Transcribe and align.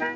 Hello, 0.00 0.06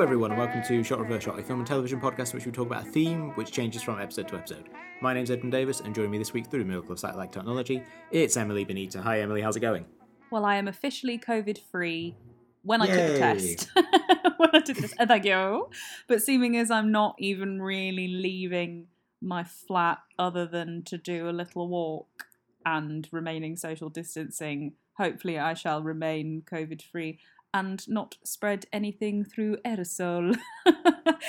everyone, 0.00 0.30
and 0.30 0.38
welcome 0.38 0.62
to 0.68 0.84
Shot 0.84 1.00
Reverse 1.00 1.24
Shot, 1.24 1.36
a 1.36 1.42
film 1.42 1.58
and 1.58 1.66
television 1.66 2.00
podcast 2.00 2.30
in 2.30 2.36
which 2.36 2.46
we 2.46 2.52
talk 2.52 2.68
about 2.68 2.86
a 2.86 2.90
theme 2.90 3.30
which 3.30 3.50
changes 3.50 3.82
from 3.82 4.00
episode 4.00 4.28
to 4.28 4.36
episode. 4.36 4.68
My 5.00 5.12
name's 5.12 5.32
Edmund 5.32 5.50
Davis, 5.50 5.80
and 5.80 5.92
joining 5.92 6.12
me 6.12 6.18
this 6.18 6.32
week 6.32 6.46
through 6.46 6.60
the 6.60 6.64
miracle 6.64 6.92
of 6.92 7.00
satellite 7.00 7.32
technology, 7.32 7.82
it's 8.12 8.36
Emily 8.36 8.64
Benita. 8.64 9.02
Hi, 9.02 9.20
Emily, 9.20 9.40
how's 9.40 9.56
it 9.56 9.60
going? 9.60 9.84
Well, 10.30 10.44
I 10.44 10.54
am 10.54 10.68
officially 10.68 11.18
COVID 11.18 11.58
free 11.72 12.14
when 12.62 12.82
I 12.82 12.86
took 12.86 12.94
the 12.94 13.18
test. 13.18 13.68
when 14.52 14.62
I 14.62 14.64
took 14.64 14.76
this, 14.78 14.94
uh, 14.98 15.06
thank 15.06 15.24
you. 15.24 15.68
But 16.08 16.22
seeming 16.22 16.56
as 16.56 16.70
I'm 16.70 16.90
not 16.92 17.16
even 17.18 17.60
really 17.62 18.08
leaving 18.08 18.86
my 19.20 19.44
flat 19.44 19.98
other 20.18 20.46
than 20.46 20.82
to 20.84 20.98
do 20.98 21.28
a 21.28 21.32
little 21.32 21.68
walk 21.68 22.26
and 22.66 23.08
remaining 23.12 23.56
social 23.56 23.88
distancing, 23.88 24.74
hopefully 24.98 25.38
I 25.38 25.54
shall 25.54 25.82
remain 25.82 26.42
COVID 26.50 26.82
free 26.82 27.18
and 27.52 27.86
not 27.88 28.16
spread 28.24 28.66
anything 28.72 29.24
through 29.24 29.56
aerosol 29.64 30.34
to 30.66 30.72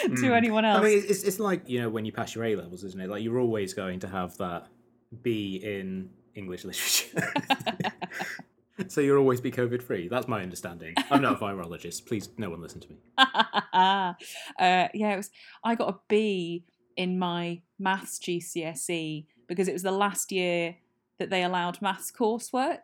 Mm. 0.09 0.35
anyone 0.35 0.65
else. 0.65 0.79
I 0.81 0.83
mean, 0.83 1.03
it's, 1.07 1.23
it's 1.23 1.39
like, 1.39 1.69
you 1.69 1.79
know, 1.79 1.89
when 1.89 2.03
you 2.05 2.11
pass 2.11 2.35
your 2.35 2.43
A 2.45 2.55
levels, 2.55 2.83
isn't 2.83 2.99
it? 2.99 3.09
Like, 3.09 3.23
you're 3.23 3.39
always 3.39 3.73
going 3.73 3.99
to 4.01 4.07
have 4.07 4.35
that 4.37 4.67
B 5.21 5.61
in 5.63 6.09
English 6.33 6.65
literature. 6.65 7.31
so 8.87 9.01
you'll 9.01 9.17
always 9.19 9.41
be 9.41 9.51
COVID 9.51 9.81
free. 9.81 10.07
That's 10.07 10.27
my 10.27 10.41
understanding. 10.41 10.93
I'm 11.09 11.21
not 11.21 11.33
a 11.33 11.43
virologist. 11.43 12.05
Please, 12.05 12.29
no 12.37 12.49
one 12.49 12.61
listen 12.61 12.81
to 12.81 12.89
me. 12.89 12.97
uh, 13.17 14.13
yeah, 14.59 15.13
it 15.13 15.17
was. 15.17 15.29
I 15.63 15.75
got 15.75 15.89
a 15.93 15.97
B 16.07 16.65
in 16.97 17.19
my 17.19 17.61
maths 17.79 18.19
GCSE 18.19 19.25
because 19.47 19.67
it 19.67 19.73
was 19.73 19.83
the 19.83 19.91
last 19.91 20.31
year 20.31 20.75
that 21.19 21.29
they 21.29 21.43
allowed 21.43 21.81
maths 21.81 22.11
coursework. 22.11 22.79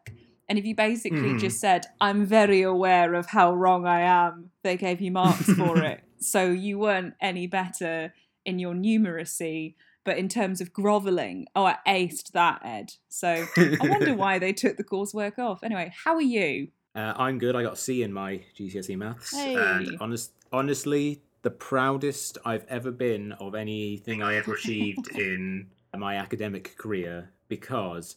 And 0.50 0.58
if 0.60 0.66
you 0.66 0.76
basically 0.76 1.34
Mhm. 1.34 1.40
just 1.40 1.60
said, 1.60 1.86
"I'm 2.02 2.26
very 2.26 2.62
aware 2.62 3.14
of 3.14 3.28
how 3.28 3.54
wrong 3.54 3.86
I 3.86 4.02
am," 4.02 4.52
they 4.64 4.76
gave 4.78 5.00
you 5.02 5.12
marks 5.12 5.54
for 5.54 5.78
it. 5.84 6.04
So 6.20 6.52
you 6.52 6.78
weren't 6.78 7.14
any 7.22 7.48
better 7.48 8.14
in 8.46 8.60
your 8.60 8.74
numeracy, 8.74 9.76
but 10.04 10.18
in 10.18 10.28
terms 10.30 10.62
of 10.62 10.74
groveling, 10.74 11.48
oh, 11.56 11.66
I 11.66 11.78
aced 11.88 12.32
that, 12.32 12.62
Ed. 12.64 12.94
So 13.10 13.46
I 13.58 13.78
wonder 13.82 14.14
why 14.16 14.40
they 14.40 14.54
took 14.54 14.78
the 14.78 14.84
coursework 14.84 15.38
off. 15.38 15.64
Anyway, 15.64 15.94
how 16.04 16.16
are 16.16 16.22
you? 16.22 16.70
Uh, 16.96 17.14
I'm 17.16 17.38
good. 17.38 17.56
I 17.56 17.64
got 17.64 17.74
a 17.74 17.78
C 17.78 18.04
in 18.04 18.12
my 18.12 18.42
GCSE 18.58 18.98
maths. 18.98 19.36
Hey. 19.36 19.56
And 19.56 19.98
honest, 20.02 20.34
honestly, 20.52 21.22
the 21.42 21.52
proudest 21.52 22.38
I've 22.46 22.66
ever 22.68 22.92
been 22.92 23.32
of 23.34 23.56
anything 23.56 24.22
I 24.22 24.36
ever 24.36 24.54
achieved 24.54 25.10
in 25.16 25.68
my 25.96 26.16
academic 26.16 26.78
career 26.78 27.32
because 27.48 28.16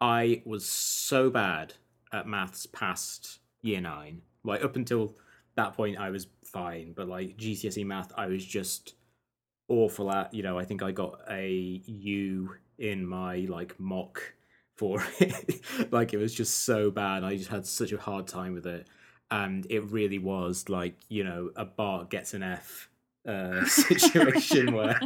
I 0.00 0.42
was 0.44 0.66
so 0.66 1.30
bad 1.30 1.74
at 2.12 2.26
maths 2.26 2.66
past 2.66 3.40
year 3.62 3.80
nine. 3.80 4.22
Like, 4.44 4.62
up 4.62 4.76
until 4.76 5.16
that 5.56 5.74
point, 5.74 5.98
I 5.98 6.10
was 6.10 6.26
fine. 6.44 6.92
But, 6.94 7.08
like, 7.08 7.36
GCSE 7.36 7.84
math, 7.84 8.12
I 8.16 8.26
was 8.26 8.44
just 8.44 8.94
awful 9.68 10.10
at. 10.10 10.32
You 10.34 10.42
know, 10.42 10.58
I 10.58 10.64
think 10.64 10.82
I 10.82 10.92
got 10.92 11.20
a 11.30 11.82
U 11.86 12.54
in 12.78 13.06
my, 13.06 13.46
like, 13.48 13.78
mock 13.78 14.34
for 14.76 15.02
it. 15.20 15.60
like 15.92 16.12
it 16.12 16.18
was 16.18 16.34
just 16.34 16.64
so 16.64 16.90
bad. 16.90 17.24
I 17.24 17.36
just 17.36 17.50
had 17.50 17.66
such 17.66 17.92
a 17.92 17.98
hard 17.98 18.26
time 18.26 18.54
with 18.54 18.66
it. 18.66 18.86
And 19.30 19.66
it 19.70 19.90
really 19.90 20.18
was 20.18 20.68
like, 20.68 20.96
you 21.08 21.24
know, 21.24 21.50
a 21.56 21.64
Bart 21.64 22.10
gets 22.10 22.34
an 22.34 22.42
F 22.42 22.88
uh, 23.26 23.64
situation 23.66 24.74
where 24.74 25.00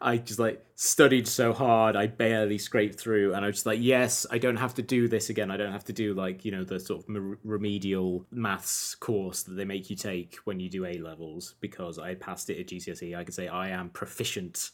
I 0.00 0.16
just 0.18 0.38
like 0.38 0.64
studied 0.74 1.28
so 1.28 1.52
hard, 1.52 1.96
I 1.96 2.06
barely 2.06 2.58
scraped 2.58 2.98
through. 2.98 3.34
And 3.34 3.44
I 3.44 3.48
was 3.48 3.56
just 3.56 3.66
like, 3.66 3.78
yes, 3.80 4.26
I 4.30 4.38
don't 4.38 4.56
have 4.56 4.74
to 4.74 4.82
do 4.82 5.08
this 5.08 5.30
again. 5.30 5.50
I 5.50 5.56
don't 5.56 5.72
have 5.72 5.84
to 5.84 5.92
do 5.92 6.14
like, 6.14 6.44
you 6.44 6.52
know, 6.52 6.64
the 6.64 6.80
sort 6.80 7.00
of 7.00 7.36
remedial 7.44 8.26
maths 8.30 8.94
course 8.94 9.42
that 9.44 9.54
they 9.54 9.64
make 9.64 9.90
you 9.90 9.96
take 9.96 10.36
when 10.44 10.60
you 10.60 10.68
do 10.68 10.84
A 10.84 10.98
levels 10.98 11.54
because 11.60 11.98
I 11.98 12.14
passed 12.14 12.50
it 12.50 12.58
at 12.58 12.66
GCSE. 12.66 13.16
I 13.16 13.24
could 13.24 13.34
say 13.34 13.48
I 13.48 13.68
am 13.68 13.90
proficient 13.90 14.70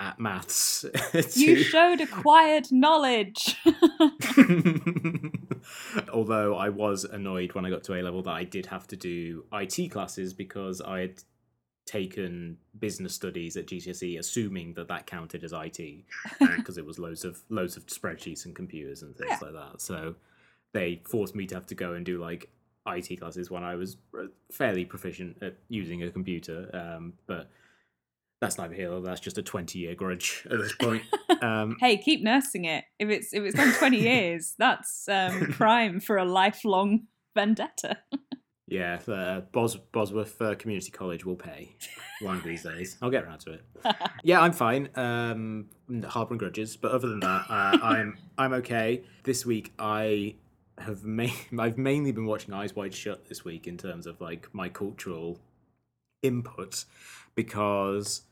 at 0.00 0.18
maths. 0.18 0.84
You 1.36 1.56
showed 1.62 2.00
acquired 2.00 2.72
knowledge. 2.72 3.56
Although 6.12 6.56
I 6.56 6.68
was 6.70 7.04
annoyed 7.04 7.54
when 7.54 7.64
I 7.64 7.70
got 7.70 7.84
to 7.84 7.94
A 7.94 8.02
level 8.02 8.22
that 8.22 8.32
I 8.32 8.44
did 8.44 8.66
have 8.66 8.86
to 8.88 8.96
do 8.96 9.44
IT 9.52 9.90
classes 9.90 10.32
because 10.32 10.80
I 10.80 11.00
had 11.00 11.22
taken 11.86 12.56
business 12.78 13.14
studies 13.14 13.56
at 13.56 13.66
GCSE, 13.66 14.18
assuming 14.18 14.72
that 14.74 14.88
that 14.88 15.06
counted 15.06 15.44
as 15.44 15.52
IT 15.52 16.04
because 16.56 16.78
it 16.78 16.86
was 16.86 16.98
loads 16.98 17.24
of 17.24 17.42
loads 17.50 17.76
of 17.76 17.86
spreadsheets 17.86 18.46
and 18.46 18.54
computers 18.56 19.02
and 19.02 19.14
things 19.16 19.30
Yeah. 19.30 19.38
like 19.42 19.52
that. 19.52 19.80
So 19.80 20.14
they 20.72 21.02
forced 21.06 21.34
me 21.34 21.46
to 21.46 21.54
have 21.54 21.66
to 21.66 21.74
go 21.74 21.92
and 21.92 22.04
do 22.04 22.18
like 22.20 22.48
IT 22.86 23.18
classes 23.20 23.50
when 23.50 23.62
I 23.62 23.74
was 23.76 23.96
uh, 24.18 24.24
fairly 24.50 24.84
proficient 24.84 25.36
at 25.42 25.56
using 25.68 26.02
a 26.02 26.10
computer. 26.10 26.68
Um, 26.72 27.14
but 27.26 27.50
that's 28.40 28.58
neither 28.58 28.74
here 28.74 28.90
nor. 28.90 29.00
That's 29.00 29.20
just 29.20 29.38
a 29.38 29.42
twenty-year 29.42 29.94
grudge 29.94 30.46
at 30.50 30.58
this 30.58 30.74
point. 30.74 31.02
Um, 31.42 31.76
hey, 31.80 31.96
keep 31.98 32.22
nursing 32.22 32.64
it. 32.64 32.84
If 32.98 33.08
it's 33.08 33.32
if 33.32 33.42
it's 33.42 33.54
gone 33.56 33.72
twenty 33.74 34.00
years, 34.00 34.54
that's 34.58 35.08
um, 35.08 35.52
prime 35.52 36.00
for 36.00 36.16
a 36.18 36.24
lifelong 36.24 37.06
vendetta. 37.34 37.98
Yeah, 38.66 38.98
uh, 39.08 39.40
Bos- 39.52 39.76
Bosworth 39.76 40.40
uh, 40.40 40.54
Community 40.54 40.90
College 40.90 41.24
will 41.26 41.36
pay 41.36 41.76
one 42.22 42.36
of 42.38 42.44
these 42.44 42.62
days. 42.62 42.96
I'll 43.02 43.10
get 43.10 43.24
around 43.24 43.40
to 43.40 43.52
it. 43.54 43.64
Yeah, 44.22 44.40
I'm 44.40 44.52
fine. 44.52 44.88
Um, 44.94 45.66
harboring 46.08 46.38
grudges, 46.38 46.76
but 46.78 46.92
other 46.92 47.08
than 47.08 47.20
that, 47.20 47.44
uh, 47.50 47.78
I'm 47.82 48.16
I'm 48.38 48.54
okay. 48.54 49.02
This 49.24 49.44
week, 49.44 49.74
I 49.78 50.36
have 50.78 51.04
ma- 51.04 51.26
I've 51.58 51.76
mainly 51.76 52.10
been 52.12 52.24
watching 52.24 52.54
Eyes 52.54 52.74
Wide 52.74 52.94
Shut 52.94 53.28
this 53.28 53.44
week 53.44 53.66
in 53.66 53.76
terms 53.76 54.06
of 54.06 54.18
like 54.22 54.48
my 54.54 54.70
cultural 54.70 55.38
input 56.22 56.86
because 57.34 58.22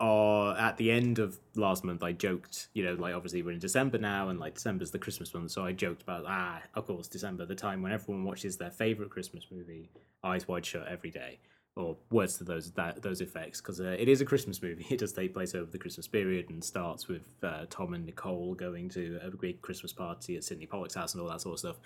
uh, 0.00 0.54
at 0.58 0.76
the 0.78 0.90
end 0.90 1.18
of 1.18 1.38
last 1.54 1.84
month 1.84 2.02
I 2.02 2.12
joked, 2.12 2.68
you 2.72 2.84
know, 2.84 2.94
like 2.94 3.14
obviously 3.14 3.42
we're 3.42 3.52
in 3.52 3.58
December 3.58 3.98
now 3.98 4.30
and 4.30 4.40
like 4.40 4.54
December's 4.54 4.90
the 4.90 4.98
Christmas 4.98 5.32
month, 5.34 5.50
so 5.50 5.64
I 5.64 5.72
joked 5.72 6.02
about 6.02 6.24
ah, 6.26 6.62
of 6.74 6.86
course, 6.86 7.06
December, 7.06 7.44
the 7.44 7.54
time 7.54 7.82
when 7.82 7.92
everyone 7.92 8.24
watches 8.24 8.56
their 8.56 8.70
favorite 8.70 9.10
Christmas 9.10 9.46
movie, 9.50 9.90
Eyes 10.24 10.48
Wide 10.48 10.64
Shut 10.64 10.88
every 10.88 11.10
day. 11.10 11.38
Or 11.76 11.96
words 12.10 12.36
to 12.38 12.44
those 12.44 12.72
that 12.72 13.00
those 13.00 13.20
effects, 13.20 13.60
because 13.60 13.80
uh, 13.80 13.96
it 13.98 14.08
is 14.08 14.20
a 14.20 14.24
Christmas 14.24 14.60
movie. 14.60 14.84
It 14.90 14.98
does 14.98 15.12
take 15.12 15.32
place 15.32 15.54
over 15.54 15.70
the 15.70 15.78
Christmas 15.78 16.08
period 16.08 16.50
and 16.50 16.62
starts 16.62 17.06
with 17.06 17.28
uh, 17.44 17.66
Tom 17.70 17.94
and 17.94 18.04
Nicole 18.04 18.54
going 18.54 18.88
to 18.90 19.20
a 19.22 19.30
big 19.30 19.62
Christmas 19.62 19.92
party 19.92 20.36
at 20.36 20.42
Sydney 20.42 20.66
Pollack's 20.66 20.96
house 20.96 21.14
and 21.14 21.22
all 21.22 21.28
that 21.28 21.40
sort 21.40 21.54
of 21.54 21.58
stuff. 21.60 21.76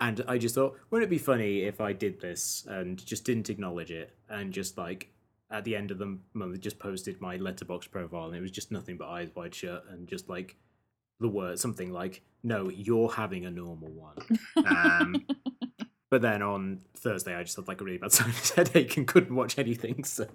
And 0.00 0.24
I 0.26 0.38
just 0.38 0.56
thought, 0.56 0.76
wouldn't 0.90 1.06
it 1.06 1.10
be 1.10 1.18
funny 1.18 1.62
if 1.62 1.80
I 1.80 1.92
did 1.92 2.20
this 2.20 2.66
and 2.68 3.04
just 3.04 3.24
didn't 3.24 3.48
acknowledge 3.48 3.90
it 3.90 4.12
and 4.28 4.52
just 4.52 4.76
like 4.76 5.08
at 5.50 5.64
the 5.64 5.74
end 5.74 5.90
of 5.90 5.98
the 5.98 6.18
month 6.34 6.60
just 6.60 6.78
posted 6.78 7.20
my 7.20 7.38
Letterboxd 7.38 7.90
profile 7.90 8.26
and 8.26 8.36
it 8.36 8.40
was 8.40 8.50
just 8.50 8.70
nothing 8.70 8.96
but 8.96 9.08
eyes 9.08 9.30
wide 9.34 9.54
shut 9.54 9.84
and 9.90 10.06
just 10.06 10.28
like 10.28 10.56
the 11.20 11.28
word 11.28 11.58
something 11.58 11.92
like 11.92 12.22
no 12.42 12.68
you're 12.68 13.10
having 13.10 13.44
a 13.46 13.50
normal 13.50 13.90
one. 13.90 14.16
Um, 14.56 15.26
but 16.10 16.22
then 16.22 16.42
on 16.42 16.80
thursday 16.96 17.34
i 17.34 17.42
just 17.42 17.56
had 17.56 17.68
like 17.68 17.80
a 17.80 17.84
really 17.84 17.98
bad 17.98 18.12
sinus 18.12 18.50
headache 18.50 18.96
and 18.96 19.06
couldn't 19.06 19.34
watch 19.34 19.58
anything 19.58 20.04
so 20.04 20.26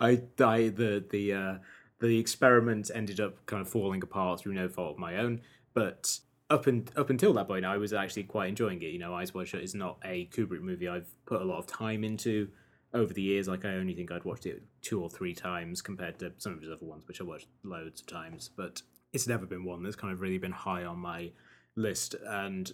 i 0.00 0.20
i 0.40 0.68
the 0.68 1.04
the 1.10 1.32
uh 1.32 1.54
the 2.00 2.18
experiment 2.18 2.90
ended 2.94 3.20
up 3.20 3.44
kind 3.46 3.60
of 3.60 3.68
falling 3.68 4.02
apart 4.02 4.40
through 4.40 4.54
no 4.54 4.68
fault 4.68 4.92
of 4.92 4.98
my 4.98 5.16
own 5.16 5.40
but 5.74 6.18
up 6.50 6.66
and 6.66 6.90
up 6.96 7.10
until 7.10 7.32
that 7.32 7.46
point 7.46 7.64
i 7.64 7.76
was 7.76 7.92
actually 7.92 8.22
quite 8.22 8.48
enjoying 8.48 8.80
it 8.82 8.86
you 8.86 8.98
know 8.98 9.14
eyes 9.14 9.34
wide 9.34 9.48
shut 9.48 9.60
is 9.60 9.74
not 9.74 9.98
a 10.04 10.26
kubrick 10.26 10.60
movie 10.60 10.88
i've 10.88 11.12
put 11.26 11.42
a 11.42 11.44
lot 11.44 11.58
of 11.58 11.66
time 11.66 12.04
into 12.04 12.48
over 12.94 13.12
the 13.12 13.22
years, 13.22 13.48
like 13.48 13.64
I 13.64 13.74
only 13.74 13.94
think 13.94 14.10
I'd 14.10 14.24
watched 14.24 14.46
it 14.46 14.62
two 14.82 15.02
or 15.02 15.10
three 15.10 15.34
times 15.34 15.82
compared 15.82 16.18
to 16.20 16.32
some 16.38 16.54
of 16.54 16.60
his 16.60 16.70
other 16.70 16.86
ones, 16.86 17.06
which 17.06 17.20
I 17.20 17.24
watched 17.24 17.48
loads 17.62 18.00
of 18.00 18.06
times. 18.06 18.50
But 18.56 18.82
it's 19.12 19.26
never 19.26 19.46
been 19.46 19.64
one 19.64 19.82
that's 19.82 19.96
kind 19.96 20.12
of 20.12 20.20
really 20.20 20.38
been 20.38 20.52
high 20.52 20.84
on 20.84 20.98
my 20.98 21.30
list. 21.76 22.14
And 22.26 22.72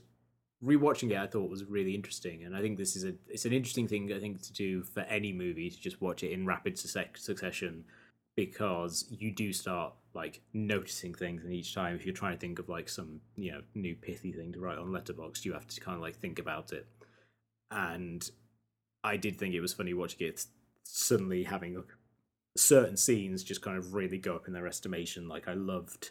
rewatching 0.64 1.10
it, 1.10 1.18
I 1.18 1.26
thought 1.26 1.50
was 1.50 1.64
really 1.64 1.94
interesting. 1.94 2.44
And 2.44 2.56
I 2.56 2.60
think 2.60 2.78
this 2.78 2.96
is 2.96 3.04
a 3.04 3.14
it's 3.28 3.44
an 3.44 3.52
interesting 3.52 3.88
thing 3.88 4.12
I 4.12 4.20
think 4.20 4.42
to 4.42 4.52
do 4.52 4.82
for 4.82 5.00
any 5.00 5.32
movie 5.32 5.70
to 5.70 5.80
just 5.80 6.00
watch 6.00 6.22
it 6.22 6.32
in 6.32 6.46
rapid 6.46 6.78
succession 6.78 7.84
because 8.36 9.06
you 9.10 9.30
do 9.30 9.52
start 9.52 9.94
like 10.12 10.40
noticing 10.52 11.14
things 11.14 11.44
and 11.44 11.52
each 11.52 11.74
time 11.74 11.94
if 11.94 12.04
you're 12.04 12.14
trying 12.14 12.32
to 12.32 12.38
think 12.38 12.58
of 12.58 12.68
like 12.68 12.88
some 12.88 13.20
you 13.36 13.52
know 13.52 13.60
new 13.74 13.94
pithy 13.94 14.32
thing 14.32 14.52
to 14.52 14.60
write 14.60 14.78
on 14.78 14.88
Letterboxd 14.88 15.44
you 15.44 15.52
have 15.52 15.66
to 15.66 15.80
kind 15.80 15.96
of 15.96 16.02
like 16.02 16.16
think 16.16 16.38
about 16.38 16.72
it 16.72 16.86
and 17.70 18.30
I 19.04 19.16
did 19.16 19.38
think 19.38 19.54
it 19.54 19.60
was 19.60 19.74
funny 19.74 19.94
watching 19.94 20.26
it 20.26 20.46
suddenly 20.82 21.44
having 21.44 21.84
certain 22.56 22.96
scenes 22.96 23.44
just 23.44 23.62
kind 23.62 23.76
of 23.76 23.94
really 23.94 24.18
go 24.18 24.34
up 24.34 24.48
in 24.48 24.54
their 24.54 24.66
estimation. 24.66 25.28
Like 25.28 25.46
I 25.46 25.54
loved 25.54 26.10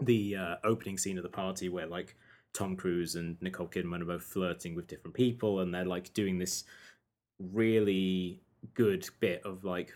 the 0.00 0.36
uh, 0.36 0.54
opening 0.64 0.96
scene 0.96 1.18
of 1.18 1.24
the 1.24 1.28
party 1.28 1.68
where 1.68 1.86
like 1.86 2.16
Tom 2.52 2.76
Cruise 2.76 3.16
and 3.16 3.36
Nicole 3.42 3.66
Kidman 3.66 4.02
are 4.02 4.06
both 4.06 4.22
flirting 4.22 4.74
with 4.74 4.86
different 4.86 5.14
people, 5.14 5.60
and 5.60 5.74
they're 5.74 5.84
like 5.84 6.14
doing 6.14 6.38
this 6.38 6.64
really 7.38 8.40
good 8.74 9.06
bit 9.20 9.42
of 9.44 9.64
like 9.64 9.92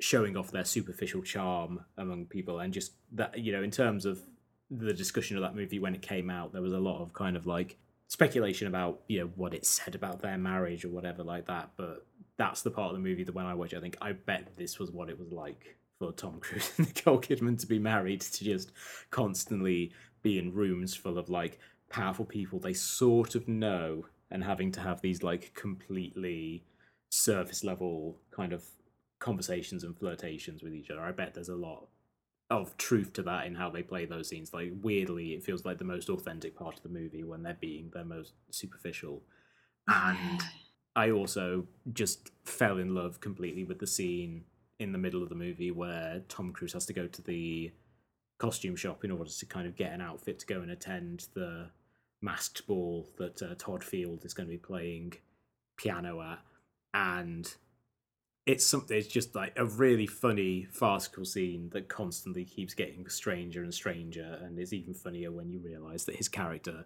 showing 0.00 0.36
off 0.36 0.50
their 0.50 0.64
superficial 0.64 1.22
charm 1.22 1.80
among 1.96 2.26
people 2.26 2.58
and 2.58 2.72
just 2.72 2.92
that 3.12 3.38
you 3.38 3.52
know 3.52 3.62
in 3.62 3.70
terms 3.70 4.04
of 4.04 4.20
the 4.68 4.92
discussion 4.92 5.36
of 5.36 5.42
that 5.42 5.54
movie 5.54 5.78
when 5.78 5.94
it 5.94 6.02
came 6.02 6.28
out 6.28 6.52
there 6.52 6.60
was 6.60 6.72
a 6.72 6.78
lot 6.78 7.00
of 7.00 7.12
kind 7.12 7.36
of 7.36 7.46
like 7.46 7.78
speculation 8.12 8.66
about 8.66 9.00
you 9.08 9.20
know 9.20 9.30
what 9.36 9.54
it 9.54 9.64
said 9.64 9.94
about 9.94 10.20
their 10.20 10.36
marriage 10.36 10.84
or 10.84 10.90
whatever 10.90 11.22
like 11.22 11.46
that 11.46 11.70
but 11.78 12.06
that's 12.36 12.60
the 12.60 12.70
part 12.70 12.90
of 12.90 12.94
the 12.94 13.08
movie 13.08 13.24
that 13.24 13.34
when 13.34 13.46
i 13.46 13.54
watch 13.54 13.72
it, 13.72 13.78
i 13.78 13.80
think 13.80 13.96
i 14.02 14.12
bet 14.12 14.54
this 14.54 14.78
was 14.78 14.90
what 14.90 15.08
it 15.08 15.18
was 15.18 15.32
like 15.32 15.78
for 15.98 16.12
tom 16.12 16.38
cruise 16.40 16.72
and 16.76 16.88
nicole 16.88 17.18
kidman 17.18 17.58
to 17.58 17.66
be 17.66 17.78
married 17.78 18.20
to 18.20 18.44
just 18.44 18.70
constantly 19.10 19.90
be 20.20 20.38
in 20.38 20.52
rooms 20.52 20.94
full 20.94 21.16
of 21.16 21.30
like 21.30 21.58
powerful 21.88 22.26
people 22.26 22.58
they 22.58 22.74
sort 22.74 23.34
of 23.34 23.48
know 23.48 24.04
and 24.30 24.44
having 24.44 24.70
to 24.70 24.80
have 24.80 25.00
these 25.00 25.22
like 25.22 25.54
completely 25.54 26.64
surface 27.08 27.64
level 27.64 28.18
kind 28.30 28.52
of 28.52 28.62
conversations 29.22 29.84
and 29.84 29.96
flirtations 29.96 30.62
with 30.62 30.74
each 30.74 30.90
other. 30.90 31.00
I 31.00 31.12
bet 31.12 31.32
there's 31.32 31.48
a 31.48 31.54
lot 31.54 31.86
of 32.52 32.76
truth 32.76 33.14
to 33.14 33.22
that 33.22 33.46
in 33.46 33.54
how 33.54 33.70
they 33.70 33.82
play 33.82 34.04
those 34.04 34.28
scenes. 34.28 34.52
Like 34.52 34.72
weirdly, 34.82 35.32
it 35.32 35.42
feels 35.42 35.64
like 35.64 35.78
the 35.78 35.84
most 35.84 36.08
authentic 36.10 36.56
part 36.56 36.76
of 36.76 36.82
the 36.82 36.88
movie 36.88 37.24
when 37.24 37.42
they're 37.42 37.56
being 37.58 37.90
their 37.92 38.04
most 38.04 38.34
superficial. 38.50 39.22
And 39.88 40.40
I 40.94 41.10
also 41.10 41.66
just 41.92 42.30
fell 42.44 42.78
in 42.78 42.94
love 42.94 43.20
completely 43.20 43.64
with 43.64 43.78
the 43.78 43.86
scene 43.86 44.44
in 44.78 44.92
the 44.92 44.98
middle 44.98 45.22
of 45.22 45.28
the 45.28 45.34
movie 45.34 45.70
where 45.70 46.22
Tom 46.28 46.52
Cruise 46.52 46.74
has 46.74 46.86
to 46.86 46.92
go 46.92 47.06
to 47.06 47.22
the 47.22 47.72
costume 48.38 48.76
shop 48.76 49.04
in 49.04 49.10
order 49.10 49.30
to 49.30 49.46
kind 49.46 49.66
of 49.66 49.76
get 49.76 49.92
an 49.92 50.00
outfit 50.00 50.38
to 50.40 50.46
go 50.46 50.60
and 50.60 50.70
attend 50.70 51.28
the 51.34 51.70
masked 52.20 52.66
ball 52.66 53.08
that 53.16 53.40
uh, 53.42 53.54
Todd 53.56 53.82
Field 53.82 54.24
is 54.24 54.34
going 54.34 54.46
to 54.46 54.52
be 54.52 54.58
playing 54.58 55.14
piano 55.76 56.20
at. 56.20 56.40
And 56.92 57.52
it's 58.46 58.66
something 58.66 58.96
it's 58.96 59.06
just 59.08 59.34
like 59.34 59.52
a 59.56 59.64
really 59.64 60.06
funny 60.06 60.64
farcical 60.70 61.24
scene 61.24 61.70
that 61.72 61.88
constantly 61.88 62.44
keeps 62.44 62.74
getting 62.74 63.08
stranger 63.08 63.62
and 63.62 63.72
stranger 63.72 64.38
and 64.42 64.58
it's 64.58 64.72
even 64.72 64.94
funnier 64.94 65.30
when 65.30 65.48
you 65.50 65.60
realize 65.60 66.04
that 66.06 66.16
his 66.16 66.28
character 66.28 66.84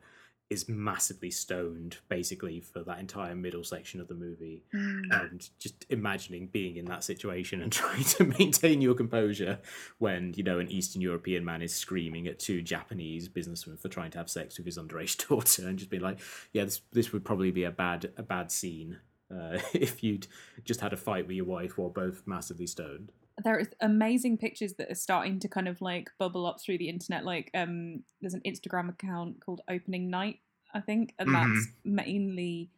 is 0.48 0.68
massively 0.68 1.30
stoned 1.30 1.96
basically 2.08 2.60
for 2.60 2.84
that 2.84 3.00
entire 3.00 3.34
middle 3.34 3.64
section 3.64 4.00
of 4.00 4.06
the 4.06 4.14
movie 4.14 4.62
Mm. 4.72 5.02
and 5.10 5.48
just 5.58 5.84
imagining 5.88 6.46
being 6.46 6.76
in 6.76 6.84
that 6.84 7.02
situation 7.02 7.60
and 7.62 7.72
trying 7.82 8.04
to 8.04 8.24
maintain 8.38 8.80
your 8.80 8.94
composure 8.94 9.58
when 9.98 10.34
you 10.36 10.44
know 10.44 10.58
an 10.60 10.70
eastern 10.70 11.00
european 11.00 11.44
man 11.44 11.62
is 11.62 11.74
screaming 11.74 12.28
at 12.28 12.38
two 12.38 12.60
japanese 12.62 13.28
businessmen 13.28 13.76
for 13.76 13.88
trying 13.88 14.10
to 14.12 14.18
have 14.18 14.30
sex 14.30 14.56
with 14.58 14.66
his 14.66 14.78
underage 14.78 15.16
daughter 15.28 15.66
and 15.66 15.78
just 15.78 15.90
being 15.90 16.02
like 16.02 16.20
yeah 16.52 16.64
this 16.64 16.82
this 16.92 17.12
would 17.12 17.24
probably 17.24 17.50
be 17.50 17.64
a 17.64 17.70
bad 17.72 18.12
a 18.16 18.22
bad 18.22 18.52
scene 18.52 18.98
uh, 19.30 19.58
if 19.74 20.02
you'd 20.02 20.26
just 20.64 20.80
had 20.80 20.92
a 20.92 20.96
fight 20.96 21.26
with 21.26 21.36
your 21.36 21.46
wife 21.46 21.76
while 21.78 21.90
both 21.90 22.22
massively 22.26 22.66
stoned. 22.66 23.12
there 23.44 23.58
are 23.58 23.64
amazing 23.80 24.38
pictures 24.38 24.74
that 24.74 24.90
are 24.90 24.94
starting 24.94 25.38
to 25.40 25.48
kind 25.48 25.68
of 25.68 25.80
like 25.80 26.10
bubble 26.18 26.46
up 26.46 26.60
through 26.60 26.78
the 26.78 26.88
internet. 26.88 27.24
Like, 27.24 27.50
um, 27.54 28.02
there's 28.20 28.34
an 28.34 28.42
Instagram 28.46 28.88
account 28.88 29.40
called 29.44 29.60
Opening 29.68 30.08
Night, 30.10 30.40
I 30.74 30.80
think, 30.80 31.14
and 31.18 31.34
that's 31.34 31.66
mainly 31.84 32.70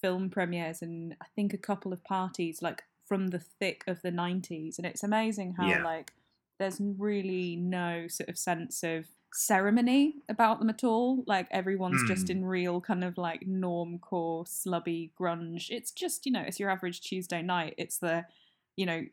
film 0.00 0.28
premieres 0.30 0.82
and 0.82 1.14
I 1.22 1.26
think 1.36 1.54
a 1.54 1.58
couple 1.58 1.92
of 1.92 2.02
parties 2.02 2.60
like 2.60 2.82
from 3.06 3.28
the 3.28 3.38
thick 3.38 3.84
of 3.86 4.02
the 4.02 4.10
90s. 4.10 4.78
And 4.78 4.86
it's 4.86 5.04
amazing 5.04 5.54
how 5.56 5.68
Yeah. 5.68 5.84
like 5.84 6.12
there's 6.58 6.80
really 6.80 7.54
no 7.56 8.08
sort 8.08 8.28
of 8.28 8.36
sense 8.38 8.82
of 8.82 9.06
ceremony 9.32 10.16
about 10.28 10.58
them 10.58 10.70
at 10.70 10.84
all. 10.84 11.24
Like 11.26 11.48
everyone's 11.50 12.02
just 12.06 12.26
Mm. 12.26 12.30
in 12.30 12.44
real 12.44 12.80
kind 12.80 13.04
of 13.04 13.18
like 13.18 13.46
norm 13.46 13.98
core 13.98 14.44
slubby 14.44 15.10
grunge. 15.18 15.70
It's 15.70 15.90
just, 15.90 16.26
you 16.26 16.32
know, 16.32 16.42
it's 16.42 16.60
your 16.60 16.70
average 16.70 17.00
Tuesday 17.00 17.42
night. 17.42 17.74
It's 17.78 17.98
the, 17.98 18.26
you 18.76 18.86
know, 18.86 19.04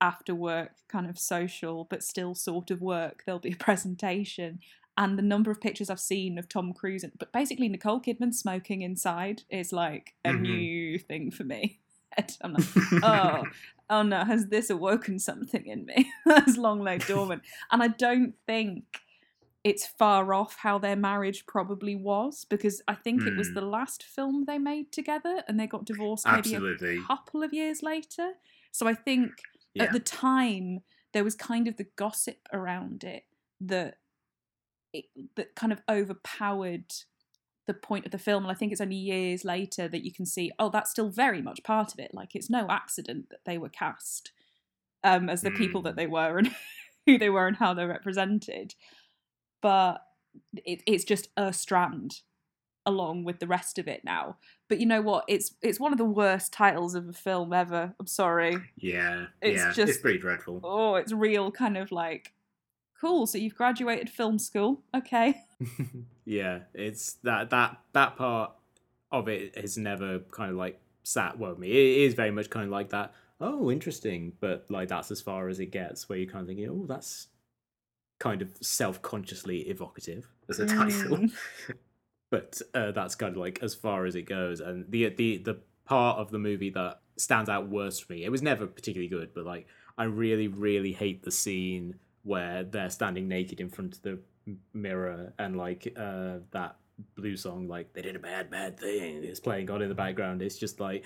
after 0.00 0.34
work 0.34 0.72
kind 0.88 1.08
of 1.08 1.18
social, 1.18 1.84
but 1.84 2.02
still 2.02 2.34
sort 2.34 2.70
of 2.70 2.80
work. 2.82 3.22
There'll 3.24 3.38
be 3.38 3.52
a 3.52 3.56
presentation. 3.68 4.60
And 4.98 5.18
the 5.18 5.22
number 5.22 5.50
of 5.50 5.60
pictures 5.60 5.90
I've 5.90 6.00
seen 6.00 6.38
of 6.38 6.48
Tom 6.48 6.72
Cruise, 6.72 7.04
and, 7.04 7.12
but 7.18 7.30
basically 7.32 7.68
Nicole 7.68 8.00
Kidman 8.00 8.34
smoking 8.34 8.80
inside 8.80 9.42
is 9.50 9.72
like 9.72 10.14
a 10.24 10.30
Mhm. 10.30 10.40
new 10.40 10.98
thing 10.98 11.30
for 11.30 11.44
me. 11.44 11.80
And 12.18 12.34
I'm 12.42 12.52
like, 12.54 12.64
oh, 13.04 13.42
oh 13.90 14.02
no, 14.02 14.24
has 14.24 14.46
this 14.46 14.70
awoken 14.70 15.18
something 15.18 15.66
in 15.66 15.84
me 15.84 16.10
that's 16.24 16.56
long 16.56 16.80
lay 16.80 16.96
dormant? 16.96 17.42
And 17.70 17.82
I 17.82 17.88
don't 17.88 18.32
think 18.46 18.84
it's 19.70 19.84
far 19.86 20.32
off 20.32 20.56
how 20.60 20.78
their 20.78 20.96
marriage 20.96 21.44
probably 21.46 21.96
was 21.96 22.44
because 22.48 22.80
I 22.86 22.94
think 22.94 23.22
it 23.26 23.36
was 23.36 23.48
Hmm. 23.48 23.54
the 23.54 23.60
last 23.62 24.02
film 24.04 24.44
they 24.46 24.58
made 24.58 24.92
together 24.92 25.42
and 25.48 25.58
they 25.58 25.66
got 25.66 25.84
divorced 25.84 26.24
maybe 26.26 26.38
Absolutely. 26.38 26.98
a 26.98 27.02
couple 27.02 27.42
of 27.42 27.52
years 27.52 27.82
later. 27.82 28.28
So 28.72 28.86
I 28.86 28.94
think 28.94 29.30
Yeah. 29.74 29.84
at 29.84 29.92
the 29.92 30.00
time 30.00 30.80
there 31.12 31.24
was 31.24 31.34
kind 31.34 31.66
of 31.68 31.76
the 31.76 31.88
gossip 31.96 32.40
around 32.52 33.02
it 33.04 33.24
that 33.60 33.98
it, 34.92 35.06
that 35.34 35.54
kind 35.54 35.72
of 35.72 35.82
overpowered 35.88 36.92
the 37.66 37.74
point 37.74 38.06
of 38.06 38.12
the 38.12 38.18
film 38.18 38.44
and 38.44 38.52
i 38.52 38.54
think 38.54 38.70
it's 38.70 38.80
only 38.80 38.94
years 38.96 39.44
later 39.44 39.88
that 39.88 40.04
you 40.04 40.12
can 40.12 40.24
see 40.24 40.52
oh 40.58 40.70
that's 40.70 40.90
still 40.92 41.10
very 41.10 41.42
much 41.42 41.62
part 41.64 41.92
of 41.92 41.98
it 41.98 42.12
like 42.14 42.34
it's 42.36 42.48
no 42.48 42.66
accident 42.70 43.28
that 43.30 43.44
they 43.44 43.58
were 43.58 43.68
cast 43.68 44.30
um 45.02 45.28
as 45.28 45.42
the 45.42 45.50
people 45.50 45.82
that 45.82 45.94
Mm. 45.94 45.96
they 45.96 46.06
were 46.06 46.38
and 46.38 46.54
who 47.06 47.18
they 47.18 47.28
were 47.30 47.46
and 47.48 47.56
how 47.56 47.74
they're 47.74 47.88
represented 47.88 48.74
but 49.66 50.06
it, 50.64 50.82
it's 50.86 51.04
just 51.04 51.28
a 51.36 51.52
strand 51.52 52.20
along 52.84 53.24
with 53.24 53.40
the 53.40 53.46
rest 53.48 53.78
of 53.80 53.88
it 53.88 54.04
now 54.04 54.36
but 54.68 54.78
you 54.78 54.86
know 54.86 55.02
what 55.02 55.24
it's 55.26 55.54
it's 55.60 55.80
one 55.80 55.90
of 55.92 55.98
the 55.98 56.04
worst 56.04 56.52
titles 56.52 56.94
of 56.94 57.08
a 57.08 57.12
film 57.12 57.52
ever 57.52 57.94
i'm 57.98 58.06
sorry 58.06 58.56
Yeah. 58.76 59.26
It's 59.42 59.76
yeah. 59.78 59.84
It's 59.84 59.98
pretty 59.98 60.18
dreadful. 60.18 60.60
oh 60.62 60.94
it's 60.94 61.12
real 61.12 61.50
kind 61.50 61.76
of 61.76 61.90
like 61.90 62.32
cool 63.00 63.26
so 63.26 63.38
you've 63.38 63.56
graduated 63.56 64.08
film 64.08 64.38
school 64.38 64.82
okay 64.94 65.42
yeah, 66.24 66.60
it's 66.74 67.14
that 67.22 67.50
that 67.50 67.78
that 67.92 68.16
part 68.16 68.52
of 69.10 69.28
it 69.28 69.56
has 69.56 69.78
never 69.78 70.18
kind 70.30 70.50
of 70.50 70.56
like 70.56 70.78
sat 71.02 71.38
well 71.38 71.50
with 71.52 71.58
me. 71.60 71.70
It 71.70 72.06
is 72.06 72.14
very 72.14 72.30
much 72.30 72.50
kind 72.50 72.66
of 72.66 72.70
like 72.70 72.90
that. 72.90 73.14
Oh, 73.40 73.70
interesting, 73.70 74.32
but 74.40 74.66
like 74.70 74.88
that's 74.88 75.10
as 75.10 75.20
far 75.22 75.48
as 75.48 75.60
it 75.60 75.70
gets. 75.72 76.08
Where 76.08 76.18
you 76.18 76.26
kind 76.26 76.42
of 76.42 76.46
thinking, 76.48 76.68
oh, 76.68 76.84
that's 76.86 77.28
kind 78.18 78.42
of 78.42 78.56
self-consciously 78.60 79.60
evocative 79.68 80.28
as 80.48 80.58
a 80.58 80.66
title. 80.66 81.18
Mm. 81.18 81.32
but 82.30 82.60
uh, 82.74 82.92
that's 82.92 83.14
kind 83.14 83.32
of 83.32 83.38
like 83.38 83.62
as 83.62 83.74
far 83.74 84.06
as 84.06 84.14
it 84.14 84.22
goes. 84.22 84.60
And 84.60 84.84
the 84.90 85.08
the 85.10 85.38
the 85.38 85.58
part 85.84 86.18
of 86.18 86.30
the 86.30 86.38
movie 86.38 86.70
that 86.70 87.00
stands 87.16 87.48
out 87.48 87.68
worst 87.68 88.04
for 88.04 88.12
me, 88.12 88.24
it 88.24 88.30
was 88.30 88.42
never 88.42 88.66
particularly 88.66 89.08
good, 89.08 89.32
but 89.34 89.44
like 89.44 89.66
I 89.98 90.04
really 90.04 90.48
really 90.48 90.92
hate 90.92 91.22
the 91.22 91.30
scene 91.30 91.96
where 92.22 92.64
they're 92.64 92.90
standing 92.90 93.28
naked 93.28 93.60
in 93.60 93.68
front 93.68 93.94
of 93.94 94.02
the 94.02 94.18
mirror 94.72 95.32
and 95.38 95.56
like 95.56 95.92
uh, 95.96 96.38
that 96.52 96.76
blue 97.14 97.36
song 97.36 97.68
like 97.68 97.92
they 97.92 98.00
did 98.00 98.16
a 98.16 98.18
bad 98.18 98.50
bad 98.50 98.80
thing 98.80 99.22
is 99.22 99.38
playing 99.38 99.70
on 99.70 99.82
in 99.82 99.88
the 99.88 99.94
background. 99.94 100.42
It's 100.42 100.58
just 100.58 100.80
like. 100.80 101.04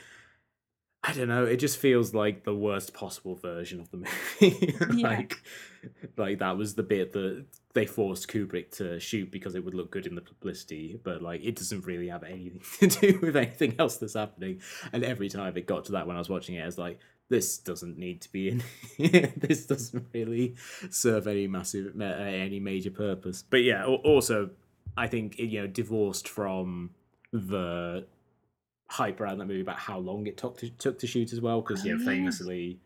I 1.02 1.12
don't 1.14 1.28
know. 1.28 1.44
It 1.46 1.56
just 1.56 1.78
feels 1.78 2.12
like 2.12 2.44
the 2.44 2.54
worst 2.54 2.92
possible 2.92 3.34
version 3.34 3.80
of 3.80 3.90
the 3.90 3.96
movie. 4.40 4.74
Yeah. 4.96 5.08
like, 5.08 5.36
like 6.16 6.38
that 6.40 6.58
was 6.58 6.74
the 6.74 6.82
bit 6.82 7.12
that 7.14 7.46
they 7.72 7.86
forced 7.86 8.28
Kubrick 8.28 8.70
to 8.76 9.00
shoot 9.00 9.30
because 9.30 9.54
it 9.54 9.64
would 9.64 9.74
look 9.74 9.90
good 9.90 10.06
in 10.06 10.14
the 10.14 10.20
publicity, 10.20 11.00
but 11.02 11.22
like 11.22 11.42
it 11.42 11.56
doesn't 11.56 11.86
really 11.86 12.08
have 12.08 12.22
anything 12.22 12.60
to 12.80 13.12
do 13.12 13.18
with 13.20 13.36
anything 13.36 13.76
else 13.78 13.96
that's 13.96 14.14
happening. 14.14 14.60
And 14.92 15.02
every 15.02 15.30
time 15.30 15.56
it 15.56 15.66
got 15.66 15.86
to 15.86 15.92
that 15.92 16.06
when 16.06 16.16
I 16.16 16.18
was 16.18 16.28
watching 16.28 16.56
it, 16.56 16.62
I 16.62 16.66
was 16.66 16.78
like, 16.78 16.98
this 17.30 17.58
doesn't 17.58 17.96
need 17.96 18.20
to 18.22 18.32
be 18.32 18.48
in. 18.50 18.62
Here. 18.96 19.32
this 19.36 19.64
doesn't 19.64 20.06
really 20.12 20.56
serve 20.90 21.26
any 21.28 21.46
massive, 21.46 21.94
uh, 21.98 22.04
any 22.04 22.60
major 22.60 22.90
purpose. 22.90 23.42
But 23.48 23.62
yeah, 23.62 23.86
also 23.86 24.50
I 24.96 25.06
think 25.06 25.38
you 25.38 25.62
know 25.62 25.66
divorced 25.66 26.28
from 26.28 26.90
the 27.32 28.06
hype 28.90 29.20
around 29.20 29.38
that 29.38 29.46
movie 29.46 29.60
about 29.60 29.78
how 29.78 29.98
long 29.98 30.26
it 30.26 30.36
took 30.36 30.58
to, 30.58 30.68
took 30.70 30.98
to 30.98 31.06
shoot 31.06 31.32
as 31.32 31.40
well, 31.40 31.60
because 31.62 31.82
Oh, 31.84 31.88
you 31.88 31.94
know 31.96 32.00
yeah. 32.00 32.06
famously 32.10 32.80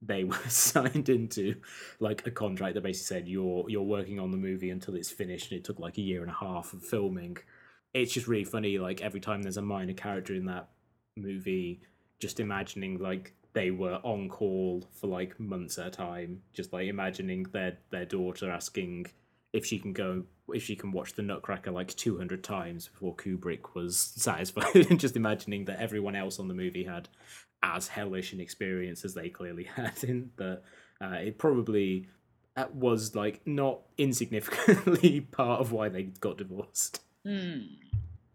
they 0.00 0.22
were 0.30 0.36
signed 0.48 1.08
into 1.08 1.56
like 1.98 2.24
a 2.26 2.30
contract 2.30 2.74
that 2.74 2.82
basically 2.82 3.20
said 3.20 3.28
you're 3.28 3.68
you're 3.68 3.82
working 3.82 4.20
on 4.20 4.30
the 4.30 4.36
movie 4.36 4.70
until 4.70 4.94
it's 4.94 5.10
finished 5.10 5.50
and 5.50 5.58
it 5.58 5.64
took 5.64 5.80
like 5.80 5.98
a 5.98 6.00
year 6.00 6.22
and 6.22 6.30
a 6.30 6.34
half 6.34 6.72
of 6.72 6.80
filming 6.84 7.36
it's 7.94 8.12
just 8.12 8.28
really 8.28 8.44
funny 8.44 8.78
like 8.78 9.00
every 9.00 9.18
time 9.18 9.42
there's 9.42 9.56
a 9.56 9.62
minor 9.62 9.92
character 9.94 10.34
in 10.34 10.44
that 10.46 10.68
movie 11.16 11.80
just 12.20 12.38
imagining 12.38 12.96
like 12.98 13.34
they 13.54 13.72
were 13.72 13.98
on 14.04 14.28
call 14.28 14.84
for 14.92 15.08
like 15.08 15.40
months 15.40 15.78
at 15.78 15.88
a 15.88 15.90
time 15.90 16.42
just 16.52 16.72
like 16.72 16.86
imagining 16.86 17.42
their 17.52 17.76
their 17.90 18.04
daughter 18.04 18.48
asking 18.52 19.04
if 19.52 19.64
she 19.64 19.78
can 19.78 19.92
go 19.92 20.24
if 20.52 20.64
she 20.64 20.76
can 20.76 20.92
watch 20.92 21.14
the 21.14 21.22
nutcracker 21.22 21.70
like 21.70 21.94
200 21.94 22.42
times 22.42 22.88
before 22.88 23.14
kubrick 23.16 23.74
was 23.74 23.98
satisfied 24.16 24.74
and 24.74 25.00
just 25.00 25.16
imagining 25.16 25.64
that 25.66 25.80
everyone 25.80 26.16
else 26.16 26.38
on 26.38 26.48
the 26.48 26.54
movie 26.54 26.84
had 26.84 27.08
as 27.62 27.88
hellish 27.88 28.32
an 28.32 28.40
experience 28.40 29.04
as 29.04 29.14
they 29.14 29.28
clearly 29.28 29.64
had 29.76 30.02
in 30.04 30.30
the 30.36 30.60
uh, 31.00 31.14
it 31.14 31.38
probably 31.38 32.08
uh, 32.56 32.64
was 32.72 33.14
like 33.14 33.40
not 33.46 33.80
insignificantly 33.96 35.20
part 35.32 35.60
of 35.60 35.70
why 35.72 35.88
they 35.88 36.02
got 36.02 36.38
divorced 36.38 37.00
Hmm. 37.28 37.58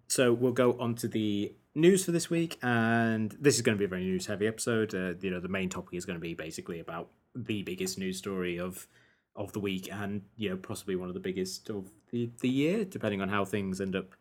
So 0.08 0.34
we'll 0.34 0.51
go 0.51 0.77
on 0.79 0.96
to 0.96 1.08
the 1.08 1.55
news 1.74 2.05
for 2.05 2.12
this 2.12 2.29
week, 2.29 2.60
and 2.62 3.36
this 3.39 3.55
is 3.55 3.62
going 3.62 3.75
to 3.75 3.79
be 3.79 3.86
a 3.86 3.88
very 3.88 4.03
news-heavy 4.03 4.46
episode. 4.46 4.93
Uh, 4.93 5.13
you 5.20 5.32
know, 5.32 5.39
the 5.39 5.48
main 5.48 5.70
topic 5.70 5.96
is 5.96 6.05
going 6.05 6.17
to 6.17 6.22
be 6.22 6.36
basically 6.36 6.79
about 6.79 7.10
the 7.36 7.63
biggest 7.63 7.98
news 7.98 8.20
story 8.20 8.60
of 8.60 8.88
of 9.35 9.53
the 9.53 9.59
week, 9.59 9.89
and 9.91 10.21
you 10.37 10.49
know, 10.49 10.57
possibly 10.57 10.95
one 10.95 11.07
of 11.07 11.13
the 11.13 11.19
biggest 11.19 11.69
of 11.69 11.91
the 12.11 12.29
the 12.41 12.49
year, 12.49 12.85
depending 12.85 13.21
on 13.21 13.29
how 13.29 13.45
things 13.45 13.81
end 13.81 13.95
up 13.95 14.15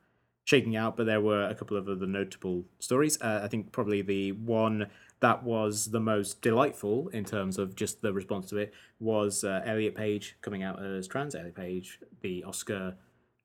shaking 0.45 0.77
out. 0.77 0.97
But 0.97 1.07
there 1.07 1.21
were 1.21 1.45
a 1.45 1.55
couple 1.55 1.77
of 1.77 1.89
other 1.89 2.07
notable 2.07 2.65
stories. 2.79 3.21
Uh, 3.21 3.41
I 3.43 3.49
think 3.49 3.73
probably 3.73 4.03
the 4.03 4.33
one 4.33 4.89
that 5.21 5.45
was 5.45 5.87
the 5.87 6.01
most 6.01 6.43
delightful 6.43 7.09
in 7.09 7.25
terms 7.25 7.57
of 7.57 7.77
just 7.77 8.03
the 8.03 8.13
response 8.13 8.49
to 8.51 8.57
it 8.57 8.75
was 8.99 9.45
uh, 9.45 9.63
Elliot 9.65 9.95
Page 9.95 10.37
coming 10.41 10.63
out 10.63 10.85
as 10.85 11.07
trans. 11.07 11.35
Elliot 11.35 11.55
Page, 11.55 12.01
the 12.23 12.43
Oscar 12.45 12.97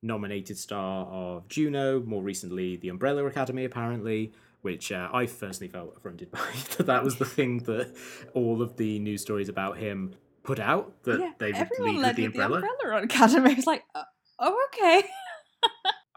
nominated 0.01 0.57
star 0.57 1.05
of 1.05 1.47
Juno, 1.49 2.01
more 2.01 2.23
recently 2.23 2.77
the 2.77 2.89
Umbrella 2.89 3.25
Academy, 3.25 3.65
apparently, 3.65 4.33
which 4.61 4.91
uh, 4.91 5.09
I 5.13 5.25
personally 5.27 5.71
felt 5.71 5.95
affronted 5.97 6.31
by. 6.31 6.39
that 6.77 6.87
that 6.87 7.03
was 7.03 7.17
the 7.17 7.25
thing 7.25 7.59
that 7.59 7.95
all 8.33 8.61
of 8.61 8.77
the 8.77 8.99
news 8.99 9.21
stories 9.21 9.49
about 9.49 9.77
him 9.77 10.15
put 10.47 10.59
out 10.59 11.03
that 11.03 11.19
yeah, 11.19 11.31
they 11.39 11.51
would 11.51 11.69
lead 11.77 11.97
with 11.97 12.15
the 12.15 12.25
Umbrella. 12.25 12.61
the 12.61 12.67
Umbrella 12.69 13.03
Academy. 13.03 13.51
It's 13.57 13.67
like, 13.67 13.83
uh, 13.93 14.03
oh, 14.39 14.67
okay. 14.69 15.03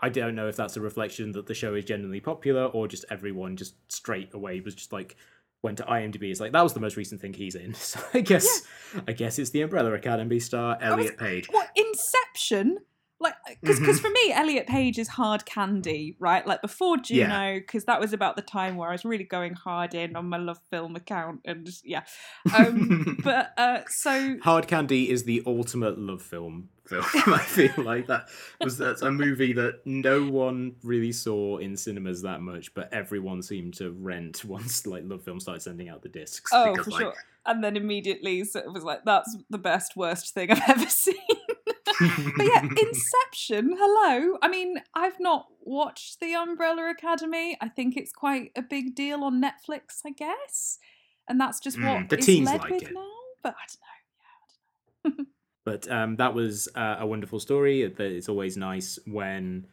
I 0.00 0.08
don't 0.08 0.36
know 0.36 0.48
if 0.48 0.56
that's 0.56 0.76
a 0.76 0.80
reflection 0.80 1.32
that 1.32 1.46
the 1.46 1.52
show 1.52 1.74
is 1.74 1.84
genuinely 1.84 2.20
popular 2.20 2.66
or 2.66 2.86
just 2.86 3.04
everyone 3.10 3.56
just 3.56 3.74
straight 3.92 4.32
away 4.32 4.60
was 4.60 4.74
just 4.76 4.92
like 4.92 5.16
went 5.62 5.78
to 5.78 5.84
IMDb. 5.84 6.30
It's 6.30 6.40
like 6.40 6.52
that 6.52 6.62
was 6.62 6.72
the 6.72 6.80
most 6.80 6.96
recent 6.96 7.20
thing 7.20 7.34
he's 7.34 7.56
in. 7.56 7.74
So 7.74 8.00
I 8.14 8.20
guess 8.20 8.62
I 9.08 9.12
guess 9.12 9.38
it's 9.38 9.50
the 9.50 9.62
Umbrella 9.62 9.92
Academy 9.94 10.38
star 10.38 10.78
Elliot 10.80 11.18
Page. 11.18 11.48
What 11.50 11.68
Inception? 11.74 12.78
Like, 13.20 13.34
because 13.60 13.80
Mhm. 13.80 14.00
for 14.00 14.08
me, 14.08 14.32
Elliot 14.32 14.66
Page 14.66 14.98
is 14.98 15.08
hard 15.08 15.44
candy, 15.44 16.16
right? 16.18 16.46
Like 16.46 16.62
before 16.62 16.96
Juno, 16.96 17.54
because 17.58 17.84
that 17.84 18.00
was 18.00 18.14
about 18.14 18.36
the 18.36 18.42
time 18.42 18.76
where 18.76 18.88
I 18.88 18.92
was 18.92 19.04
really 19.04 19.24
going 19.24 19.52
hard 19.52 19.94
in 19.94 20.16
on 20.16 20.28
my 20.30 20.38
love 20.38 20.58
film 20.70 20.96
account, 20.96 21.40
and 21.44 21.66
just, 21.66 21.86
yeah. 21.86 22.02
Um, 22.56 23.18
but 23.24 23.52
uh, 23.58 23.80
so 23.88 24.38
Hard 24.42 24.66
Candy 24.68 25.10
is 25.10 25.24
the 25.24 25.42
ultimate 25.46 25.98
love 25.98 26.22
film. 26.22 26.70
Film. 26.86 27.04
I 27.26 27.38
feel 27.38 27.72
like 27.76 28.08
that 28.08 28.28
was 28.60 28.78
that's 28.78 29.02
a 29.02 29.12
movie 29.12 29.52
that 29.52 29.80
no 29.84 30.24
one 30.24 30.74
really 30.82 31.12
saw 31.12 31.58
in 31.58 31.76
cinemas 31.76 32.22
that 32.22 32.40
much, 32.40 32.74
but 32.74 32.92
everyone 32.92 33.42
seemed 33.42 33.74
to 33.74 33.90
rent 33.92 34.44
once 34.46 34.86
like 34.86 35.02
Love 35.06 35.22
Film 35.22 35.38
started 35.38 35.60
sending 35.60 35.88
out 35.88 36.02
the 36.02 36.08
discs. 36.08 36.50
Oh, 36.52 36.72
because, 36.72 36.86
for 36.86 36.90
like, 36.90 37.00
sure. 37.02 37.14
And 37.46 37.62
then 37.62 37.76
immediately 37.76 38.44
so 38.44 38.60
it 38.60 38.72
was 38.72 38.82
like, 38.82 39.04
that's 39.04 39.36
the 39.50 39.58
best, 39.58 39.94
worst 39.94 40.34
thing 40.34 40.50
I've 40.50 40.62
ever 40.68 40.88
seen. 40.88 41.14
But 42.36 42.46
yeah, 42.46 42.62
Inception, 42.76 43.76
hello. 43.78 44.38
I 44.42 44.48
mean, 44.48 44.82
I've 44.94 45.20
not 45.20 45.48
watched 45.60 46.20
The 46.20 46.34
Umbrella 46.34 46.90
Academy. 46.90 47.56
I 47.60 47.68
think 47.68 47.96
it's 47.96 48.12
quite 48.12 48.52
a 48.56 48.62
big 48.62 48.94
deal 48.94 49.22
on 49.24 49.42
Netflix, 49.42 50.00
I 50.04 50.10
guess. 50.10 50.78
And 51.28 51.40
that's 51.40 51.60
just 51.60 51.76
what 51.80 52.02
Mm, 52.02 52.08
the 52.08 52.16
is 52.16 52.26
teens 52.26 52.46
led 52.46 52.60
like 52.60 52.70
with 52.70 52.82
it. 52.84 52.92
now. 52.94 53.06
But 53.42 53.54
I 53.54 53.64
don't 53.68 53.80
know. 53.80 55.04
Yeah, 55.04 55.10
I 55.10 55.12
don't 55.12 55.18
know. 55.18 55.24
But 55.64 55.90
um, 55.90 56.16
that 56.16 56.34
was 56.34 56.68
uh, 56.74 56.96
a 56.98 57.06
wonderful 57.06 57.38
story. 57.38 57.82
It's 57.82 58.28
always 58.28 58.56
nice 58.56 58.98
when 59.06 59.66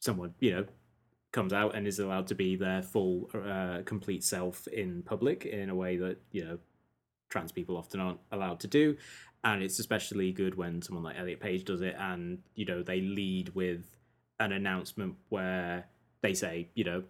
someone, 0.00 0.34
you 0.40 0.52
know, 0.52 0.66
comes 1.32 1.52
out 1.52 1.74
and 1.74 1.86
is 1.86 1.98
allowed 1.98 2.26
to 2.28 2.34
be 2.34 2.56
their 2.56 2.82
full, 2.82 3.30
uh, 3.34 3.82
complete 3.84 4.24
self 4.24 4.66
in 4.68 5.02
public 5.02 5.44
in 5.44 5.68
a 5.68 5.74
way 5.74 5.96
that, 5.98 6.16
you 6.32 6.44
know, 6.44 6.58
trans 7.28 7.52
people 7.52 7.76
often 7.76 8.00
aren't 8.00 8.20
allowed 8.32 8.60
to 8.60 8.68
do. 8.68 8.96
And 9.44 9.62
it's 9.62 9.78
especially 9.78 10.32
good 10.32 10.56
when 10.56 10.82
someone 10.82 11.04
like 11.04 11.18
Elliot 11.18 11.40
Page 11.40 11.64
does 11.64 11.82
it 11.82 11.94
and, 11.98 12.38
you 12.54 12.64
know, 12.64 12.82
they 12.82 13.00
lead 13.00 13.54
with 13.54 13.84
an 14.40 14.52
announcement 14.52 15.16
where 15.28 15.86
they 16.22 16.34
say, 16.34 16.68
you 16.74 16.84
know, 16.84 17.04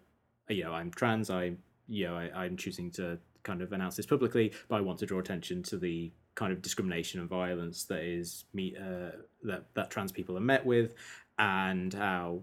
you 0.48 0.64
know, 0.64 0.72
I'm 0.72 0.90
trans, 0.90 1.30
I, 1.30 1.52
you 1.86 2.06
know, 2.06 2.16
I, 2.16 2.30
I'm 2.34 2.56
choosing 2.56 2.90
to 2.92 3.18
kind 3.44 3.62
of 3.62 3.72
announce 3.72 3.96
this 3.96 4.06
publicly, 4.06 4.52
but 4.68 4.76
I 4.76 4.80
want 4.80 4.98
to 4.98 5.06
draw 5.06 5.20
attention 5.20 5.62
to 5.64 5.76
the 5.76 6.10
kind 6.34 6.52
of 6.52 6.60
discrimination 6.62 7.20
and 7.20 7.28
violence 7.28 7.84
that 7.84 8.02
is 8.02 8.44
me 8.52 8.74
uh, 8.76 9.16
that 9.44 9.66
that 9.74 9.90
trans 9.90 10.10
people 10.10 10.36
are 10.36 10.40
met 10.40 10.66
with, 10.66 10.94
and 11.38 11.94
how 11.94 12.40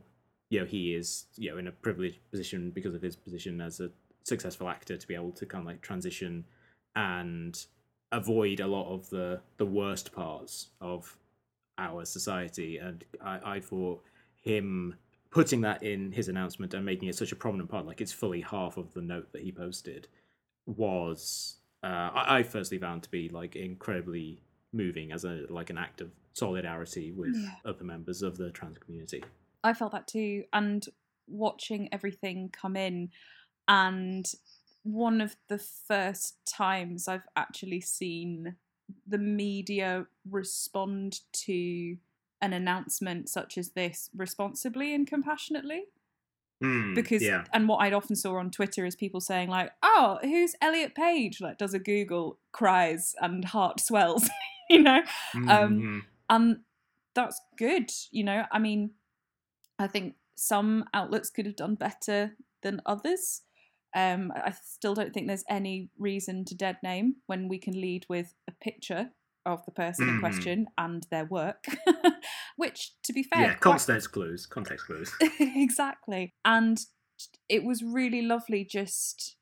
you 0.50 0.60
know 0.60 0.66
he 0.66 0.94
is 0.94 1.26
you 1.36 1.52
know 1.52 1.58
in 1.58 1.68
a 1.68 1.72
privileged 1.72 2.20
position 2.32 2.72
because 2.72 2.96
of 2.96 3.02
his 3.02 3.16
position 3.16 3.60
as 3.60 3.80
a 3.80 3.90
successful 4.24 4.70
actor 4.70 4.96
to 4.96 5.08
be 5.08 5.16
able 5.16 5.32
to 5.32 5.46
kind 5.46 5.64
of 5.64 5.66
like 5.66 5.82
transition 5.82 6.46
and 6.96 7.66
avoid 8.12 8.60
a 8.60 8.68
lot 8.68 8.92
of 8.94 9.10
the 9.10 9.40
the 9.58 9.66
worst 9.66 10.12
parts 10.14 10.68
of 10.82 11.18
our 11.78 12.06
society 12.06 12.78
and 12.78 13.04
I, 13.24 13.56
I 13.56 13.60
thought 13.60 14.04
him 14.42 14.96
putting 15.30 15.62
that 15.62 15.82
in 15.82 16.12
his 16.12 16.28
announcement 16.28 16.74
and 16.74 16.86
making 16.86 17.08
it 17.10 17.16
such 17.16 17.32
a 17.32 17.36
prominent 17.36 17.70
part 17.70 17.86
like 17.86 18.02
it's 18.02 18.12
fully 18.12 18.42
half 18.42 18.78
of 18.78 18.94
the 18.94 19.02
note 19.02 19.32
that 19.32 19.42
he 19.42 19.52
posted 19.52 20.08
was 20.66 21.56
uh, 21.84 21.88
I, 22.14 22.40
I 22.40 22.44
firstly 22.44 22.78
found 22.78 23.04
to 23.04 23.10
be 23.10 23.30
like 23.30 23.56
incredibly 23.56 24.42
moving 24.74 25.12
as 25.12 25.24
a 25.26 25.46
like 25.50 25.70
an 25.70 25.78
act 25.78 26.02
of 26.02 26.12
solidarity 26.34 27.12
with 27.12 27.36
Yeah. 27.36 27.56
other 27.66 27.84
members 27.84 28.22
of 28.22 28.38
the 28.38 28.52
trans 28.52 28.78
community 28.78 29.24
I 29.64 29.74
felt 29.74 29.92
that 29.92 30.08
too. 30.08 30.46
And 30.54 30.84
watching 31.28 31.88
everything 31.92 32.50
come 32.52 32.76
in, 32.76 33.10
and 33.68 34.26
one 34.84 35.22
of 35.22 35.36
the 35.48 35.58
first 35.60 36.38
times 36.46 37.08
I've 37.08 37.28
actually 37.36 37.82
seen 37.82 38.56
the 39.08 39.18
media 39.18 40.08
respond 40.30 41.22
to 41.34 41.98
an 42.42 42.54
announcement 42.54 43.30
such 43.30 43.58
as 43.58 43.72
this 43.72 44.10
responsibly 44.16 44.94
and 44.96 45.08
compassionately 45.08 45.86
because 46.94 47.22
yeah 47.22 47.44
and 47.54 47.68
what 47.68 47.78
I'd 47.78 47.94
often 47.94 48.16
saw 48.16 48.36
on 48.38 48.52
Twitter 48.52 48.86
is 48.86 48.96
people 48.96 49.22
saying 49.22 49.50
like, 49.50 49.72
"Oh, 49.84 50.20
who's 50.22 50.56
Elliot 50.62 50.96
Page?" 50.96 51.42
Like, 51.42 51.58
does 51.58 51.74
a 51.74 51.80
Google, 51.80 52.40
cries, 52.52 53.16
and 53.22 53.46
heart 53.46 53.80
swells, 53.80 54.30
you 54.70 54.82
know. 54.82 55.02
Um, 55.48 55.84
Mhm. 55.84 56.02
and 56.30 56.60
that's 57.14 57.42
good 57.58 57.92
you 58.12 58.24
know 58.24 58.46
i 58.54 58.58
mean 58.58 58.92
i 59.80 59.88
think 59.88 60.16
some 60.36 60.86
outlets 60.94 61.30
could 61.30 61.46
have 61.46 61.56
done 61.58 61.76
better 61.76 62.38
than 62.64 62.82
others 62.86 63.44
um 63.96 64.32
i 64.36 64.52
still 64.64 64.94
don't 64.96 65.14
think 65.14 65.28
there's 65.28 65.44
any 65.50 65.90
reason 66.00 66.46
to 66.46 66.56
dead 66.56 66.78
name 66.84 67.16
when 67.28 67.48
we 67.48 67.58
can 67.58 67.74
lead 67.80 68.06
with 68.10 68.34
a 68.48 68.52
picture 68.64 69.10
of 69.46 69.66
the 69.66 69.72
person 69.72 70.08
in 70.08 70.16
Mhm. 70.16 70.20
question 70.20 70.68
and 70.78 71.08
their 71.10 71.26
work 71.26 71.66
which 72.58 72.92
to 73.04 73.12
be 73.14 73.24
fair 73.24 73.42
yeah 73.42 73.54
context 73.56 74.12
clues 74.12 74.46
context 74.46 74.86
clues 74.86 75.12
exactly. 75.40 76.34
And 76.46 76.80
it 77.50 77.64
was 77.64 77.84
really 77.84 78.22
lovely 78.22 78.64
just 78.66 79.36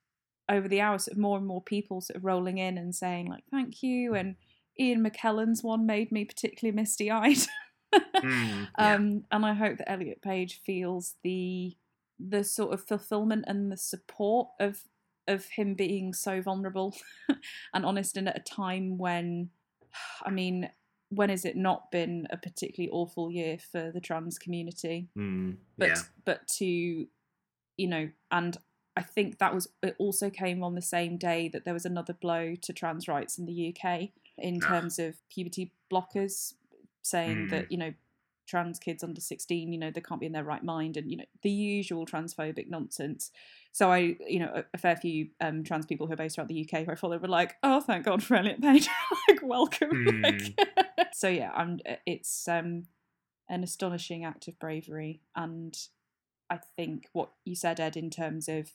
over 0.49 0.67
the 0.67 0.81
hours, 0.81 1.05
sort 1.05 1.13
of 1.13 1.19
more 1.19 1.37
and 1.37 1.45
more 1.47 1.61
people 1.61 2.01
sort 2.01 2.17
of 2.17 2.25
rolling 2.25 2.57
in 2.57 2.77
and 2.77 2.93
saying, 2.95 3.27
like, 3.27 3.43
thank 3.51 3.83
you. 3.83 4.15
And 4.15 4.35
Ian 4.79 5.03
McKellen's 5.05 5.63
one 5.63 5.85
made 5.85 6.11
me 6.11 6.25
particularly 6.25 6.75
misty 6.75 7.11
eyed. 7.11 7.37
Mm, 7.91 8.67
yeah. 8.77 8.93
um, 8.95 9.23
and 9.31 9.45
I 9.45 9.53
hope 9.53 9.77
that 9.79 9.89
Elliot 9.89 10.21
Page 10.21 10.61
feels 10.63 11.15
the 11.23 11.75
the 12.19 12.43
sort 12.43 12.73
of 12.73 12.83
fulfillment 12.83 13.45
and 13.47 13.71
the 13.71 13.77
support 13.77 14.49
of 14.59 14.83
of 15.27 15.45
him 15.45 15.73
being 15.75 16.13
so 16.13 16.41
vulnerable 16.41 16.95
and 17.73 17.85
honest 17.85 18.17
and 18.17 18.27
at 18.27 18.37
a 18.37 18.41
time 18.43 18.97
when 18.97 19.49
I 20.25 20.29
mean 20.31 20.69
when 21.11 21.29
has 21.29 21.43
it 21.45 21.55
not 21.55 21.89
been 21.91 22.27
a 22.29 22.37
particularly 22.37 22.91
awful 22.91 23.31
year 23.31 23.57
for 23.71 23.91
the 23.91 24.01
trans 24.01 24.37
community 24.37 25.07
Mm, 25.17 25.57
but 25.77 25.87
yeah 25.89 26.01
but 26.25 26.47
to 26.59 26.65
you 27.77 27.87
know 27.87 28.09
and 28.31 28.57
i 28.97 29.01
think 29.01 29.37
that 29.39 29.53
was 29.55 29.67
it 29.81 29.95
also 29.97 30.29
came 30.29 30.63
on 30.63 30.75
the 30.75 30.81
same 30.81 31.17
day 31.17 31.47
that 31.47 31.63
there 31.65 31.73
was 31.73 31.85
another 31.85 32.13
blow 32.13 32.53
to 32.61 32.73
trans 32.73 33.07
rights 33.07 33.37
in 33.39 33.45
the 33.45 33.69
uk 33.75 34.09
in 34.37 34.59
Ah. 34.63 34.67
terms 34.67 34.99
of 34.99 35.15
puberty 35.29 35.71
blockers 35.91 36.53
saying 37.01 37.47
Mm. 37.47 37.49
that 37.51 37.71
you 37.71 37.77
know 37.77 37.93
trans 38.49 38.79
kids 38.79 39.03
under 39.03 39.21
16 39.21 39.71
you 39.71 39.77
know 39.77 39.91
they 39.91 40.01
can't 40.01 40.19
be 40.19 40.25
in 40.25 40.31
their 40.31 40.43
right 40.43 40.63
mind 40.63 40.97
and 40.97 41.09
you 41.09 41.17
know 41.17 41.25
the 41.43 41.51
usual 41.51 42.05
transphobic 42.05 42.67
nonsense. 42.67 43.31
So 43.71 43.91
i 43.91 44.15
you 44.27 44.39
know 44.39 44.51
a, 44.55 44.63
a 44.73 44.77
fair 44.77 44.95
few 44.95 45.29
um, 45.39 45.63
trans 45.63 45.85
people 45.85 46.07
who 46.07 46.13
are 46.13 46.17
based 46.17 46.37
around 46.37 46.47
the 46.47 46.67
uk 46.67 46.85
who 46.85 46.91
i 46.91 46.95
follow 46.95 47.17
were 47.17 47.27
like 47.27 47.55
oh 47.61 47.81
thank 47.81 48.05
god 48.05 48.23
for 48.23 48.35
elliot 48.35 48.61
page. 48.61 48.89
Like 49.29 49.41
welcome 49.43 50.23
like, 50.23 50.59
so 51.13 51.27
yeah 51.27 51.51
i'm 51.53 51.79
it's 52.07 52.47
um 52.47 52.87
an 53.47 53.63
astonishing 53.63 54.25
act 54.25 54.47
of 54.47 54.57
bravery 54.59 55.21
and 55.35 55.77
i 56.49 56.59
think 56.75 57.05
what 57.13 57.29
you 57.45 57.55
said 57.55 57.79
ed 57.79 57.95
in 57.95 58.09
terms 58.09 58.47
of 58.47 58.71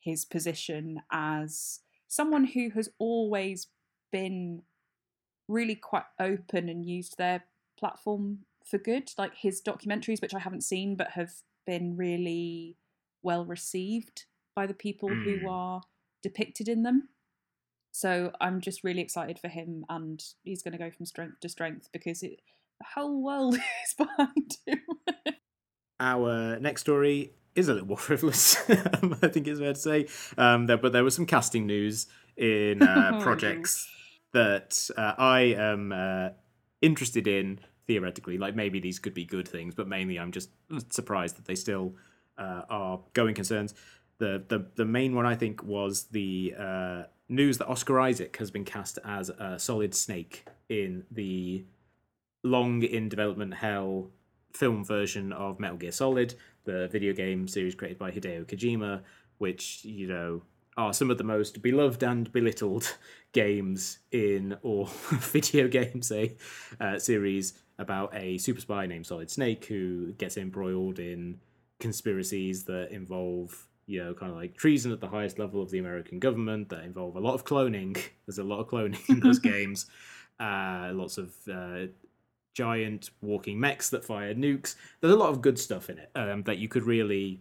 his 0.00 0.24
position 0.24 1.02
as 1.12 1.80
someone 2.08 2.44
who 2.44 2.70
has 2.70 2.88
always 2.98 3.68
been 4.10 4.62
really 5.48 5.74
quite 5.76 6.04
open 6.18 6.68
and 6.68 6.84
used 6.84 7.16
their 7.16 7.44
platform 7.78 8.38
for 8.68 8.78
good 8.78 9.10
like 9.16 9.34
his 9.36 9.62
documentaries 9.62 10.20
which 10.20 10.34
i 10.34 10.38
haven't 10.38 10.62
seen 10.64 10.96
but 10.96 11.10
have 11.12 11.30
been 11.66 11.96
really 11.96 12.76
well 13.22 13.44
received 13.44 14.24
by 14.54 14.66
the 14.66 14.74
people 14.74 15.08
who 15.08 15.38
Mm. 15.40 15.50
are 15.50 15.82
depicted 16.22 16.68
in 16.68 16.82
them 16.82 17.08
so 17.92 18.32
i'm 18.40 18.60
just 18.60 18.82
really 18.84 19.00
excited 19.00 19.38
for 19.38 19.48
him 19.48 19.84
and 19.88 20.22
he's 20.44 20.62
going 20.62 20.72
to 20.72 20.78
go 20.78 20.90
from 20.90 21.06
strength 21.06 21.40
to 21.40 21.48
strength 21.48 21.88
because 21.92 22.22
it, 22.22 22.40
the 22.80 22.86
whole 22.94 23.22
world 23.22 23.54
is 23.84 23.94
behind 23.96 24.56
him 24.66 24.80
Our 25.98 26.58
next 26.60 26.82
story 26.82 27.32
is 27.54 27.68
a 27.68 27.72
little 27.72 27.88
more 27.88 27.96
frivolous. 28.08 28.56
I 28.68 29.28
think 29.28 29.46
it's 29.48 29.60
fair 29.60 29.72
to 29.72 29.78
say. 29.78 30.08
Um, 30.36 30.66
there, 30.66 30.76
but 30.76 30.92
there 30.92 31.04
was 31.04 31.14
some 31.14 31.24
casting 31.26 31.66
news 31.66 32.06
in 32.36 32.82
uh, 32.82 33.12
Oh, 33.14 33.20
projects 33.22 33.88
that 34.32 34.90
uh, 34.96 35.14
I 35.16 35.40
am 35.56 35.92
uh, 35.92 36.28
interested 36.82 37.26
in 37.26 37.60
theoretically. 37.86 38.38
Like 38.38 38.54
maybe 38.54 38.80
these 38.80 38.98
could 38.98 39.14
be 39.14 39.24
good 39.24 39.48
things, 39.48 39.74
but 39.74 39.88
mainly 39.88 40.18
I'm 40.18 40.32
just 40.32 40.50
surprised 40.88 41.36
that 41.36 41.44
they 41.44 41.54
still 41.54 41.94
uh, 42.38 42.62
are 42.68 43.00
going 43.12 43.34
concerns. 43.34 43.74
The, 44.18 44.42
the 44.48 44.66
the 44.76 44.84
main 44.84 45.14
one 45.14 45.26
I 45.26 45.34
think 45.34 45.62
was 45.62 46.04
the 46.04 46.54
uh, 46.58 47.02
news 47.28 47.58
that 47.58 47.68
Oscar 47.68 48.00
Isaac 48.00 48.36
has 48.38 48.50
been 48.50 48.64
cast 48.64 48.98
as 49.04 49.28
a 49.28 49.58
Solid 49.58 49.94
Snake 49.94 50.46
in 50.68 51.04
the 51.10 51.64
long 52.42 52.82
in 52.82 53.08
development 53.08 53.54
hell 53.54 54.10
film 54.52 54.84
version 54.84 55.32
of 55.32 55.60
Metal 55.60 55.76
Gear 55.76 55.92
Solid, 55.92 56.34
the 56.64 56.88
video 56.88 57.12
game 57.12 57.46
series 57.46 57.74
created 57.74 57.98
by 57.98 58.10
Hideo 58.10 58.46
Kojima, 58.46 59.02
which 59.38 59.84
you 59.84 60.06
know 60.06 60.42
are 60.76 60.92
some 60.92 61.10
of 61.10 61.18
the 61.18 61.24
most 61.24 61.62
beloved 61.62 62.02
and 62.02 62.30
belittled 62.32 62.96
games 63.32 63.98
in 64.10 64.56
all 64.62 64.86
video 65.10 65.68
games, 65.68 66.10
a 66.12 66.36
uh, 66.80 66.98
series 66.98 67.54
about 67.78 68.14
a 68.14 68.38
super 68.38 68.60
spy 68.60 68.86
named 68.86 69.06
Solid 69.06 69.30
Snake 69.30 69.66
who 69.66 70.12
gets 70.12 70.36
embroiled 70.36 70.98
in 70.98 71.40
conspiracies 71.78 72.64
that 72.64 72.90
involve 72.90 73.68
you 73.86 74.02
know 74.02 74.14
kind 74.14 74.32
of 74.32 74.38
like 74.38 74.56
treason 74.56 74.92
at 74.92 75.00
the 75.00 75.08
highest 75.08 75.38
level 75.38 75.62
of 75.62 75.70
the 75.70 75.78
American 75.78 76.18
government 76.18 76.70
that 76.70 76.84
involve 76.84 77.16
a 77.16 77.20
lot 77.20 77.34
of 77.34 77.44
cloning. 77.44 77.98
There's 78.26 78.38
a 78.38 78.44
lot 78.44 78.60
of 78.60 78.68
cloning 78.68 79.08
in 79.08 79.20
those 79.20 79.38
games. 79.52 79.86
Uh, 80.38 80.90
lots 80.92 81.18
of 81.18 81.32
uh, 81.50 81.86
giant 82.54 83.10
walking 83.20 83.60
mechs 83.60 83.90
that 83.90 84.04
fire 84.04 84.34
nukes. 84.34 84.76
There's 85.00 85.12
a 85.12 85.16
lot 85.16 85.30
of 85.30 85.40
good 85.40 85.58
stuff 85.58 85.88
in 85.90 85.98
it 85.98 86.10
um, 86.14 86.42
that 86.44 86.58
you 86.58 86.68
could 86.68 86.84
really 86.84 87.40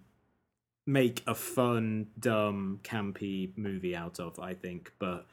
make 0.86 1.24
a 1.26 1.34
fun, 1.34 2.08
dumb, 2.20 2.80
campy 2.84 3.52
movie 3.58 3.96
out 3.96 4.20
of, 4.20 4.40
I 4.40 4.54
think. 4.54 4.92
But 5.00 5.26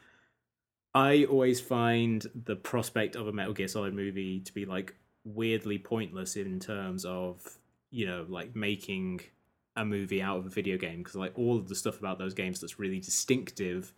I 0.95 1.25
always 1.25 1.59
find 1.59 2.25
the 2.35 2.55
prospect 2.55 3.15
of 3.15 3.27
a 3.27 3.33
Metal 3.33 3.53
Gear 3.53 3.67
Solid 3.67 3.93
movie 3.93 4.39
to 4.41 4.53
be 4.53 4.65
like 4.65 4.95
weirdly 5.23 5.79
pointless 5.79 6.35
in 6.35 6.59
terms 6.59 7.03
of, 7.05 7.57
you 7.89 8.05
know, 8.05 8.25
like 8.29 8.55
making 8.55 9.21
a 9.75 9.83
movie 9.83 10.21
out 10.21 10.37
of 10.37 10.45
a 10.45 10.49
video 10.49 10.77
game 10.77 10.99
because 10.99 11.15
like 11.15 11.33
all 11.35 11.57
of 11.57 11.67
the 11.67 11.75
stuff 11.75 11.97
about 11.97 12.19
those 12.19 12.35
games 12.35 12.59
that's 12.59 12.77
really 12.77 12.99
distinctive 12.99 13.91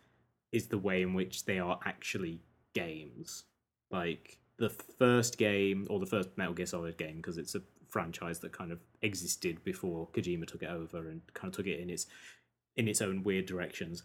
is 0.54 0.68
the 0.68 0.78
way 0.78 1.02
in 1.02 1.14
which 1.14 1.46
they 1.46 1.60
are 1.60 1.80
actually 1.84 2.40
games. 2.74 3.44
Like 3.92 4.38
the 4.58 4.70
first 4.70 5.38
game 5.38 5.86
or 5.90 6.00
the 6.00 6.06
first 6.06 6.30
Metal 6.38 6.54
Gear 6.54 6.66
Solid 6.66 6.98
game 6.98 7.18
because 7.18 7.38
it's 7.38 7.56
a 7.56 7.62
franchise 7.90 8.40
that 8.40 8.54
kind 8.54 8.72
of 8.72 8.80
existed 9.02 9.64
before 9.66 10.08
Kojima 10.14 10.48
took 10.48 10.64
it 10.64 10.70
over 10.70 11.10
and 11.10 11.22
kind 11.34 11.52
of 11.52 11.58
took 11.58 11.68
it 11.68 11.80
in 11.80 11.90
its 11.90 12.08
in 12.78 12.88
its 12.88 13.02
own 13.02 13.24
weird 13.24 13.46
directions. 13.46 14.04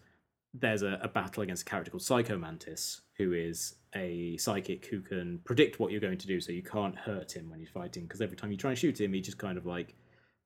There's 0.53 0.81
a, 0.81 0.99
a 1.01 1.07
battle 1.07 1.43
against 1.43 1.61
a 1.61 1.65
character 1.65 1.91
called 1.91 2.03
Psycho 2.03 2.37
Mantis, 2.37 3.01
who 3.17 3.33
is 3.33 3.75
a 3.95 4.37
psychic 4.37 4.85
who 4.85 5.01
can 5.01 5.39
predict 5.45 5.79
what 5.79 5.91
you're 5.91 6.01
going 6.01 6.17
to 6.17 6.27
do, 6.27 6.41
so 6.41 6.51
you 6.51 6.63
can't 6.63 6.97
hurt 6.97 7.35
him 7.35 7.49
when 7.49 7.59
he's 7.59 7.69
fighting. 7.69 8.03
Because 8.03 8.21
every 8.21 8.35
time 8.35 8.51
you 8.51 8.57
try 8.57 8.71
and 8.71 8.79
shoot 8.79 8.99
him, 8.99 9.13
he 9.13 9.21
just 9.21 9.37
kind 9.37 9.57
of 9.57 9.65
like 9.65 9.95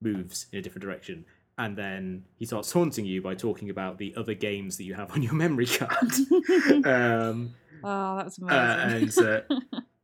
moves 0.01 0.47
in 0.51 0.59
a 0.59 0.61
different 0.61 0.83
direction, 0.83 1.25
and 1.57 1.75
then 1.75 2.23
he 2.37 2.45
starts 2.45 2.71
haunting 2.71 3.05
you 3.05 3.21
by 3.21 3.33
talking 3.33 3.69
about 3.69 3.97
the 3.97 4.13
other 4.15 4.33
games 4.33 4.77
that 4.77 4.83
you 4.83 4.93
have 4.93 5.11
on 5.11 5.23
your 5.23 5.33
memory 5.33 5.65
card. 5.65 5.91
um, 6.85 7.55
oh, 7.83 8.17
that's 8.17 8.39
uh, 8.41 8.85
amazing. 8.87 9.25
and 9.25 9.63
uh, 9.73 9.79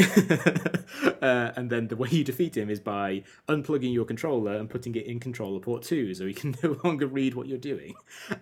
uh, 1.22 1.52
and 1.56 1.70
then 1.70 1.88
the 1.88 1.96
way 1.96 2.08
you 2.10 2.24
defeat 2.24 2.56
him 2.56 2.70
is 2.70 2.80
by 2.80 3.22
unplugging 3.48 3.92
your 3.92 4.04
controller 4.04 4.54
and 4.54 4.70
putting 4.70 4.94
it 4.94 5.06
in 5.06 5.20
controller 5.20 5.60
port 5.60 5.82
2 5.82 6.14
so 6.14 6.26
he 6.26 6.32
can 6.32 6.56
no 6.62 6.78
longer 6.84 7.06
read 7.06 7.34
what 7.34 7.46
you're 7.46 7.58
doing 7.58 7.94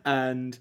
and 0.05 0.59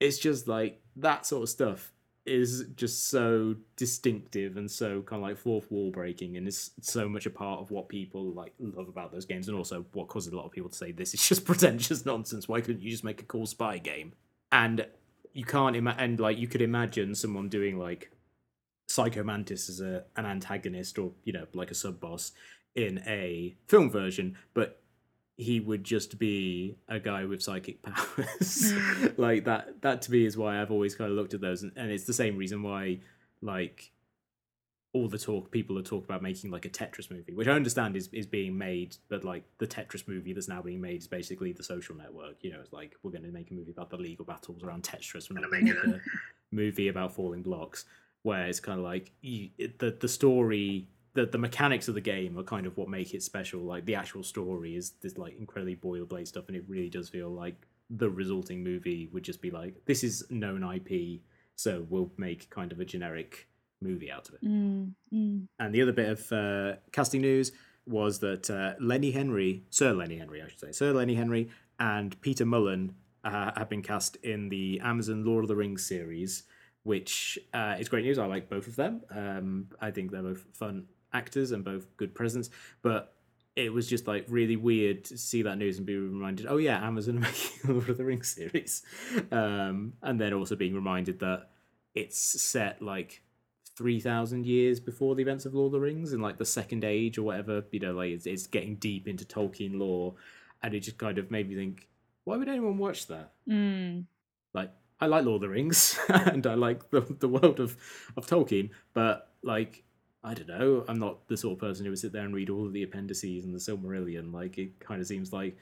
it's 0.00 0.18
just 0.18 0.48
like 0.48 0.82
that 0.96 1.26
sort 1.26 1.42
of 1.42 1.48
stuff 1.48 1.92
is 2.26 2.64
just 2.76 3.08
so 3.08 3.56
distinctive 3.76 4.56
and 4.56 4.70
so 4.70 5.02
kind 5.02 5.22
of 5.22 5.28
like 5.28 5.38
fourth 5.38 5.70
wall 5.70 5.90
breaking 5.90 6.36
and 6.36 6.46
is 6.46 6.70
so 6.80 7.08
much 7.08 7.26
a 7.26 7.30
part 7.30 7.60
of 7.60 7.70
what 7.70 7.88
people 7.88 8.32
like 8.32 8.52
love 8.58 8.88
about 8.88 9.10
those 9.10 9.24
games 9.24 9.48
and 9.48 9.56
also 9.56 9.84
what 9.92 10.08
causes 10.08 10.32
a 10.32 10.36
lot 10.36 10.44
of 10.44 10.52
people 10.52 10.68
to 10.68 10.76
say 10.76 10.92
this 10.92 11.14
is 11.14 11.26
just 11.28 11.44
pretentious 11.44 12.04
nonsense. 12.04 12.48
Why 12.48 12.60
couldn't 12.60 12.82
you 12.82 12.90
just 12.90 13.04
make 13.04 13.22
a 13.22 13.26
cool 13.26 13.46
spy 13.46 13.78
game? 13.78 14.12
And 14.52 14.86
you 15.32 15.44
can't 15.44 15.76
imagine 15.76 16.00
and 16.00 16.20
like 16.20 16.38
you 16.38 16.48
could 16.48 16.62
imagine 16.62 17.14
someone 17.14 17.48
doing 17.48 17.78
like 17.78 18.10
Psycho 18.88 19.22
Mantis 19.22 19.68
as 19.68 19.80
a 19.80 20.04
an 20.16 20.26
antagonist 20.26 20.98
or 20.98 21.12
you 21.24 21.32
know 21.32 21.46
like 21.54 21.70
a 21.70 21.74
sub 21.74 22.00
boss 22.00 22.32
in 22.74 23.02
a 23.06 23.56
film 23.66 23.90
version, 23.90 24.36
but 24.54 24.79
he 25.40 25.58
would 25.58 25.82
just 25.82 26.18
be 26.18 26.76
a 26.86 27.00
guy 27.00 27.24
with 27.24 27.42
psychic 27.42 27.82
powers. 27.82 28.72
Mm. 28.72 29.18
like 29.18 29.44
that 29.44 29.80
that 29.80 30.02
to 30.02 30.12
me 30.12 30.26
is 30.26 30.36
why 30.36 30.60
I've 30.60 30.70
always 30.70 30.94
kind 30.94 31.10
of 31.10 31.16
looked 31.16 31.34
at 31.34 31.40
those 31.40 31.62
and, 31.62 31.72
and 31.76 31.90
it's 31.90 32.04
the 32.04 32.12
same 32.12 32.36
reason 32.36 32.62
why 32.62 32.98
like 33.40 33.90
all 34.92 35.08
the 35.08 35.18
talk 35.18 35.50
people 35.50 35.78
are 35.78 35.82
talk 35.82 36.04
about 36.04 36.20
making 36.20 36.50
like 36.50 36.64
a 36.64 36.68
Tetris 36.68 37.10
movie, 37.10 37.32
which 37.32 37.46
I 37.46 37.52
understand 37.52 37.96
is, 37.96 38.08
is 38.12 38.26
being 38.26 38.58
made, 38.58 38.96
but 39.08 39.22
like 39.22 39.44
the 39.58 39.66
Tetris 39.66 40.08
movie 40.08 40.32
that's 40.32 40.48
now 40.48 40.60
being 40.62 40.80
made 40.80 41.00
is 41.00 41.06
basically 41.06 41.52
the 41.52 41.62
social 41.62 41.94
network. 41.94 42.36
You 42.40 42.52
know, 42.52 42.60
it's 42.60 42.72
like 42.72 42.96
we're 43.02 43.12
going 43.12 43.22
to 43.22 43.30
make 43.30 43.52
a 43.52 43.54
movie 43.54 43.70
about 43.70 43.90
the 43.90 43.96
legal 43.96 44.24
battles 44.24 44.64
around 44.64 44.82
Tetris. 44.82 45.30
We're 45.30 45.40
going 45.40 45.48
to 45.48 45.62
make 45.62 45.74
a 45.74 46.00
movie 46.50 46.88
about 46.88 47.14
falling 47.14 47.42
blocks. 47.42 47.84
Where 48.22 48.46
it's 48.46 48.60
kind 48.60 48.78
of 48.78 48.84
like 48.84 49.12
you, 49.22 49.50
it, 49.56 49.78
the 49.78 49.96
the 49.98 50.08
story, 50.08 50.88
the 51.14 51.26
the 51.26 51.38
mechanics 51.38 51.88
of 51.88 51.94
the 51.94 52.00
game 52.00 52.38
are 52.38 52.42
kind 52.42 52.66
of 52.66 52.76
what 52.76 52.88
make 52.88 53.14
it 53.14 53.22
special. 53.22 53.60
Like 53.60 53.84
the 53.84 53.94
actual 53.94 54.22
story 54.22 54.76
is 54.76 54.92
this 55.02 55.18
like 55.18 55.36
incredibly 55.38 55.76
boilerplate 55.76 56.28
stuff, 56.28 56.44
and 56.48 56.56
it 56.56 56.64
really 56.68 56.88
does 56.88 57.08
feel 57.08 57.30
like 57.30 57.66
the 57.90 58.08
resulting 58.08 58.62
movie 58.62 59.08
would 59.12 59.24
just 59.24 59.42
be 59.42 59.50
like 59.50 59.84
this 59.86 60.04
is 60.04 60.24
known 60.30 60.62
IP, 60.62 61.20
so 61.56 61.86
we'll 61.88 62.12
make 62.16 62.48
kind 62.50 62.72
of 62.72 62.80
a 62.80 62.84
generic 62.84 63.48
movie 63.82 64.10
out 64.10 64.28
of 64.28 64.34
it. 64.34 64.44
Mm, 64.44 64.92
mm. 65.12 65.46
And 65.58 65.74
the 65.74 65.82
other 65.82 65.92
bit 65.92 66.08
of 66.08 66.32
uh, 66.32 66.76
casting 66.92 67.22
news 67.22 67.52
was 67.86 68.20
that 68.20 68.50
uh, 68.50 68.74
Lenny 68.78 69.10
Henry, 69.10 69.64
Sir 69.70 69.92
Lenny 69.92 70.18
Henry, 70.18 70.42
I 70.42 70.48
should 70.48 70.60
say, 70.60 70.72
Sir 70.72 70.92
Lenny 70.92 71.14
Henry 71.14 71.50
and 71.78 72.20
Peter 72.20 72.44
Mullan 72.44 72.90
uh, 73.24 73.52
have 73.56 73.68
been 73.68 73.82
cast 73.82 74.16
in 74.16 74.48
the 74.48 74.80
Amazon 74.80 75.24
Lord 75.24 75.44
of 75.44 75.48
the 75.48 75.56
Rings 75.56 75.84
series, 75.84 76.44
which 76.84 77.38
uh, 77.52 77.76
is 77.78 77.88
great 77.88 78.04
news. 78.04 78.18
I 78.18 78.26
like 78.26 78.48
both 78.48 78.66
of 78.66 78.76
them. 78.76 79.02
Um, 79.10 79.66
I 79.80 79.90
think 79.90 80.10
they're 80.10 80.22
both 80.22 80.44
fun 80.52 80.86
actors 81.12 81.52
and 81.52 81.64
both 81.64 81.86
good 81.96 82.14
presence. 82.14 82.50
But 82.82 83.14
it 83.56 83.72
was 83.72 83.88
just 83.88 84.06
like 84.06 84.24
really 84.28 84.56
weird 84.56 85.04
to 85.04 85.18
see 85.18 85.42
that 85.42 85.58
news 85.58 85.78
and 85.78 85.86
be 85.86 85.96
reminded, 85.96 86.46
oh 86.48 86.56
yeah, 86.56 86.84
Amazon 86.86 87.16
are 87.18 87.20
making 87.20 87.60
the 87.64 87.72
Lord 87.72 87.88
of 87.88 87.96
the 87.96 88.04
Rings 88.04 88.28
series, 88.28 88.82
um, 89.32 89.94
and 90.02 90.20
then 90.20 90.32
also 90.32 90.56
being 90.56 90.74
reminded 90.74 91.20
that 91.20 91.50
it's 91.94 92.18
set 92.18 92.80
like 92.80 93.22
three 93.76 94.00
thousand 94.00 94.46
years 94.46 94.78
before 94.78 95.14
the 95.14 95.22
events 95.22 95.46
of 95.46 95.54
Lord 95.54 95.68
of 95.68 95.72
the 95.72 95.80
Rings 95.80 96.12
in 96.12 96.20
like 96.20 96.38
the 96.38 96.44
Second 96.44 96.84
Age 96.84 97.18
or 97.18 97.22
whatever. 97.22 97.64
You 97.70 97.80
know, 97.80 97.92
like 97.92 98.10
it's, 98.10 98.26
it's 98.26 98.46
getting 98.46 98.76
deep 98.76 99.08
into 99.08 99.24
Tolkien 99.24 99.78
lore, 99.78 100.14
and 100.62 100.74
it 100.74 100.80
just 100.80 100.98
kind 100.98 101.18
of 101.18 101.30
made 101.30 101.48
me 101.48 101.56
think, 101.56 101.88
why 102.24 102.36
would 102.36 102.48
anyone 102.48 102.78
watch 102.78 103.08
that? 103.08 103.32
Mm. 103.48 104.04
Like, 104.54 104.70
I 105.00 105.06
like 105.06 105.24
Lord 105.24 105.36
of 105.36 105.40
the 105.42 105.48
Rings 105.48 105.98
and 106.08 106.46
I 106.46 106.54
like 106.54 106.90
the 106.90 107.00
the 107.00 107.28
world 107.28 107.60
of 107.60 107.76
of 108.16 108.26
Tolkien, 108.26 108.70
but 108.94 109.32
like. 109.42 109.82
I 110.22 110.34
don't 110.34 110.48
know. 110.48 110.84
I'm 110.86 110.98
not 110.98 111.26
the 111.28 111.36
sort 111.36 111.54
of 111.54 111.60
person 111.60 111.84
who 111.84 111.90
would 111.90 111.98
sit 111.98 112.12
there 112.12 112.24
and 112.24 112.34
read 112.34 112.50
all 112.50 112.66
of 112.66 112.72
the 112.72 112.82
appendices 112.82 113.44
and 113.44 113.54
the 113.54 113.58
Silmarillion. 113.58 114.32
Like 114.32 114.58
it 114.58 114.78
kind 114.78 115.00
of 115.00 115.06
seems 115.06 115.32
like 115.32 115.56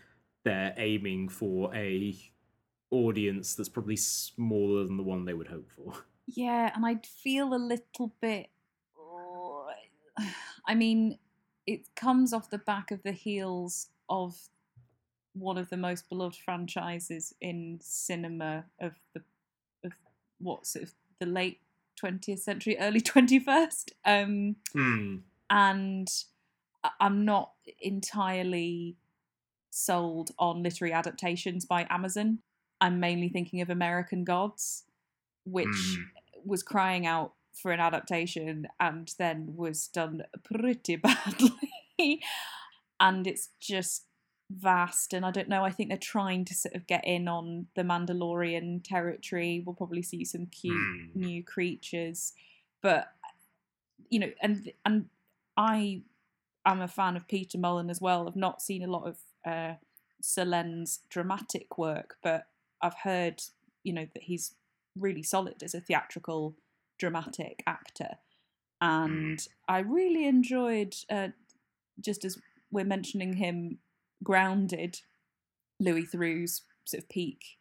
they're 0.44 0.74
aiming 0.76 1.28
for 1.28 1.74
a 1.74 2.16
audience 2.90 3.54
that's 3.54 3.68
probably 3.68 3.96
smaller 3.96 4.84
than 4.84 4.96
the 4.96 5.02
one 5.02 5.24
they 5.24 5.34
would 5.34 5.48
hope 5.48 5.70
for. 5.70 5.92
Yeah, 6.26 6.72
and 6.74 6.84
I'd 6.84 7.06
feel 7.06 7.54
a 7.54 7.56
little 7.56 8.12
bit. 8.20 8.48
I 10.66 10.74
mean, 10.74 11.18
it 11.66 11.94
comes 11.94 12.32
off 12.32 12.50
the 12.50 12.58
back 12.58 12.90
of 12.90 13.02
the 13.02 13.12
heels 13.12 13.88
of 14.08 14.36
one 15.34 15.58
of 15.58 15.70
the 15.70 15.76
most 15.76 16.08
beloved 16.08 16.36
franchises 16.36 17.34
in 17.40 17.78
cinema 17.80 18.64
of 18.80 18.94
the 19.14 19.22
of 19.84 19.92
what 20.38 20.66
sort 20.66 20.84
of 20.84 20.94
the 21.20 21.26
late 21.26 21.60
twentieth 21.98 22.40
century, 22.40 22.76
early 22.78 23.00
twenty 23.12 23.38
first. 23.38 23.92
Um, 24.04 24.56
Hmm. 24.72 25.16
and 25.50 26.08
I'm 27.00 27.24
not 27.24 27.52
entirely 27.80 28.96
sold 29.70 30.30
on 30.38 30.62
literary 30.62 30.92
adaptations 30.92 31.64
by 31.64 31.86
Amazon. 31.90 32.38
I'm 32.80 33.00
mainly 33.00 33.28
thinking 33.28 33.60
of 33.60 33.68
American 33.70 34.24
Gods, 34.24 34.84
which 35.44 35.66
Mm. 35.68 36.04
was 36.44 36.62
crying 36.62 37.06
out 37.06 37.34
for 37.52 37.72
an 37.72 37.80
adaptation 37.80 38.68
and 38.78 39.12
then 39.18 39.54
was 39.56 39.88
done 39.88 40.22
pretty 40.44 40.96
badly. 41.98 42.22
and 43.00 43.26
it's 43.26 43.50
just 43.60 44.04
vast 44.50 45.12
and 45.12 45.26
I 45.26 45.30
don't 45.30 45.48
know, 45.48 45.62
I 45.64 45.70
think 45.70 45.88
they're 45.90 45.98
trying 45.98 46.44
to 46.46 46.54
sort 46.54 46.74
of 46.74 46.86
get 46.86 47.04
in 47.06 47.28
on 47.28 47.66
the 47.74 47.82
Mandalorian 47.82 48.82
territory. 48.82 49.62
We'll 49.64 49.74
probably 49.74 50.02
see 50.02 50.24
some 50.24 50.46
cute 50.46 50.74
Mm. 50.74 51.14
new 51.16 51.44
creatures. 51.44 52.32
But 52.80 53.12
you 54.10 54.18
know, 54.20 54.30
and 54.40 54.72
and 54.86 55.08
I 55.56 56.02
am 56.64 56.80
a 56.80 56.88
fan 56.88 57.16
of 57.16 57.28
Peter 57.28 57.58
Mullan 57.58 57.90
as 57.90 58.00
well. 58.00 58.26
I've 58.26 58.36
not 58.36 58.62
seen 58.62 58.82
a 58.82 58.86
lot 58.86 59.06
of 59.06 59.18
uh, 59.44 59.74
Solen's 60.22 61.00
dramatic 61.10 61.76
work, 61.78 62.16
but 62.22 62.46
I've 62.80 62.94
heard, 63.02 63.42
you 63.82 63.92
know, 63.92 64.06
that 64.14 64.22
he's 64.24 64.54
really 64.96 65.22
solid 65.22 65.62
as 65.62 65.74
a 65.74 65.80
theatrical 65.80 66.54
dramatic 66.98 67.62
actor. 67.66 68.16
And 68.80 69.46
I 69.68 69.80
really 69.80 70.26
enjoyed, 70.26 70.94
uh, 71.10 71.28
just 72.00 72.24
as 72.24 72.38
we're 72.70 72.84
mentioning 72.84 73.34
him, 73.34 73.78
Grounded, 74.22 75.00
Louis 75.80 76.06
Theroux's 76.06 76.62
sort 76.84 77.02
of 77.02 77.08
peak 77.08 77.58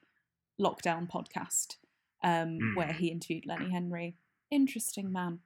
lockdown 0.59 1.09
podcast, 1.09 1.75
um, 2.23 2.57
Mm. 2.59 2.75
where 2.75 2.93
he 2.93 3.07
interviewed 3.09 3.45
Lenny 3.45 3.69
Henry. 3.69 4.15
Interesting 4.49 5.11
man. 5.11 5.39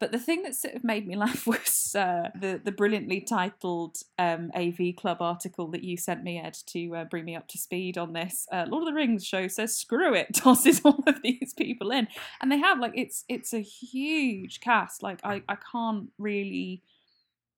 But 0.00 0.10
the 0.10 0.18
thing 0.18 0.42
that 0.42 0.56
sort 0.56 0.74
of 0.74 0.82
made 0.82 1.06
me 1.06 1.14
laugh 1.24 1.46
was 1.46 1.94
uh, 1.94 2.30
the 2.34 2.60
the 2.62 2.72
brilliantly 2.72 3.20
titled 3.20 3.98
um, 4.18 4.50
AV 4.52 4.96
Club 4.96 5.18
article 5.22 5.68
that 5.68 5.84
you 5.84 5.96
sent 5.96 6.24
me, 6.24 6.40
Ed, 6.40 6.54
to 6.66 6.96
uh, 6.96 7.04
bring 7.04 7.24
me 7.24 7.36
up 7.36 7.46
to 7.48 7.58
speed 7.58 7.96
on 7.96 8.14
this. 8.14 8.48
Uh, 8.50 8.66
Lord 8.68 8.82
of 8.82 8.88
the 8.88 8.94
Rings 8.94 9.24
show 9.24 9.46
says 9.46 9.76
screw 9.76 10.12
it, 10.12 10.28
tosses 10.34 10.80
all 10.84 11.04
of 11.06 11.22
these 11.22 11.54
people 11.54 11.92
in, 11.92 12.08
and 12.42 12.50
they 12.50 12.58
have 12.58 12.80
like 12.80 12.94
it's 12.96 13.24
it's 13.28 13.54
a 13.54 13.60
huge 13.60 14.60
cast. 14.60 15.04
Like 15.04 15.20
I 15.22 15.42
I 15.48 15.56
can't 15.70 16.10
really, 16.18 16.82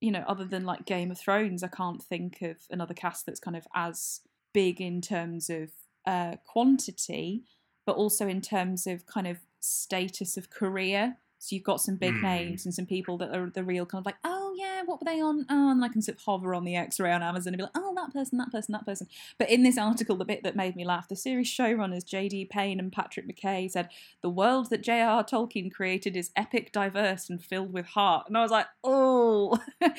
you 0.00 0.10
know, 0.10 0.24
other 0.26 0.44
than 0.44 0.64
like 0.64 0.84
Game 0.86 1.10
of 1.10 1.18
Thrones, 1.18 1.62
I 1.62 1.68
can't 1.68 2.02
think 2.02 2.42
of 2.42 2.56
another 2.70 2.94
cast 2.94 3.26
that's 3.26 3.40
kind 3.40 3.56
of 3.56 3.66
as 3.74 4.20
big 4.52 4.80
in 4.80 5.00
terms 5.00 5.50
of 5.50 5.70
uh, 6.06 6.36
quantity, 6.46 7.42
but 7.86 7.96
also 7.96 8.26
in 8.26 8.40
terms 8.40 8.86
of 8.86 9.06
kind 9.06 9.26
of 9.26 9.38
status 9.60 10.36
of 10.36 10.50
career. 10.50 11.16
So 11.38 11.54
you've 11.54 11.64
got 11.64 11.80
some 11.80 11.96
big 11.96 12.14
Mm. 12.14 12.22
names 12.22 12.64
and 12.64 12.74
some 12.74 12.86
people 12.86 13.16
that 13.18 13.34
are 13.34 13.50
the 13.50 13.64
real 13.64 13.86
kind 13.86 14.00
of 14.02 14.06
like, 14.06 14.18
oh 14.24 14.39
yeah, 14.60 14.82
what 14.84 15.00
were 15.00 15.04
they 15.04 15.20
on? 15.20 15.46
Oh, 15.48 15.70
and 15.70 15.84
I 15.84 15.88
can 15.88 16.02
sort 16.02 16.18
of 16.18 16.24
hover 16.24 16.54
on 16.54 16.64
the 16.64 16.76
X-ray 16.76 17.10
on 17.12 17.22
Amazon 17.22 17.54
and 17.54 17.58
be 17.58 17.62
like, 17.64 17.72
oh, 17.74 17.94
that 17.96 18.12
person, 18.12 18.38
that 18.38 18.52
person, 18.52 18.72
that 18.72 18.86
person. 18.86 19.08
But 19.38 19.50
in 19.50 19.62
this 19.62 19.78
article, 19.78 20.16
the 20.16 20.24
bit 20.24 20.42
that 20.42 20.56
made 20.56 20.76
me 20.76 20.84
laugh, 20.84 21.08
the 21.08 21.16
series 21.16 21.48
showrunners 21.48 22.04
J.D. 22.04 22.46
Payne 22.46 22.78
and 22.78 22.92
Patrick 22.92 23.26
McKay 23.26 23.70
said, 23.70 23.88
the 24.22 24.30
world 24.30 24.70
that 24.70 24.82
J.R.R. 24.82 25.24
Tolkien 25.24 25.72
created 25.72 26.16
is 26.16 26.30
epic, 26.36 26.72
diverse, 26.72 27.28
and 27.30 27.42
filled 27.42 27.72
with 27.72 27.86
heart. 27.86 28.26
And 28.28 28.36
I 28.36 28.42
was 28.42 28.50
like, 28.50 28.66
oh. 28.84 29.58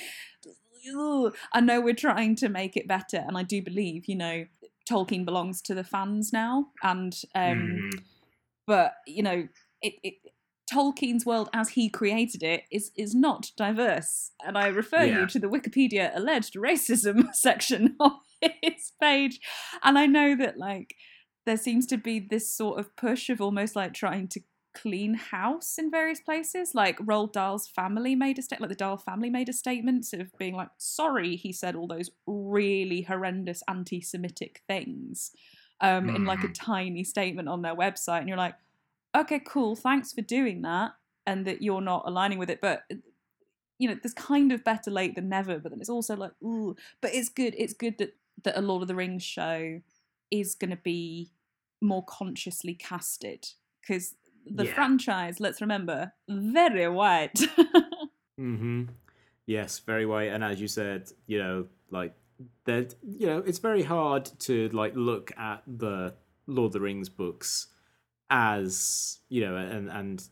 I 1.54 1.62
know 1.62 1.80
we're 1.80 1.93
trying 1.93 2.36
to 2.38 2.50
make 2.50 2.76
it 2.76 2.88
better, 2.88 3.24
and 3.28 3.38
I 3.38 3.43
do 3.43 3.62
believe, 3.62 4.06
you 4.08 4.15
know, 4.15 4.45
Tolkien 4.89 5.26
belongs 5.26 5.62
to 5.63 5.76
the 5.76 5.84
fans 5.84 6.34
now, 6.34 6.67
and 6.82 7.15
um, 7.36 7.91
Mm. 7.93 8.04
but 8.65 8.93
you 9.06 9.21
know, 9.24 9.47
it, 9.82 9.93
it 10.04 10.13
Tolkien's 10.72 11.26
world 11.26 11.50
as 11.54 11.70
he 11.70 11.90
created 11.90 12.44
it 12.44 12.64
is 12.72 12.92
is 12.96 13.14
not 13.16 13.52
diverse, 13.58 14.32
and 14.46 14.58
I 14.58 14.68
refer 14.68 15.04
Yeah. 15.04 15.06
you 15.06 15.28
to 15.28 15.40
the 15.40 15.48
Wikipedia 15.48 16.12
alleged 16.16 16.56
racism 16.56 17.34
section 17.36 17.96
of 18.00 18.14
his 18.62 18.92
page, 19.02 19.40
and 19.84 19.98
I 20.00 20.06
know 20.06 20.36
that 20.38 20.58
like 20.58 20.96
there 21.46 21.58
seems 21.58 21.86
to 21.88 21.98
be 21.98 22.20
this 22.20 22.52
sort 22.56 22.80
of 22.80 22.96
push 22.96 23.30
of 23.30 23.42
almost 23.42 23.76
like 23.76 23.94
trying 23.94 24.28
to 24.30 24.42
clean 24.74 25.16
house 25.16 25.78
in 25.78 25.92
various 25.92 26.22
places. 26.22 26.74
Like 26.74 26.98
Roald 27.00 27.34
Dahl's 27.34 27.68
family 27.68 28.16
made 28.16 28.40
a 28.40 28.42
statement, 28.42 28.70
like 28.70 28.78
the 28.78 28.84
Dahl 28.84 28.98
family 28.98 29.30
made 29.30 29.50
a 29.50 29.54
statement, 29.54 30.06
sort 30.06 30.22
of 30.22 30.32
being 30.38 30.56
like, 30.56 30.70
"Sorry," 30.78 31.36
he 31.36 31.52
said 31.52 31.76
all 31.76 31.88
those 31.88 32.12
really 32.26 33.02
horrendous 33.02 33.64
anti-Semitic 33.68 34.62
things 34.68 35.32
um, 35.82 36.10
in 36.10 36.26
like 36.26 36.44
a 36.44 36.48
Mhm. 36.48 36.54
tiny 36.54 37.04
statement 37.04 37.50
on 37.50 37.62
their 37.64 37.76
website, 37.76 38.20
and 38.20 38.28
you're 38.30 38.38
like, 38.38 38.56
"Okay, 39.15 39.39
cool, 39.39 39.76
thanks 39.76 40.13
for 40.13 40.21
doing 40.21 40.62
that," 40.62 40.93
and 41.26 41.45
that 41.45 41.62
you're 41.62 41.82
not 41.82 42.04
aligning 42.06 42.38
with 42.39 42.50
it, 42.50 42.62
but. 42.62 42.84
You 43.80 43.89
know, 43.89 43.95
there's 44.00 44.13
kind 44.13 44.52
of 44.52 44.63
better 44.63 44.91
late 44.91 45.15
than 45.15 45.28
never, 45.28 45.58
but 45.58 45.71
then 45.71 45.80
it's 45.82 45.89
also 45.89 46.15
like, 46.15 46.34
ooh, 46.43 46.76
but 47.02 47.15
it's 47.15 47.30
good. 47.30 47.56
It's 47.58 47.74
good 47.74 47.97
that 47.97 48.15
that 48.43 48.56
a 48.56 48.62
Lord 48.62 48.84
of 48.84 48.88
the 48.88 48.93
Rings 48.93 49.24
show 49.24 49.82
is 50.30 50.54
going 50.54 50.69
to 50.69 50.78
be 50.78 51.32
more 51.82 52.06
consciously 52.06 52.76
casted 52.76 53.47
because 53.82 54.13
the 54.45 54.65
Yeah. 54.65 54.74
franchise, 54.76 55.39
let's 55.39 55.62
remember, 55.62 56.13
very 56.30 56.88
white. 56.89 57.34
mm-hmm. 58.39 58.84
Yes, 59.47 59.80
very 59.80 60.06
white. 60.06 60.30
And 60.32 60.43
as 60.43 60.62
you 60.62 60.67
said, 60.67 61.12
you 61.26 61.39
know, 61.39 61.67
like 61.89 62.13
that, 62.65 62.93
you 63.04 63.26
know, 63.28 63.39
it's 63.39 63.60
very 63.60 63.84
hard 63.84 64.26
to 64.41 64.69
like 64.69 64.93
look 64.95 65.32
at 65.38 65.63
the 65.67 66.13
Lord 66.47 66.67
of 66.67 66.74
the 66.74 66.82
Rings 66.82 67.10
books 67.10 67.67
as 68.32 69.20
you 69.30 69.41
know, 69.41 69.56
and 69.58 69.89
and 69.89 70.24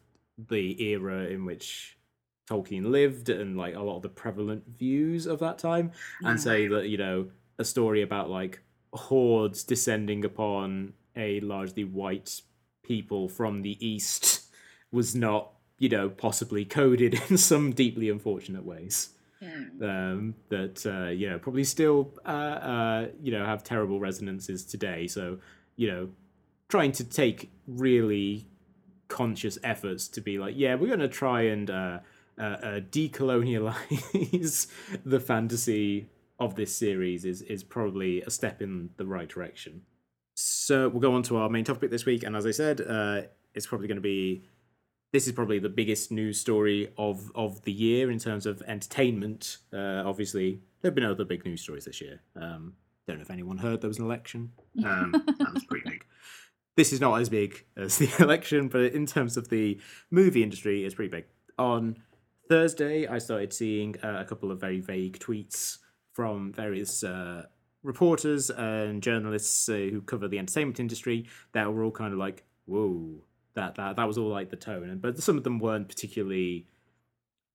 the 0.48 0.82
era 0.82 1.26
in 1.26 1.46
which 1.46 1.98
Tolkien 2.50 2.90
lived, 2.90 3.30
and 3.30 3.58
like 3.58 3.76
a 3.76 3.82
lot 3.82 3.98
of 3.98 4.02
the 4.02 4.10
prevalent 4.10 4.64
views 4.80 5.28
of 5.28 5.40
that 5.40 5.60
time, 5.60 5.92
and 6.22 6.40
say 6.42 6.68
that 6.68 6.88
you 6.88 6.98
know 6.98 7.28
a 7.60 7.66
story 7.66 8.02
about 8.02 8.30
like 8.30 8.62
hordes 8.94 9.64
descending 9.64 10.26
upon 10.26 10.94
a 11.16 11.40
largely 11.42 11.84
white 11.84 12.42
people 12.82 13.30
from 13.30 13.62
the 13.62 13.86
east 13.86 14.48
was 14.92 15.14
not 15.14 15.52
you 15.78 15.90
know 15.90 16.10
possibly 16.10 16.66
coded 16.66 17.22
in 17.30 17.38
some 17.38 17.72
deeply 17.72 18.10
unfortunate 18.10 18.66
ways. 18.66 19.10
Mm. 19.42 19.82
um, 19.82 20.36
that 20.50 20.86
uh, 20.86 21.12
you 21.12 21.30
know 21.30 21.40
probably 21.40 21.64
still 21.64 22.14
uh, 22.26 22.30
uh, 22.30 23.08
you 23.22 23.32
know 23.32 23.46
have 23.46 23.64
terrible 23.64 24.00
resonances 24.00 24.66
today. 24.66 25.08
So 25.08 25.38
you 25.78 25.88
know 25.90 26.10
trying 26.70 26.92
to 26.94 27.04
take 27.04 27.52
really 27.68 28.48
conscious 29.08 29.58
efforts 29.64 30.08
to 30.08 30.22
be 30.22 30.38
like 30.38 30.54
yeah 30.56 30.76
we're 30.76 30.88
going 30.88 31.00
to 31.00 31.08
try 31.08 31.42
and 31.42 31.70
uh, 31.70 32.00
uh, 32.38 32.42
uh, 32.42 32.80
decolonialize 32.80 34.68
the 35.06 35.20
fantasy 35.20 36.08
of 36.40 36.56
this 36.56 36.76
series 36.76 37.26
is 37.26 37.42
is 37.44 37.64
probably 37.64 38.22
a 38.22 38.30
step 38.30 38.62
in 38.62 38.90
the 38.98 39.06
right 39.06 39.28
direction 39.28 39.82
so 40.36 40.88
we'll 40.88 41.02
go 41.02 41.14
on 41.14 41.24
to 41.24 41.38
our 41.38 41.50
main 41.50 41.66
topic 41.66 41.90
this 41.90 42.06
week 42.06 42.24
and 42.24 42.36
as 42.36 42.46
i 42.46 42.52
said 42.52 42.82
uh, 42.82 43.22
it's 43.56 43.66
probably 43.66 43.88
going 43.88 43.98
to 43.98 44.02
be 44.02 44.44
this 45.12 45.26
is 45.26 45.34
probably 45.34 45.60
the 45.60 45.70
biggest 45.70 46.12
news 46.12 46.40
story 46.40 46.92
of 46.98 47.32
of 47.36 47.64
the 47.64 47.72
year 47.72 48.12
in 48.12 48.20
terms 48.20 48.46
of 48.46 48.62
entertainment. 48.68 49.58
Uh, 49.74 50.04
obviously, 50.06 50.62
there 50.82 50.90
have 50.90 50.96
been 50.96 51.04
other 51.04 51.26
big 51.26 51.46
news 51.46 51.62
stories 51.62 51.86
this 51.86 52.02
year. 52.02 52.22
Um, 52.36 52.74
don't 53.08 53.18
know 53.18 53.24
if 53.24 53.32
anyone 53.32 53.58
heard 53.58 53.82
there 53.82 53.88
was 53.88 53.98
an 53.98 54.06
election. 54.06 54.52
Um, 54.86 55.12
that 55.40 55.54
was 55.54 55.66
pretty 55.66 55.90
big. 55.90 56.06
This 56.80 56.94
is 56.94 57.02
not 57.02 57.20
as 57.20 57.28
big 57.28 57.66
as 57.76 57.98
the 57.98 58.10
election, 58.24 58.70
but 58.70 58.94
in 58.94 59.06
terms 59.06 59.36
of 59.36 59.50
the 59.50 59.82
movie 60.12 60.44
industry, 60.44 60.86
it's 60.86 60.96
pretty 60.96 61.12
big. 61.12 61.26
On 61.58 61.98
Thursday, 62.48 63.06
I 63.06 63.18
started 63.18 63.52
seeing 63.52 63.98
uh, 64.02 64.16
a 64.22 64.24
couple 64.24 64.50
of 64.50 64.62
very 64.62 64.80
vague 64.80 65.20
tweets 65.20 65.80
from 66.14 66.54
various 66.54 67.04
uh, 67.04 67.48
reporters 67.84 68.50
and 68.50 69.04
journalists 69.04 69.68
uh, 69.68 69.74
who 69.74 70.02
cover 70.02 70.30
the 70.30 70.40
entertainment 70.40 70.80
industry 70.80 71.28
that 71.52 71.70
were 71.74 71.84
all 71.84 71.92
kind 71.92 72.14
of 72.14 72.18
like, 72.18 72.46
"Whoa." 72.66 73.24
that 73.56 73.76
that 73.76 73.98
that 73.98 74.08
was 74.08 74.18
all 74.18 74.30
like 74.30 74.50
the 74.50 74.56
tone 74.56 75.00
but 75.02 75.22
some 75.22 75.38
of 75.38 75.44
them 75.44 75.60
weren't 75.60 75.90
particularly 75.90 76.68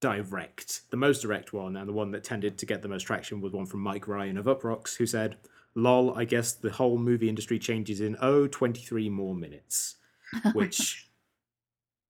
direct 0.01 0.83
the 0.91 0.97
most 0.97 1.23
direct 1.23 1.53
one 1.53 1.77
and 1.77 1.89
the 1.89 1.93
one 1.93 2.11
that 2.11 2.25
tended 2.25 2.59
to 2.59 2.67
get 2.67 2.83
the 2.83 2.89
most 2.89 3.05
traction 3.05 3.41
was 3.41 3.53
one 3.53 3.65
from 3.65 3.81
mike 3.81 4.07
ryan 4.07 4.37
of 4.37 4.45
Uproxx 4.45 4.97
who 4.97 5.07
said 5.07 5.37
lol 5.75 6.15
i 6.17 6.25
guess 6.25 6.53
the 6.53 6.71
whole 6.71 6.99
movie 6.99 7.29
industry 7.29 7.59
changes 7.59 8.01
in 8.01 8.17
oh 8.21 8.47
23 8.47 9.09
more 9.09 9.35
minutes 9.35 9.97
which 10.53 11.11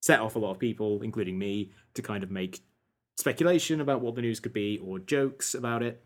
set 0.00 0.20
off 0.20 0.36
a 0.36 0.38
lot 0.38 0.50
of 0.50 0.58
people 0.58 1.02
including 1.02 1.38
me 1.38 1.72
to 1.94 2.02
kind 2.02 2.22
of 2.22 2.30
make 2.30 2.60
speculation 3.16 3.80
about 3.80 4.00
what 4.00 4.14
the 4.14 4.22
news 4.22 4.40
could 4.40 4.52
be 4.52 4.78
or 4.84 4.98
jokes 4.98 5.54
about 5.54 5.82
it 5.82 6.04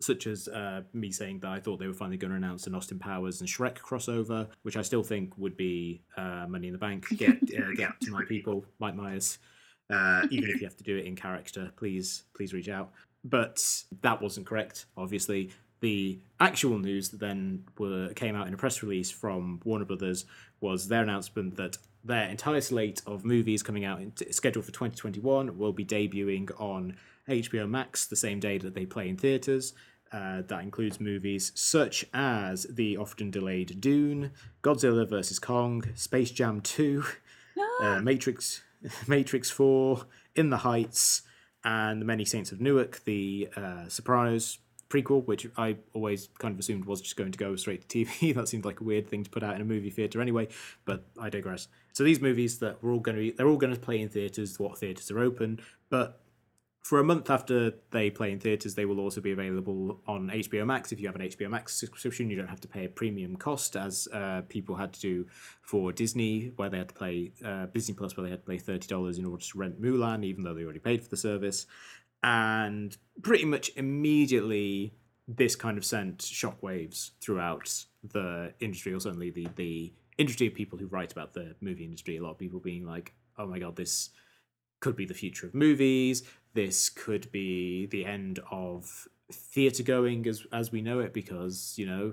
such 0.00 0.26
as 0.26 0.48
uh, 0.48 0.82
me 0.92 1.10
saying 1.10 1.40
that 1.40 1.50
I 1.50 1.60
thought 1.60 1.78
they 1.78 1.86
were 1.86 1.94
finally 1.94 2.16
going 2.16 2.30
to 2.30 2.36
announce 2.36 2.66
an 2.66 2.74
Austin 2.74 2.98
Powers 2.98 3.40
and 3.40 3.48
Shrek 3.48 3.78
crossover, 3.78 4.48
which 4.62 4.76
I 4.76 4.82
still 4.82 5.02
think 5.02 5.36
would 5.38 5.56
be 5.56 6.02
uh, 6.16 6.46
Money 6.48 6.68
in 6.68 6.72
the 6.72 6.78
Bank. 6.78 7.06
Get 7.16 7.42
uh, 7.58 7.72
get 7.76 8.00
to 8.02 8.10
my 8.10 8.24
people, 8.24 8.64
Mike 8.78 8.94
Myers. 8.94 9.38
Uh, 9.90 10.26
even 10.30 10.50
if 10.50 10.60
you 10.60 10.66
have 10.66 10.76
to 10.76 10.84
do 10.84 10.96
it 10.96 11.04
in 11.04 11.14
character, 11.14 11.70
please 11.76 12.24
please 12.34 12.52
reach 12.52 12.68
out. 12.68 12.92
But 13.24 13.64
that 14.02 14.20
wasn't 14.20 14.46
correct. 14.46 14.86
Obviously, 14.96 15.50
the 15.84 16.18
actual 16.40 16.78
news 16.78 17.10
that 17.10 17.20
then 17.20 17.62
were, 17.78 18.08
came 18.14 18.34
out 18.34 18.48
in 18.48 18.54
a 18.54 18.56
press 18.56 18.82
release 18.82 19.10
from 19.10 19.60
Warner 19.64 19.84
Brothers 19.84 20.24
was 20.62 20.88
their 20.88 21.02
announcement 21.02 21.58
that 21.58 21.76
their 22.02 22.26
entire 22.26 22.62
slate 22.62 23.02
of 23.06 23.22
movies 23.26 23.62
coming 23.62 23.84
out 23.84 24.00
in, 24.00 24.10
scheduled 24.32 24.64
for 24.64 24.72
2021 24.72 25.58
will 25.58 25.74
be 25.74 25.84
debuting 25.84 26.50
on 26.58 26.96
HBO 27.28 27.68
Max 27.68 28.06
the 28.06 28.16
same 28.16 28.40
day 28.40 28.56
that 28.56 28.74
they 28.74 28.86
play 28.86 29.10
in 29.10 29.18
theaters. 29.18 29.74
Uh, 30.10 30.40
that 30.48 30.62
includes 30.62 31.00
movies 31.00 31.52
such 31.54 32.06
as 32.14 32.62
the 32.70 32.96
often 32.96 33.30
delayed 33.30 33.78
Dune, 33.78 34.30
Godzilla 34.62 35.06
vs 35.06 35.38
Kong, 35.38 35.84
Space 35.94 36.30
Jam 36.30 36.62
2, 36.62 37.04
uh, 37.82 38.00
Matrix, 38.00 38.62
Matrix 39.06 39.50
4, 39.50 40.06
In 40.34 40.48
the 40.48 40.58
Heights, 40.58 41.22
and 41.62 42.00
The 42.00 42.06
Many 42.06 42.24
Saints 42.24 42.52
of 42.52 42.60
Newark, 42.60 43.04
the 43.04 43.50
uh, 43.54 43.88
Sopranos 43.88 44.58
prequel, 44.88 45.26
which 45.26 45.46
I 45.56 45.76
always 45.92 46.28
kind 46.38 46.52
of 46.52 46.58
assumed 46.58 46.84
was 46.84 47.00
just 47.00 47.16
going 47.16 47.32
to 47.32 47.38
go 47.38 47.56
straight 47.56 47.88
to 47.88 48.04
TV. 48.04 48.34
that 48.34 48.48
seemed 48.48 48.64
like 48.64 48.80
a 48.80 48.84
weird 48.84 49.08
thing 49.08 49.24
to 49.24 49.30
put 49.30 49.42
out 49.42 49.54
in 49.54 49.60
a 49.60 49.64
movie 49.64 49.90
theater 49.90 50.20
anyway, 50.20 50.48
but 50.84 51.04
I 51.20 51.30
digress. 51.30 51.68
So 51.92 52.04
these 52.04 52.20
movies 52.20 52.58
that 52.58 52.82
we're 52.82 52.92
all 52.92 53.00
going 53.00 53.16
to 53.16 53.22
be, 53.22 53.30
they're 53.30 53.48
all 53.48 53.56
going 53.56 53.74
to 53.74 53.80
play 53.80 54.00
in 54.00 54.08
theaters. 54.08 54.58
What 54.58 54.78
theaters 54.78 55.10
are 55.10 55.18
open, 55.20 55.60
but 55.90 56.20
for 56.84 57.00
a 57.00 57.04
month 57.04 57.30
after 57.30 57.72
they 57.92 58.10
play 58.10 58.30
in 58.30 58.38
theaters, 58.38 58.74
they 58.74 58.84
will 58.84 59.00
also 59.00 59.22
be 59.22 59.32
available 59.32 60.02
on 60.06 60.28
HBO 60.28 60.66
Max. 60.66 60.92
If 60.92 61.00
you 61.00 61.06
have 61.08 61.16
an 61.16 61.22
HBO 61.22 61.48
Max 61.48 61.74
subscription, 61.74 62.28
you 62.28 62.36
don't 62.36 62.48
have 62.48 62.60
to 62.60 62.68
pay 62.68 62.84
a 62.84 62.90
premium 62.90 63.36
cost 63.36 63.74
as 63.74 64.06
uh, 64.12 64.42
people 64.50 64.76
had 64.76 64.92
to 64.92 65.00
do 65.00 65.26
for 65.62 65.92
Disney, 65.92 66.52
where 66.56 66.68
they 66.68 66.76
had 66.76 66.90
to 66.90 66.94
pay 66.94 67.32
uh, 67.42 67.66
Disney 67.66 67.94
Plus, 67.94 68.16
where 68.16 68.24
they 68.24 68.30
had 68.30 68.44
to 68.44 68.50
pay 68.50 68.58
thirty 68.58 68.86
dollars 68.86 69.16
in 69.18 69.24
order 69.24 69.42
to 69.42 69.58
rent 69.58 69.80
Mulan, 69.80 70.24
even 70.24 70.44
though 70.44 70.52
they 70.52 70.62
already 70.62 70.78
paid 70.78 71.02
for 71.02 71.08
the 71.08 71.16
service. 71.16 71.66
And 72.24 72.96
pretty 73.22 73.44
much 73.44 73.70
immediately, 73.76 74.94
this 75.28 75.54
kind 75.54 75.78
of 75.78 75.84
sent 75.84 76.18
shockwaves 76.18 77.10
throughout 77.20 77.84
the 78.02 78.54
industry, 78.60 78.92
or 78.94 78.98
certainly 79.00 79.30
the 79.30 79.46
the 79.56 79.92
industry 80.18 80.46
of 80.46 80.54
people 80.54 80.78
who 80.78 80.86
write 80.86 81.12
about 81.12 81.34
the 81.34 81.54
movie 81.60 81.84
industry. 81.84 82.16
A 82.16 82.22
lot 82.22 82.30
of 82.30 82.38
people 82.38 82.60
being 82.60 82.84
like, 82.86 83.12
"Oh 83.38 83.46
my 83.46 83.58
god, 83.60 83.76
this." 83.76 84.10
could 84.80 84.96
be 84.96 85.06
the 85.06 85.14
future 85.14 85.46
of 85.46 85.54
movies. 85.54 86.22
This 86.52 86.90
could 86.90 87.32
be 87.32 87.86
the 87.86 88.04
end 88.04 88.38
of 88.50 89.08
theatre 89.32 89.82
going 89.82 90.26
as 90.28 90.46
as 90.52 90.70
we 90.70 90.82
know 90.82 91.00
it, 91.00 91.14
because 91.14 91.74
you 91.78 91.86
know, 91.86 92.12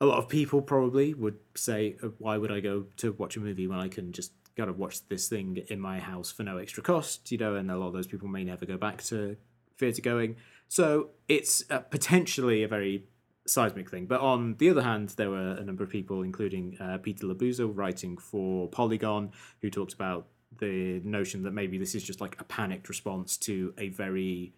a 0.00 0.06
lot 0.06 0.16
of 0.16 0.30
people 0.30 0.62
probably 0.62 1.12
would 1.12 1.38
say, 1.54 1.96
"Uh, 2.02 2.08
"Why 2.18 2.38
would 2.38 2.50
I 2.50 2.60
go 2.60 2.86
to 2.96 3.12
watch 3.12 3.36
a 3.36 3.40
movie 3.40 3.66
when 3.66 3.78
I 3.78 3.88
can 3.88 4.12
just 4.12 4.32
go 4.58 4.66
to 4.66 4.72
watch 4.72 5.06
this 5.08 5.28
thing 5.28 5.64
in 5.68 5.80
my 5.80 5.98
house 5.98 6.30
for 6.30 6.42
no 6.42 6.58
extra 6.58 6.82
cost?" 6.82 7.32
You 7.32 7.38
know, 7.38 7.54
and 7.54 7.70
a 7.70 7.78
lot 7.78 7.88
of 7.88 7.92
those 7.94 8.06
people 8.06 8.28
may 8.28 8.44
never 8.44 8.66
go 8.66 8.76
back 8.76 9.02
to 9.04 9.36
theatre 9.78 10.02
going. 10.02 10.36
So 10.68 11.10
it's 11.28 11.64
uh, 11.70 11.78
potentially 11.78 12.62
a 12.62 12.68
very 12.68 13.04
seismic 13.46 13.90
thing. 13.90 14.06
But 14.06 14.20
on 14.20 14.56
the 14.58 14.70
other 14.70 14.82
hand, 14.82 15.10
there 15.16 15.30
were 15.30 15.52
a 15.52 15.64
number 15.64 15.82
of 15.82 15.90
people, 15.90 16.22
including 16.22 16.76
uh, 16.78 16.98
Peter 16.98 17.26
Labuza, 17.26 17.70
writing 17.74 18.18
for 18.18 18.68
Polygon, 18.68 19.32
who 19.62 19.70
talked 19.70 19.94
about 19.94 20.26
the 20.58 21.00
notion 21.04 21.42
that 21.44 21.52
maybe 21.52 21.78
this 21.78 21.94
is 21.94 22.02
just 22.02 22.20
like 22.20 22.40
a 22.40 22.44
panicked 22.44 22.88
response 22.88 23.36
to 23.36 23.72
a 23.78 23.88
very 23.88 24.52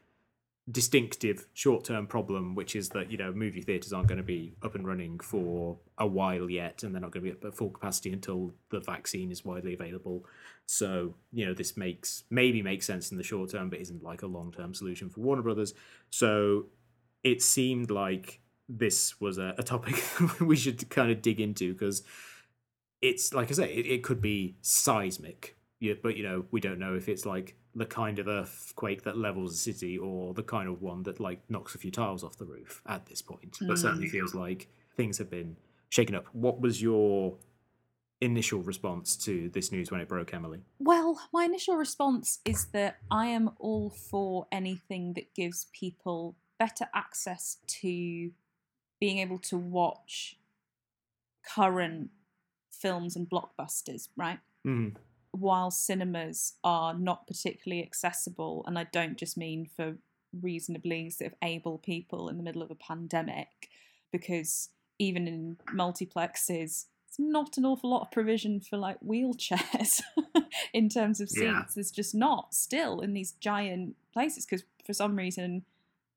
distinctive 0.71 1.47
short-term 1.53 2.07
problem 2.07 2.55
which 2.55 2.77
is 2.77 2.91
that 2.91 3.11
you 3.11 3.19
know 3.19 3.33
movie 3.33 3.63
theaters 3.63 3.93
aren't 3.93 4.07
going 4.07 4.19
to 4.19 4.25
be 4.25 4.55
up 4.63 4.75
and 4.75 4.87
running 4.87 5.19
for 5.19 5.77
a 5.99 6.07
while 6.07 6.49
yet 6.49 6.83
and 6.83 6.95
they're 6.95 7.01
not 7.01 7.11
going 7.11 7.25
to 7.25 7.33
be 7.33 7.47
at 7.47 7.55
full 7.55 7.71
capacity 7.71 8.13
until 8.13 8.53
the 8.71 8.79
vaccine 8.81 9.33
is 9.33 9.45
widely 9.45 9.75
available. 9.75 10.25
So 10.67 11.15
you 11.33 11.47
know 11.47 11.55
this 11.55 11.77
makes 11.77 12.25
maybe 12.31 12.63
makes 12.63 12.87
sense 12.87 13.11
in 13.11 13.17
the 13.17 13.25
short 13.25 13.51
term 13.51 13.71
but 13.71 13.81
isn't 13.81 14.03
like 14.03 14.23
a 14.23 14.27
long-term 14.27 14.75
solution 14.75 15.09
for 15.11 15.21
warner 15.21 15.43
brothers. 15.43 15.75
So 16.11 16.67
it 17.25 17.43
seemed 17.43 17.91
like 17.91 18.41
this 18.69 19.21
was 19.21 19.39
a, 19.39 19.55
a 19.59 19.63
topic 19.63 20.01
we 20.41 20.57
should 20.57 20.89
kind 20.91 21.11
of 21.11 21.21
dig 21.23 21.41
into 21.41 21.73
because 21.73 22.05
it's 23.03 23.35
like 23.35 23.51
i 23.51 23.55
say 23.55 23.75
it, 23.75 23.87
it 23.87 24.05
could 24.05 24.21
be 24.21 24.55
seismic 24.61 25.57
yeah, 25.81 25.95
but 26.01 26.17
you 26.17 26.23
know, 26.23 26.45
we 26.51 26.61
don't 26.61 26.79
know 26.79 26.95
if 26.95 27.09
it's 27.09 27.27
like 27.27 27.57
the 27.75 27.87
kind 27.87 28.19
of 28.19 28.27
earthquake 28.27 29.03
that 29.05 29.17
levels 29.17 29.53
a 29.55 29.57
city 29.57 29.97
or 29.97 30.35
the 30.35 30.43
kind 30.43 30.69
of 30.69 30.83
one 30.83 31.03
that 31.05 31.21
like 31.21 31.41
knocks 31.49 31.75
a 31.75 31.79
few 31.79 31.91
tiles 31.91 32.25
off 32.25 32.37
the 32.37 32.45
roof 32.45 32.83
at 32.87 33.07
this 33.07 33.23
point. 33.23 33.59
But 33.61 33.79
certainly 33.79 34.09
Mm. 34.09 34.11
feels 34.11 34.35
like 34.35 34.69
things 34.97 35.19
have 35.19 35.31
been 35.31 35.57
shaken 35.89 36.15
up. 36.15 36.27
What 36.33 36.61
was 36.61 36.83
your 36.83 37.37
initial 38.21 38.61
response 38.61 39.17
to 39.17 39.49
this 39.51 39.71
news 39.73 39.91
when 39.91 40.01
it 40.01 40.09
broke, 40.09 40.35
Emily? 40.35 40.61
Well, 40.79 41.21
my 41.33 41.45
initial 41.45 41.77
response 41.77 42.41
is 42.45 42.67
that 42.67 42.99
I 43.11 43.27
am 43.27 43.51
all 43.59 43.89
for 43.91 44.47
anything 44.53 45.15
that 45.15 45.33
gives 45.35 45.67
people 45.73 46.37
better 46.59 46.87
access 46.93 47.57
to 47.67 48.33
being 49.01 49.19
able 49.19 49.39
to 49.39 49.57
watch 49.57 50.37
current 51.43 52.11
films 52.71 53.17
and 53.17 53.29
blockbusters, 53.29 54.09
right? 54.17 54.39
Mm. 54.67 54.97
While 55.33 55.71
cinemas 55.71 56.55
are 56.65 56.95
not 56.95 57.27
particularly 57.27 57.83
accessible, 57.83 58.65
and 58.67 58.79
I 58.79 58.85
don't 58.85 59.17
just 59.17 59.37
mean 59.37 59.69
for 59.77 59.97
reasonably 60.41 61.11
sort 61.11 61.33
of 61.33 61.39
able 61.43 61.79
people 61.79 62.29
in 62.29 62.37
the 62.37 62.43
middle 62.43 62.63
of 62.63 62.71
a 62.71 62.75
pandemic, 62.75 63.69
because 64.13 64.71
even 64.99 65.27
in 65.27 65.57
multiplexes, 65.75 66.87
it's 67.09 67.19
not 67.19 67.59
an 67.59 67.65
awful 67.65 67.91
lot 67.91 68.03
of 68.03 68.13
provision 68.13 68.61
for 68.61 68.77
like 68.77 68.99
wheelchairs 69.01 70.01
in 70.73 70.89
terms 70.89 71.21
of 71.21 71.29
seats. 71.29 71.43
Yeah. 71.43 71.63
There's 71.75 71.91
just 71.91 72.15
not 72.15 72.55
still 72.55 73.01
in 73.01 73.15
these 73.15 73.33
giant 73.41 73.97
places 74.13 74.47
because 74.47 74.65
for 74.87 74.93
some 74.93 75.17
reason 75.17 75.65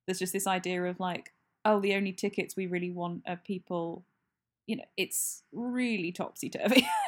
there's 0.05 0.19
just 0.19 0.33
this 0.33 0.45
idea 0.45 0.83
of 0.83 0.99
like, 0.99 1.33
oh, 1.65 1.79
the 1.79 1.95
only 1.95 2.11
tickets 2.11 2.55
we 2.55 2.67
really 2.67 2.91
want 2.91 3.23
are 3.25 3.37
people, 3.37 4.03
you 4.67 4.75
know, 4.75 4.83
it's 4.97 5.43
really 5.51 6.11
topsy 6.11 6.49
turvy. 6.49 6.87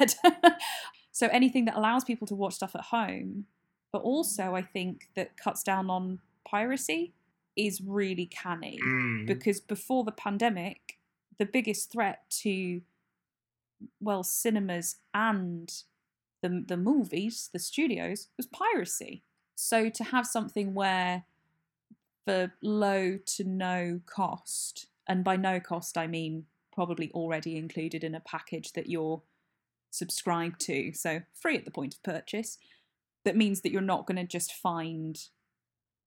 so 1.16 1.28
anything 1.28 1.64
that 1.64 1.74
allows 1.78 2.04
people 2.04 2.26
to 2.26 2.34
watch 2.34 2.56
stuff 2.56 2.74
at 2.76 2.82
home, 2.82 3.46
but 3.90 4.02
also 4.02 4.54
I 4.54 4.60
think 4.60 5.08
that 5.16 5.38
cuts 5.38 5.62
down 5.62 5.88
on 5.88 6.18
piracy 6.46 7.14
is 7.56 7.80
really 7.80 8.26
canny 8.26 8.78
Mm. 8.84 9.26
because 9.26 9.58
before 9.58 10.04
the 10.04 10.12
pandemic, 10.12 10.98
the 11.38 11.46
biggest 11.46 11.90
threat 11.90 12.28
to 12.42 12.82
well 13.98 14.22
cinemas 14.22 14.96
and 15.14 15.84
the 16.42 16.62
the 16.68 16.76
movies, 16.76 17.48
the 17.50 17.58
studios, 17.58 18.28
was 18.36 18.44
piracy. 18.44 19.22
So 19.54 19.88
to 19.88 20.04
have 20.04 20.26
something 20.26 20.74
where 20.74 21.24
for 22.26 22.52
low 22.60 23.16
to 23.36 23.44
no 23.44 24.02
cost, 24.04 24.88
and 25.06 25.24
by 25.24 25.36
no 25.36 25.60
cost 25.60 25.96
I 25.96 26.06
mean 26.06 26.44
probably 26.74 27.10
already 27.12 27.56
included 27.56 28.04
in 28.04 28.14
a 28.14 28.20
package 28.20 28.74
that 28.74 28.90
you're 28.90 29.22
subscribed 29.96 30.60
to, 30.62 30.92
so 30.92 31.22
free 31.34 31.56
at 31.56 31.64
the 31.64 31.70
point 31.70 31.94
of 31.94 32.02
purchase, 32.02 32.58
that 33.24 33.36
means 33.36 33.60
that 33.60 33.72
you're 33.72 33.80
not 33.80 34.06
going 34.06 34.16
to 34.16 34.24
just 34.24 34.52
find 34.52 35.18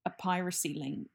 a 0.06 0.10
piracy 0.10 0.74
link 0.74 1.10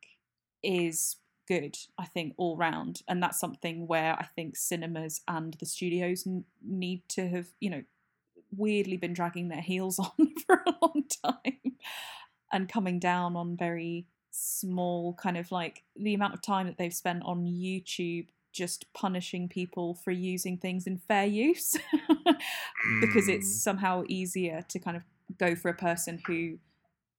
is 0.62 1.16
good, 1.46 1.76
I 1.98 2.06
think, 2.06 2.34
all 2.36 2.56
round. 2.56 3.02
And 3.08 3.22
that's 3.22 3.40
something 3.40 3.86
where 3.86 4.14
I 4.14 4.26
think 4.36 4.56
cinemas 4.56 5.22
and 5.28 5.54
the 5.54 5.66
studios 5.66 6.26
n- 6.26 6.44
need 6.62 7.08
to 7.10 7.28
have, 7.28 7.48
you 7.60 7.70
know, 7.70 7.82
weirdly 8.56 8.96
been 8.96 9.12
dragging 9.12 9.48
their 9.48 9.60
heels 9.60 9.98
on 10.18 10.34
for 10.46 10.62
a 10.66 10.74
long 10.80 11.04
time 11.24 11.76
and 12.52 12.68
coming 12.68 12.98
down 12.98 13.36
on 13.36 13.56
very 13.56 14.06
small, 14.30 15.14
kind 15.14 15.36
of 15.36 15.50
like 15.50 15.84
the 15.96 16.14
amount 16.14 16.34
of 16.34 16.42
time 16.42 16.66
that 16.66 16.78
they've 16.78 16.94
spent 16.94 17.22
on 17.24 17.44
YouTube 17.44 18.28
just 18.54 18.90
punishing 18.94 19.48
people 19.48 19.94
for 19.94 20.12
using 20.12 20.56
things 20.56 20.86
in 20.86 20.96
fair 20.96 21.26
use 21.26 21.76
because 23.00 23.28
it's 23.28 23.46
Mm. 23.48 23.62
somehow 23.62 24.04
easier 24.08 24.62
to 24.68 24.78
kind 24.78 24.96
of 24.96 25.02
go 25.36 25.54
for 25.56 25.68
a 25.68 25.74
person 25.74 26.22
who 26.26 26.58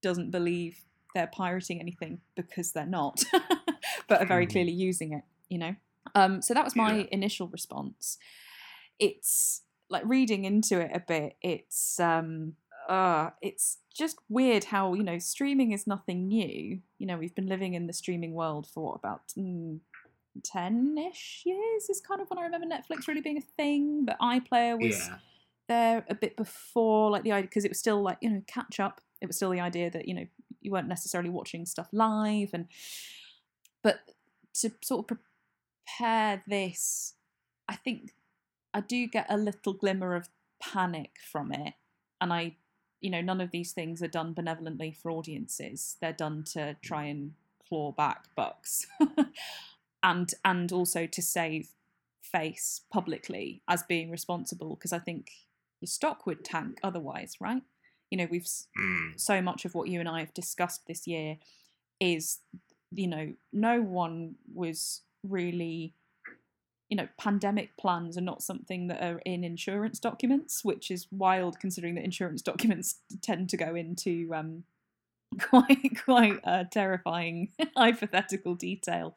doesn't 0.01 0.31
believe 0.31 0.85
they're 1.13 1.27
pirating 1.27 1.79
anything 1.79 2.21
because 2.35 2.71
they're 2.71 2.85
not, 2.85 3.23
but 4.07 4.21
are 4.21 4.25
very 4.25 4.47
Mm. 4.47 4.51
clearly 4.51 4.71
using 4.71 5.13
it, 5.13 5.23
you 5.49 5.57
know? 5.57 5.75
Um, 6.15 6.41
so 6.41 6.53
that 6.53 6.63
was 6.63 6.75
my 6.75 6.93
Yeah. 6.99 7.05
initial 7.11 7.47
response. 7.49 8.17
It's 8.99 9.61
like 9.89 10.03
reading 10.05 10.45
into 10.45 10.79
it 10.79 10.91
a 10.93 10.99
bit, 10.99 11.35
it's 11.41 11.99
um 11.99 12.55
uh 12.87 13.31
it's 13.41 13.79
just 13.93 14.17
weird 14.29 14.65
how, 14.65 14.93
you 14.93 15.03
know, 15.03 15.19
streaming 15.19 15.71
is 15.73 15.87
nothing 15.87 16.27
new. 16.27 16.79
You 16.97 17.07
know, 17.07 17.17
we've 17.17 17.35
been 17.35 17.47
living 17.47 17.73
in 17.73 17.87
the 17.87 17.93
streaming 17.93 18.33
world 18.33 18.67
for 18.67 18.83
what 18.83 18.95
about 18.95 19.27
mm, 19.37 19.79
10-ish 20.41 21.43
years 21.45 21.89
is 21.89 22.01
kind 22.01 22.21
of 22.21 22.29
when 22.29 22.39
I 22.39 22.43
remember 22.43 22.67
Netflix 22.67 23.07
really 23.07 23.21
being 23.21 23.37
a 23.37 23.41
thing, 23.41 24.05
but 24.05 24.19
iPlayer 24.19 24.81
was 24.81 25.07
yeah. 25.07 25.17
there 25.67 26.05
a 26.09 26.15
bit 26.15 26.35
before, 26.35 27.11
like 27.11 27.23
the 27.23 27.31
idea 27.31 27.47
because 27.47 27.65
it 27.65 27.71
was 27.71 27.79
still 27.79 28.01
like 28.01 28.17
you 28.21 28.29
know 28.29 28.41
catch 28.47 28.79
up. 28.79 29.01
It 29.21 29.27
was 29.27 29.35
still 29.37 29.51
the 29.51 29.59
idea 29.59 29.89
that 29.91 30.07
you 30.07 30.13
know 30.13 30.25
you 30.61 30.71
weren't 30.71 30.87
necessarily 30.87 31.29
watching 31.29 31.65
stuff 31.65 31.87
live, 31.91 32.49
and 32.53 32.67
but 33.83 33.99
to 34.61 34.71
sort 34.81 35.11
of 35.11 35.17
prepare 35.87 36.43
this, 36.47 37.13
I 37.67 37.75
think 37.75 38.11
I 38.73 38.81
do 38.81 39.07
get 39.07 39.27
a 39.29 39.37
little 39.37 39.73
glimmer 39.73 40.15
of 40.15 40.29
panic 40.61 41.11
from 41.31 41.51
it, 41.51 41.73
and 42.19 42.33
I, 42.33 42.55
you 43.01 43.09
know, 43.09 43.21
none 43.21 43.41
of 43.41 43.51
these 43.51 43.71
things 43.71 44.01
are 44.01 44.07
done 44.07 44.33
benevolently 44.33 44.91
for 44.91 45.11
audiences. 45.11 45.97
They're 46.01 46.13
done 46.13 46.43
to 46.53 46.75
try 46.81 47.05
and 47.05 47.33
claw 47.67 47.91
back 47.91 48.25
bucks, 48.35 48.87
and 50.05 50.35
and 50.45 50.71
also 50.71 51.07
to 51.07 51.21
save 51.21 51.69
face 52.21 52.81
publicly 52.91 53.61
as 53.67 53.83
being 53.83 54.09
responsible 54.09 54.75
because 54.75 54.93
I 54.93 54.99
think 54.99 55.31
your 55.81 55.87
stock 55.87 56.25
would 56.25 56.45
tank 56.45 56.79
otherwise, 56.83 57.35
right? 57.41 57.63
You 58.11 58.19
know, 58.19 58.27
we've 58.29 58.47
Mm. 58.77 59.19
so 59.19 59.41
much 59.41 59.65
of 59.65 59.73
what 59.75 59.89
you 59.89 59.99
and 59.99 60.07
I 60.07 60.19
have 60.19 60.33
discussed 60.33 60.85
this 60.87 61.07
year 61.07 61.37
is, 61.99 62.39
you 62.91 63.07
know, 63.07 63.33
no 63.51 63.81
one 63.81 64.35
was 64.53 65.01
really, 65.23 65.95
you 66.89 66.95
know, 66.97 67.07
pandemic 67.17 67.75
plans 67.77 68.15
are 68.17 68.21
not 68.21 68.43
something 68.43 68.87
that 68.87 69.01
are 69.03 69.19
in 69.25 69.43
insurance 69.43 69.99
documents, 69.99 70.63
which 70.63 70.91
is 70.91 71.07
wild 71.11 71.59
considering 71.59 71.95
that 71.95 72.03
insurance 72.03 72.41
documents 72.51 72.99
tend 73.21 73.49
to 73.49 73.57
go 73.57 73.73
into 73.73 74.31
um, 74.35 74.63
quite 75.41 76.03
quite 76.03 76.39
uh, 76.43 76.65
terrifying 76.71 77.49
hypothetical 77.77 78.55
detail 78.55 79.15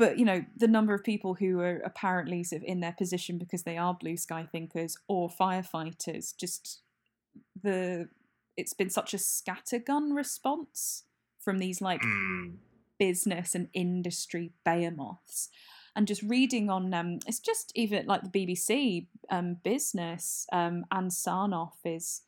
but 0.00 0.18
you 0.18 0.24
know 0.24 0.44
the 0.56 0.66
number 0.66 0.94
of 0.94 1.04
people 1.04 1.34
who 1.34 1.60
are 1.60 1.76
apparently 1.84 2.42
sort 2.42 2.62
of 2.62 2.68
in 2.68 2.80
their 2.80 2.94
position 2.98 3.38
because 3.38 3.62
they 3.64 3.76
are 3.76 3.94
blue 3.94 4.16
sky 4.16 4.48
thinkers 4.50 4.96
or 5.06 5.28
firefighters 5.28 6.36
just 6.36 6.80
the 7.62 8.08
it's 8.56 8.74
been 8.74 8.90
such 8.90 9.14
a 9.14 9.18
scattergun 9.18 10.16
response 10.16 11.04
from 11.38 11.58
these 11.58 11.80
like 11.80 12.02
Mm. 12.02 12.56
business 12.98 13.54
and 13.54 13.68
industry 13.72 14.52
behemoths 14.64 15.48
and 15.96 16.06
just 16.06 16.22
reading 16.22 16.68
on 16.70 16.92
um 16.94 17.18
it's 17.26 17.38
just 17.40 17.72
even 17.74 18.06
like 18.06 18.22
the 18.22 18.46
bbc 18.46 19.06
um 19.30 19.56
business 19.62 20.46
um 20.52 20.84
and 20.90 21.10
sarnoff 21.10 21.76
is 21.84 22.22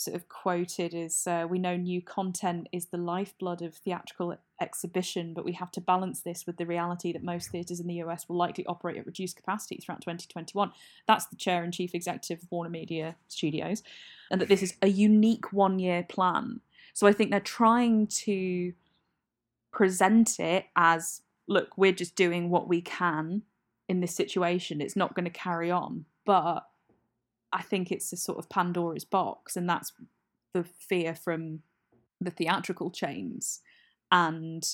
sort 0.00 0.16
of 0.16 0.28
quoted 0.28 0.94
is 0.94 1.26
uh, 1.26 1.46
we 1.48 1.58
know 1.58 1.76
new 1.76 2.00
content 2.00 2.68
is 2.72 2.86
the 2.86 2.96
lifeblood 2.96 3.62
of 3.62 3.74
theatrical 3.74 4.36
exhibition 4.60 5.32
but 5.34 5.44
we 5.44 5.52
have 5.52 5.70
to 5.70 5.80
balance 5.80 6.20
this 6.20 6.46
with 6.46 6.56
the 6.56 6.66
reality 6.66 7.12
that 7.12 7.22
most 7.22 7.50
theatres 7.50 7.80
in 7.80 7.86
the 7.86 7.94
us 7.96 8.28
will 8.28 8.36
likely 8.36 8.64
operate 8.66 8.96
at 8.96 9.06
reduced 9.06 9.36
capacity 9.36 9.76
throughout 9.76 10.00
2021 10.00 10.72
that's 11.06 11.26
the 11.26 11.36
chair 11.36 11.62
and 11.62 11.72
chief 11.72 11.94
executive 11.94 12.42
of 12.42 12.50
warner 12.50 12.70
media 12.70 13.16
studios 13.28 13.82
and 14.30 14.40
that 14.40 14.48
this 14.48 14.62
is 14.62 14.74
a 14.82 14.88
unique 14.88 15.52
one 15.52 15.78
year 15.78 16.04
plan. 16.08 16.60
So 16.94 17.06
i 17.06 17.12
think 17.12 17.30
they're 17.30 17.40
trying 17.40 18.06
to 18.06 18.72
present 19.72 20.40
it 20.40 20.66
as 20.76 21.22
look 21.46 21.76
we're 21.76 21.92
just 21.92 22.16
doing 22.16 22.50
what 22.50 22.68
we 22.68 22.80
can 22.80 23.42
in 23.90 23.98
this 23.98 24.14
situation. 24.14 24.80
It's 24.80 24.94
not 24.94 25.16
going 25.16 25.24
to 25.24 25.30
carry 25.30 25.68
on. 25.68 26.04
But 26.24 26.64
i 27.52 27.62
think 27.62 27.90
it's 27.90 28.12
a 28.12 28.16
sort 28.16 28.38
of 28.38 28.48
pandora's 28.48 29.04
box 29.04 29.56
and 29.56 29.68
that's 29.68 29.92
the 30.54 30.64
fear 30.64 31.14
from 31.14 31.60
the 32.20 32.30
theatrical 32.30 32.90
chains 32.90 33.60
and 34.10 34.64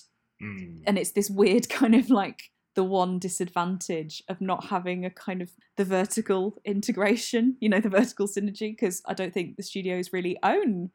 Mm. 0.43 0.83
and 0.87 0.99
it's 0.99 1.13
this 1.13 1.31
weird 1.31 1.67
kind 1.71 1.95
of 1.95 2.11
like 2.11 2.51
the 2.75 2.85
one 2.85 3.19
disadvantage 3.19 4.23
of 4.29 4.39
not 4.43 4.67
having 4.67 5.07
a 5.07 5.11
kind 5.11 5.41
of 5.41 5.51
the 5.79 5.85
vertical 5.85 6.59
integration 6.63 7.57
you 7.59 7.71
know 7.71 7.81
the 7.81 7.89
vertical 7.89 8.27
synergy 8.29 8.71
because 8.73 9.01
i 9.07 9.15
don't 9.15 9.33
think 9.33 9.57
the 9.57 9.63
studios 9.63 10.13
really 10.13 10.37
own 10.43 10.91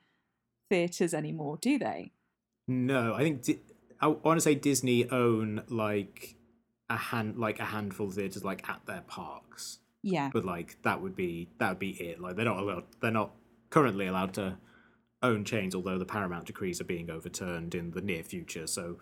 theaters 0.69 1.11
anymore 1.15 1.57
do 1.59 1.79
they 1.79 2.11
No, 2.67 3.15
I 3.15 3.23
think 3.23 3.61
I 3.99 4.07
want 4.07 4.37
to 4.37 4.41
say 4.41 4.53
Disney 4.55 5.09
own 5.09 5.63
like 5.67 6.35
a 6.89 6.97
hand, 6.97 7.37
like 7.37 7.59
a 7.59 7.65
handful 7.65 8.07
of 8.07 8.13
theaters, 8.13 8.43
like 8.43 8.67
at 8.69 8.81
their 8.85 9.01
parks. 9.01 9.79
Yeah 10.03 10.29
But 10.33 10.45
like 10.45 10.81
that 10.83 11.01
would 11.01 11.15
be 11.15 11.49
that 11.59 11.69
would 11.69 11.79
be 11.79 11.91
it. 11.91 12.19
Like 12.19 12.35
they're 12.35 12.45
not 12.45 12.59
allowed. 12.59 12.83
They're 13.01 13.11
not 13.11 13.31
currently 13.69 14.07
allowed 14.07 14.33
to 14.35 14.57
own 15.23 15.45
chains, 15.45 15.75
although 15.75 15.97
the 15.97 16.05
Paramount 16.05 16.45
decrees 16.45 16.81
are 16.81 16.85
being 16.85 17.09
overturned 17.09 17.75
in 17.75 17.91
the 17.91 18.01
near 18.01 18.23
future. 18.23 18.67
So 18.67 18.97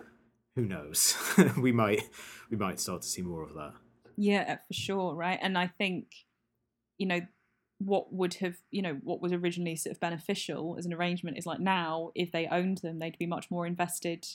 who 0.55 0.65
knows? 0.65 1.15
we 1.57 1.71
might 1.71 2.01
we 2.49 2.57
might 2.57 2.79
start 2.79 3.01
to 3.03 3.07
see 3.07 3.21
more 3.21 3.43
of 3.43 3.53
that. 3.53 3.73
Yeah, 4.17 4.45
uh, 4.47 4.55
for 4.67 4.73
sure, 4.73 5.15
right? 5.15 5.39
And 5.41 5.57
I 5.57 5.67
think, 5.67 6.07
you 6.97 7.07
know, 7.07 7.21
what 7.77 8.11
would 8.11 8.33
have, 8.35 8.57
you 8.69 8.81
know, 8.81 8.99
what 9.01 9.21
was 9.21 9.31
originally 9.31 9.77
sort 9.77 9.95
of 9.95 10.01
beneficial 10.01 10.75
as 10.77 10.85
an 10.85 10.93
arrangement 10.93 11.37
is 11.37 11.45
like 11.45 11.61
now, 11.61 12.11
if 12.15 12.31
they 12.31 12.45
owned 12.47 12.79
them, 12.79 12.99
they'd 12.99 13.17
be 13.17 13.25
much 13.25 13.49
more 13.49 13.65
invested 13.65 14.27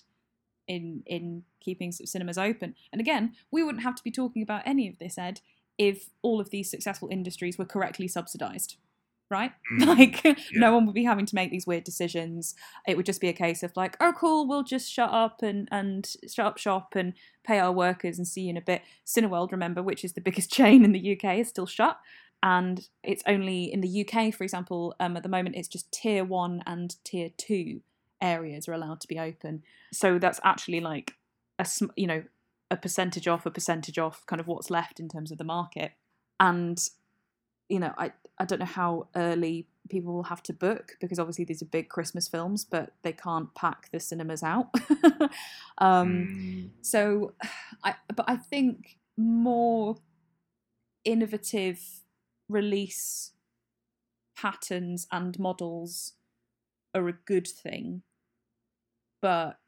in 0.67 1.03
in 1.05 1.43
keeping 1.61 1.93
sort 1.93 2.07
of 2.07 2.09
cinemas 2.09 2.39
open. 2.39 2.75
And 2.93 3.01
again, 3.01 3.35
we 3.51 3.63
wouldn't 3.63 3.85
have 3.85 3.95
to 3.97 4.03
be 4.03 4.11
talking 4.11 4.43
about 4.43 4.63
any 4.65 4.89
of 4.89 4.99
this, 4.99 5.19
Ed, 5.19 5.43
if 5.79 6.11
all 6.23 6.41
of 6.41 6.51
these 6.51 6.71
successful 6.71 7.09
industries 7.11 7.59
were 7.59 7.65
correctly 7.65 8.09
subsidized. 8.09 8.77
Right? 9.31 9.53
Like 9.81 10.25
no 10.53 10.75
one 10.75 10.87
would 10.87 10.95
be 10.95 11.05
having 11.05 11.27
to 11.27 11.35
make 11.35 11.51
these 11.51 11.67
weird 11.67 11.83
decisions. 11.85 12.55
It 12.87 12.97
would 12.97 13.07
just 13.07 13.21
be 13.21 13.29
a 13.29 13.33
case 13.33 13.63
of 13.63 13.77
like, 13.77 13.97
oh 13.99 14.13
cool, 14.17 14.47
we'll 14.47 14.63
just 14.63 14.93
shut 14.93 15.11
up 15.11 15.43
and, 15.43 15.67
and 15.73 16.09
shut 16.31 16.47
up 16.47 16.59
shop 16.59 16.95
and 16.95 17.15
pay 17.43 17.59
our 17.59 17.73
workers 17.73 18.19
and 18.19 18.29
see 18.29 18.43
you 18.43 18.51
in 18.51 18.57
a 18.57 18.61
bit. 18.61 18.83
Cineworld, 19.05 19.51
remember, 19.51 19.83
which 19.83 20.05
is 20.05 20.13
the 20.13 20.21
biggest 20.21 20.53
chain 20.59 20.85
in 20.85 20.93
the 20.93 21.19
UK, 21.19 21.39
is 21.39 21.49
still 21.49 21.67
shut. 21.67 21.99
And 22.43 22.87
it's 23.03 23.23
only 23.27 23.73
in 23.73 23.81
the 23.81 24.07
UK, 24.07 24.35
for 24.35 24.45
example, 24.45 24.95
um, 25.01 25.17
at 25.17 25.23
the 25.23 25.31
moment, 25.31 25.57
it's 25.57 25.69
just 25.69 25.91
tier 25.91 26.25
one 26.25 26.63
and 26.67 26.95
tier 27.03 27.31
two 27.37 27.81
areas 28.21 28.69
are 28.69 28.73
allowed 28.73 29.01
to 29.01 29.09
be 29.09 29.19
open. 29.19 29.63
So 29.93 30.19
that's 30.19 30.41
actually 30.45 30.81
like 30.81 31.15
a 31.59 31.65
sm- 31.65 31.93
you 31.97 32.07
know 32.07 32.23
a 32.75 32.77
percentage 32.77 33.29
off, 33.29 33.47
a 33.47 33.51
percentage 33.51 33.99
off, 33.99 34.27
kind 34.27 34.41
of 34.41 34.49
what's 34.49 34.69
left 34.69 34.99
in 34.99 35.09
terms 35.09 35.31
of 35.31 35.39
the 35.39 35.45
market. 35.45 35.93
And 36.41 36.79
you 37.69 37.79
know, 37.79 37.95
I 37.97 38.13
I 38.39 38.45
don't 38.45 38.59
know 38.59 38.67
how 38.67 39.09
early 39.15 39.69
people 39.89 40.13
will 40.13 40.25
have 40.25 40.43
to 40.43 40.53
book 40.53 40.97
because 41.01 41.19
obviously 41.19 41.45
these 41.45 41.63
are 41.63 41.67
big 41.67 41.89
Christmas 41.89 42.27
films, 42.27 42.65
but 42.65 42.93
they 43.03 43.13
can't 43.13 43.55
pack 43.55 43.91
the 43.93 44.01
cinemas 44.01 44.43
out. 44.43 44.69
um, 45.79 46.29
Mm. 46.29 46.71
so, 46.83 47.35
I 47.85 47.95
but 48.15 48.25
I 48.29 48.37
think 48.37 48.99
more 49.17 49.97
innovative 51.05 51.81
release 52.49 53.33
patterns 54.37 55.07
and 55.13 55.39
models 55.39 56.15
are 56.93 57.09
a 57.09 57.13
good 57.13 57.47
thing, 57.47 58.03
but 59.23 59.59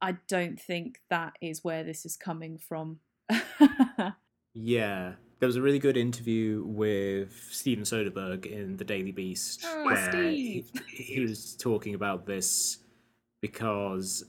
I 0.00 0.16
don't 0.28 0.60
think 0.60 1.00
that 1.10 1.34
is 1.40 1.64
where 1.64 1.84
this 1.84 2.04
is 2.04 2.16
coming 2.16 2.58
from. 2.58 3.00
Yeah, 4.58 5.12
there 5.38 5.46
was 5.46 5.56
a 5.56 5.62
really 5.62 5.78
good 5.78 5.98
interview 5.98 6.64
with 6.64 7.48
Steven 7.50 7.84
Soderbergh 7.84 8.46
in 8.46 8.78
the 8.78 8.84
Daily 8.84 9.12
Beast 9.12 9.66
Oh, 9.66 9.84
where 9.84 10.10
he, 10.30 10.64
he 10.88 11.20
was 11.20 11.54
talking 11.56 11.94
about 11.94 12.24
this 12.24 12.78
because 13.42 14.24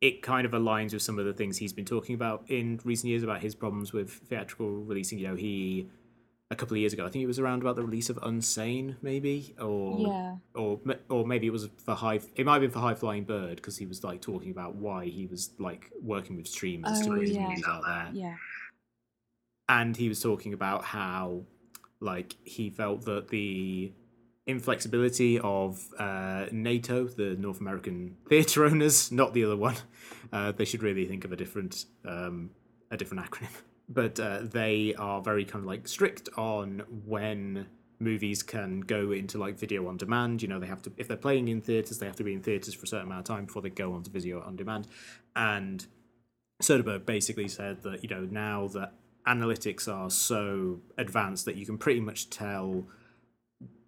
it 0.00 0.22
kind 0.22 0.46
of 0.46 0.52
aligns 0.52 0.92
with 0.92 1.02
some 1.02 1.18
of 1.18 1.26
the 1.26 1.32
things 1.32 1.58
he's 1.58 1.72
been 1.72 1.84
talking 1.84 2.14
about 2.14 2.44
in 2.48 2.78
recent 2.84 3.10
years 3.10 3.24
about 3.24 3.42
his 3.42 3.56
problems 3.56 3.92
with 3.92 4.10
theatrical 4.10 4.70
releasing. 4.70 5.18
You 5.18 5.28
know, 5.28 5.34
he 5.34 5.88
a 6.52 6.56
couple 6.56 6.74
of 6.74 6.78
years 6.80 6.92
ago, 6.92 7.04
I 7.06 7.08
think 7.08 7.22
it 7.24 7.26
was 7.26 7.38
around 7.40 7.62
about 7.62 7.76
the 7.76 7.82
release 7.82 8.10
of 8.10 8.16
Unsane, 8.18 8.96
maybe, 9.02 9.54
or 9.60 10.06
yeah, 10.06 10.36
or 10.54 10.80
or 11.08 11.26
maybe 11.26 11.46
it 11.46 11.52
was 11.52 11.68
for 11.84 11.94
high. 11.94 12.20
It 12.36 12.44
might 12.46 12.52
have 12.54 12.62
been 12.62 12.70
for 12.70 12.78
High 12.80 12.94
Flying 12.94 13.24
Bird 13.24 13.56
because 13.56 13.76
he 13.78 13.86
was 13.86 14.04
like 14.04 14.20
talking 14.20 14.50
about 14.50 14.74
why 14.76 15.06
he 15.06 15.26
was 15.26 15.50
like 15.58 15.90
working 16.00 16.36
with 16.36 16.46
streamers 16.46 17.00
to 17.00 17.10
Oh, 17.10 17.14
put 17.16 17.26
his 17.26 17.36
yeah. 17.36 17.48
movies 17.48 17.64
out 17.66 17.82
there 17.86 18.08
yeah, 18.12 18.36
and 19.68 19.96
he 19.96 20.08
was 20.08 20.20
talking 20.20 20.52
about 20.52 20.84
how 20.84 21.42
like 22.00 22.36
he 22.44 22.68
felt 22.70 23.04
that 23.06 23.28
the 23.28 23.92
inflexibility 24.46 25.38
of 25.38 25.86
uh, 25.98 26.46
NATO, 26.50 27.06
the 27.06 27.36
North 27.36 27.60
American 27.60 28.16
theatre 28.28 28.64
owners, 28.64 29.12
not 29.12 29.34
the 29.34 29.44
other 29.44 29.56
one, 29.56 29.76
uh, 30.32 30.52
they 30.52 30.64
should 30.64 30.82
really 30.82 31.06
think 31.06 31.24
of 31.24 31.32
a 31.32 31.36
different 31.36 31.84
um, 32.04 32.50
a 32.90 32.96
different 32.96 33.24
acronym. 33.24 33.50
But 33.92 34.18
uh, 34.18 34.40
they 34.42 34.94
are 34.98 35.20
very 35.20 35.44
kind 35.44 35.62
of 35.62 35.66
like 35.66 35.86
strict 35.86 36.28
on 36.36 36.82
when 37.04 37.66
movies 38.02 38.42
can 38.42 38.80
go 38.80 39.12
into 39.12 39.38
like 39.38 39.58
video 39.58 39.86
on 39.88 39.96
demand. 39.96 40.42
You 40.42 40.48
know, 40.48 40.58
they 40.58 40.66
have 40.66 40.82
to 40.82 40.92
if 40.96 41.08
they're 41.08 41.16
playing 41.16 41.48
in 41.48 41.60
theaters, 41.60 41.98
they 41.98 42.06
have 42.06 42.16
to 42.16 42.24
be 42.24 42.32
in 42.32 42.42
theaters 42.42 42.74
for 42.74 42.84
a 42.84 42.88
certain 42.88 43.06
amount 43.06 43.28
of 43.28 43.36
time 43.36 43.46
before 43.46 43.62
they 43.62 43.70
go 43.70 43.92
onto 43.92 44.10
video 44.10 44.40
on 44.42 44.56
demand. 44.56 44.88
And 45.36 45.86
Soderbergh 46.62 47.06
basically 47.06 47.48
said 47.48 47.82
that 47.82 48.02
you 48.02 48.08
know 48.08 48.26
now 48.30 48.68
that 48.68 48.94
analytics 49.26 49.92
are 49.92 50.10
so 50.10 50.80
advanced 50.98 51.44
that 51.44 51.56
you 51.56 51.64
can 51.64 51.78
pretty 51.78 52.00
much 52.00 52.28
tell 52.30 52.86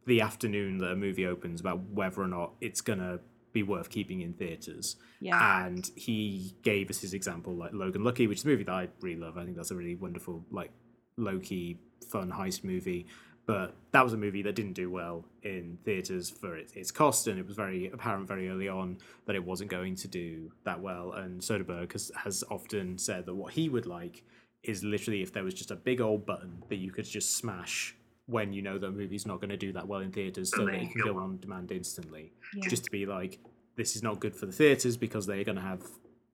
the 0.06 0.20
afternoon 0.20 0.78
that 0.78 0.92
a 0.92 0.96
movie 0.96 1.26
opens 1.26 1.60
about 1.60 1.80
whether 1.90 2.20
or 2.20 2.28
not 2.28 2.52
it's 2.60 2.80
gonna 2.80 3.20
be 3.54 3.62
worth 3.62 3.88
keeping 3.88 4.20
in 4.20 4.34
theaters. 4.34 4.96
yeah, 5.20 5.64
And 5.64 5.90
he 5.96 6.54
gave 6.62 6.90
us 6.90 7.00
his 7.00 7.14
example, 7.14 7.54
like 7.54 7.72
Logan 7.72 8.04
Lucky, 8.04 8.26
which 8.26 8.38
is 8.38 8.44
a 8.44 8.48
movie 8.48 8.64
that 8.64 8.72
I 8.72 8.88
really 9.00 9.18
love. 9.18 9.38
I 9.38 9.44
think 9.44 9.56
that's 9.56 9.70
a 9.70 9.76
really 9.76 9.94
wonderful, 9.94 10.44
like 10.50 10.70
low 11.16 11.38
key, 11.38 11.78
fun 12.10 12.30
heist 12.30 12.64
movie. 12.64 13.06
But 13.46 13.76
that 13.92 14.02
was 14.02 14.12
a 14.14 14.16
movie 14.16 14.42
that 14.42 14.54
didn't 14.54 14.72
do 14.72 14.90
well 14.90 15.24
in 15.42 15.78
theaters 15.84 16.30
for 16.30 16.56
its, 16.56 16.72
its 16.72 16.90
cost, 16.90 17.28
and 17.28 17.38
it 17.38 17.46
was 17.46 17.56
very 17.56 17.90
apparent 17.90 18.26
very 18.26 18.48
early 18.48 18.68
on 18.68 18.98
that 19.26 19.36
it 19.36 19.44
wasn't 19.44 19.70
going 19.70 19.96
to 19.96 20.08
do 20.08 20.50
that 20.64 20.80
well. 20.80 21.12
And 21.12 21.40
Soderbergh 21.40 21.92
has, 21.92 22.10
has 22.16 22.42
often 22.50 22.98
said 22.98 23.26
that 23.26 23.34
what 23.34 23.52
he 23.52 23.68
would 23.68 23.86
like 23.86 24.24
is 24.62 24.82
literally 24.82 25.22
if 25.22 25.32
there 25.32 25.44
was 25.44 25.54
just 25.54 25.70
a 25.70 25.76
big 25.76 26.00
old 26.00 26.24
button 26.24 26.62
that 26.70 26.76
you 26.76 26.90
could 26.90 27.04
just 27.04 27.36
smash 27.36 27.94
when 28.26 28.52
you 28.52 28.62
know 28.62 28.78
that 28.78 28.86
a 28.86 28.90
movie's 28.90 29.26
not 29.26 29.40
going 29.40 29.50
to 29.50 29.56
do 29.56 29.72
that 29.72 29.86
well 29.86 30.00
in 30.00 30.10
theaters, 30.10 30.50
so 30.50 30.64
that 30.64 30.74
it 30.74 30.90
can 30.92 31.02
go 31.02 31.18
on 31.18 31.38
demand 31.38 31.70
instantly 31.70 32.32
yeah. 32.56 32.68
just 32.68 32.84
to 32.84 32.90
be 32.90 33.04
like, 33.06 33.38
this 33.76 33.96
is 33.96 34.02
not 34.02 34.20
good 34.20 34.34
for 34.34 34.46
the 34.46 34.52
theaters 34.52 34.96
because 34.96 35.26
they're 35.26 35.44
going 35.44 35.56
to 35.56 35.62
have 35.62 35.82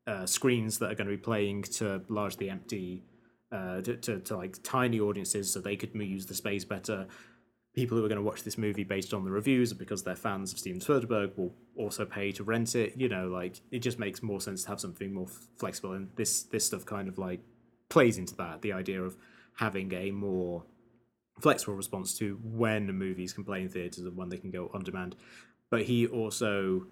uh, 0.06 0.26
screens 0.26 0.78
that 0.78 0.90
are 0.90 0.94
going 0.94 1.08
to 1.08 1.16
be 1.16 1.22
playing 1.22 1.62
to 1.62 2.02
largely 2.08 2.48
empty, 2.48 3.02
uh, 3.50 3.80
to, 3.80 3.96
to, 3.96 4.20
to 4.20 4.36
like 4.36 4.56
tiny 4.62 5.00
audiences, 5.00 5.52
so 5.52 5.60
they 5.60 5.76
could 5.76 5.94
use 5.94 6.26
the 6.26 6.34
space 6.34 6.64
better. 6.64 7.06
People 7.72 7.96
who 7.96 8.04
are 8.04 8.08
going 8.08 8.16
to 8.16 8.22
watch 8.22 8.42
this 8.42 8.58
movie 8.58 8.84
based 8.84 9.14
on 9.14 9.24
the 9.24 9.30
reviews, 9.30 9.72
because 9.72 10.02
they're 10.02 10.16
fans 10.16 10.52
of 10.52 10.58
Steven 10.58 10.80
Soderbergh, 10.80 11.36
will 11.36 11.54
also 11.76 12.04
pay 12.04 12.32
to 12.32 12.44
rent 12.44 12.74
it. 12.74 12.94
You 12.96 13.08
know, 13.08 13.28
like 13.28 13.60
it 13.70 13.78
just 13.78 13.98
makes 13.98 14.22
more 14.22 14.40
sense 14.40 14.64
to 14.64 14.68
have 14.70 14.80
something 14.80 15.12
more 15.12 15.28
flexible, 15.56 15.92
and 15.92 16.08
this 16.16 16.42
this 16.44 16.66
stuff 16.66 16.84
kind 16.84 17.08
of 17.08 17.18
like 17.18 17.40
plays 17.88 18.18
into 18.18 18.34
that. 18.36 18.62
The 18.62 18.72
idea 18.72 19.02
of 19.02 19.16
having 19.56 19.92
a 19.94 20.10
more 20.10 20.64
flexible 21.40 21.74
response 21.74 22.16
to 22.18 22.38
when 22.42 22.86
movies 22.92 23.32
can 23.32 23.44
play 23.44 23.62
in 23.62 23.68
theaters 23.68 24.04
and 24.04 24.16
when 24.16 24.28
they 24.28 24.38
can 24.38 24.50
go 24.50 24.70
on 24.72 24.82
demand. 24.82 25.16
But 25.70 25.82
he 25.82 26.06
also 26.06 26.86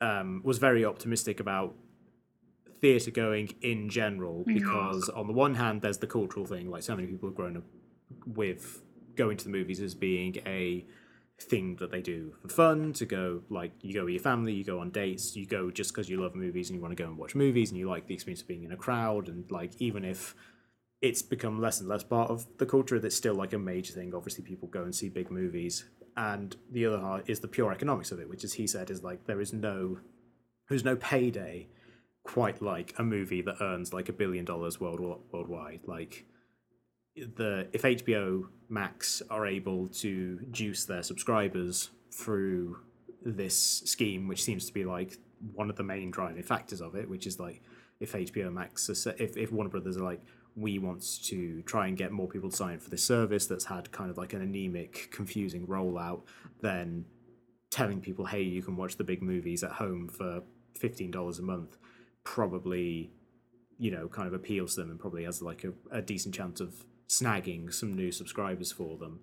um, 0.00 0.42
was 0.44 0.58
very 0.58 0.84
optimistic 0.84 1.40
about 1.40 1.74
theatre 2.80 3.10
going 3.10 3.54
in 3.62 3.88
general 3.88 4.44
because, 4.44 5.08
on 5.08 5.26
the 5.26 5.32
one 5.32 5.54
hand, 5.54 5.82
there's 5.82 5.98
the 5.98 6.06
cultural 6.06 6.44
thing, 6.44 6.70
like 6.70 6.82
so 6.82 6.96
many 6.96 7.06
people 7.06 7.28
have 7.28 7.36
grown 7.36 7.56
up 7.56 7.64
with 8.26 8.82
going 9.14 9.36
to 9.36 9.44
the 9.44 9.50
movies 9.50 9.80
as 9.80 9.94
being 9.94 10.36
a 10.46 10.84
thing 11.40 11.76
that 11.76 11.90
they 11.90 12.00
do 12.00 12.32
for 12.40 12.48
fun 12.48 12.92
to 12.92 13.04
go 13.04 13.42
like 13.48 13.72
you 13.80 13.92
go 13.92 14.04
with 14.04 14.14
your 14.14 14.22
family 14.22 14.52
you 14.52 14.62
go 14.62 14.78
on 14.78 14.90
dates 14.90 15.34
you 15.34 15.44
go 15.44 15.70
just 15.70 15.92
because 15.92 16.08
you 16.08 16.20
love 16.22 16.34
movies 16.36 16.70
and 16.70 16.76
you 16.76 16.80
want 16.82 16.96
to 16.96 17.02
go 17.02 17.08
and 17.08 17.18
watch 17.18 17.34
movies 17.34 17.70
and 17.70 17.78
you 17.78 17.88
like 17.88 18.06
the 18.06 18.14
experience 18.14 18.42
of 18.42 18.46
being 18.48 18.62
in 18.62 18.70
a 18.70 18.76
crowd 18.76 19.28
and 19.28 19.50
like 19.50 19.72
even 19.78 20.04
if 20.04 20.36
it's 21.02 21.20
become 21.20 21.60
less 21.60 21.80
and 21.80 21.88
less 21.88 22.04
part 22.04 22.30
of 22.30 22.46
the 22.58 22.66
culture. 22.66 22.98
That's 22.98 23.16
still 23.16 23.34
like 23.34 23.52
a 23.52 23.58
major 23.58 23.92
thing. 23.92 24.14
Obviously 24.14 24.44
people 24.44 24.68
go 24.68 24.84
and 24.84 24.94
see 24.94 25.08
big 25.08 25.30
movies. 25.30 25.84
And 26.16 26.56
the 26.70 26.86
other 26.86 27.22
is 27.26 27.40
the 27.40 27.48
pure 27.48 27.72
economics 27.72 28.12
of 28.12 28.20
it 28.20 28.28
which 28.28 28.44
as 28.44 28.54
he 28.54 28.66
said 28.66 28.90
is 28.90 29.02
like 29.02 29.26
there 29.26 29.40
is 29.40 29.52
no 29.52 29.98
there's 30.68 30.84
no 30.84 30.96
payday 30.96 31.68
quite 32.22 32.62
like 32.62 32.94
a 32.98 33.02
movie 33.02 33.42
that 33.42 33.56
earns 33.60 33.92
like 33.92 34.08
a 34.08 34.12
billion 34.12 34.44
dollars 34.44 34.80
world 34.80 35.00
worldwide. 35.32 35.80
Like 35.86 36.24
the 37.16 37.68
if 37.72 37.82
HBO 37.82 38.44
Max 38.68 39.22
are 39.28 39.46
able 39.46 39.88
to 39.88 40.38
juice 40.50 40.84
their 40.84 41.02
subscribers 41.02 41.90
through 42.14 42.78
this 43.24 43.82
scheme, 43.84 44.28
which 44.28 44.42
seems 44.42 44.66
to 44.66 44.72
be 44.72 44.84
like 44.84 45.18
one 45.54 45.68
of 45.70 45.76
the 45.76 45.82
main 45.82 46.10
driving 46.10 46.42
factors 46.42 46.80
of 46.80 46.94
it, 46.94 47.08
which 47.08 47.26
is 47.26 47.40
like 47.40 47.62
if 48.00 48.12
HBO 48.12 48.52
Max, 48.52 48.88
if 48.88 49.36
if 49.36 49.50
Warner 49.52 49.70
Brothers 49.70 49.96
are 49.96 50.04
like, 50.04 50.20
we 50.54 50.78
want 50.78 51.02
to 51.24 51.62
try 51.62 51.86
and 51.86 51.96
get 51.96 52.12
more 52.12 52.28
people 52.28 52.50
to 52.50 52.56
sign 52.56 52.78
for 52.78 52.90
this 52.90 53.04
service 53.04 53.46
that's 53.46 53.64
had 53.64 53.90
kind 53.92 54.10
of 54.10 54.18
like 54.18 54.32
an 54.32 54.42
anemic, 54.42 55.08
confusing 55.10 55.66
rollout, 55.66 56.22
then 56.60 57.04
telling 57.70 58.00
people, 58.00 58.26
hey, 58.26 58.42
you 58.42 58.62
can 58.62 58.76
watch 58.76 58.96
the 58.96 59.04
big 59.04 59.22
movies 59.22 59.64
at 59.64 59.72
home 59.72 60.08
for 60.08 60.42
fifteen 60.78 61.10
dollars 61.10 61.38
a 61.38 61.42
month, 61.42 61.78
probably, 62.24 63.10
you 63.78 63.90
know, 63.90 64.08
kind 64.08 64.28
of 64.28 64.34
appeals 64.34 64.74
to 64.74 64.82
them 64.82 64.90
and 64.90 65.00
probably 65.00 65.24
has 65.24 65.40
like 65.40 65.64
a, 65.64 65.72
a 65.90 66.02
decent 66.02 66.34
chance 66.34 66.60
of 66.60 66.84
snagging 67.08 67.72
some 67.72 67.94
new 67.94 68.12
subscribers 68.12 68.72
for 68.72 68.98
them. 68.98 69.20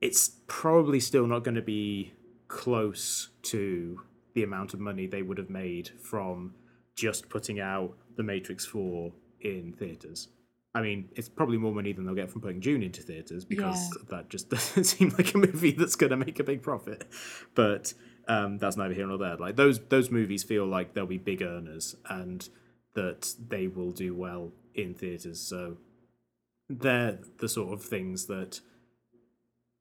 It's 0.00 0.36
probably 0.46 1.00
still 1.00 1.26
not 1.26 1.44
going 1.44 1.56
to 1.56 1.62
be 1.62 2.12
close 2.48 3.30
to 3.42 4.00
the 4.34 4.42
amount 4.42 4.72
of 4.72 4.80
money 4.80 5.06
they 5.06 5.22
would 5.22 5.38
have 5.38 5.50
made 5.50 5.90
from 6.00 6.54
just 6.94 7.28
putting 7.28 7.60
out 7.60 7.96
The 8.16 8.22
Matrix 8.22 8.64
4 8.66 9.12
in 9.40 9.72
theatres. 9.72 10.28
I 10.78 10.80
mean, 10.80 11.08
it's 11.16 11.28
probably 11.28 11.58
more 11.58 11.74
money 11.74 11.92
than 11.92 12.06
they'll 12.06 12.14
get 12.14 12.30
from 12.30 12.40
putting 12.40 12.60
Dune 12.60 12.84
into 12.84 13.02
theatres 13.02 13.44
because 13.44 13.90
yeah. 13.96 14.16
that 14.16 14.28
just 14.28 14.48
doesn't 14.50 14.84
seem 14.84 15.12
like 15.18 15.34
a 15.34 15.38
movie 15.38 15.72
that's 15.72 15.96
going 15.96 16.10
to 16.10 16.16
make 16.16 16.38
a 16.38 16.44
big 16.44 16.62
profit. 16.62 17.04
But 17.56 17.94
um, 18.28 18.58
that's 18.58 18.76
neither 18.76 18.94
here 18.94 19.08
nor 19.08 19.18
there. 19.18 19.36
Like 19.36 19.56
those 19.56 19.80
those 19.88 20.08
movies 20.12 20.44
feel 20.44 20.66
like 20.66 20.94
they'll 20.94 21.04
be 21.04 21.18
big 21.18 21.42
earners 21.42 21.96
and 22.08 22.48
that 22.94 23.34
they 23.48 23.66
will 23.66 23.90
do 23.90 24.14
well 24.14 24.52
in 24.72 24.94
theatres. 24.94 25.40
So 25.40 25.78
they're 26.68 27.18
the 27.38 27.48
sort 27.48 27.72
of 27.72 27.82
things 27.82 28.26
that 28.26 28.60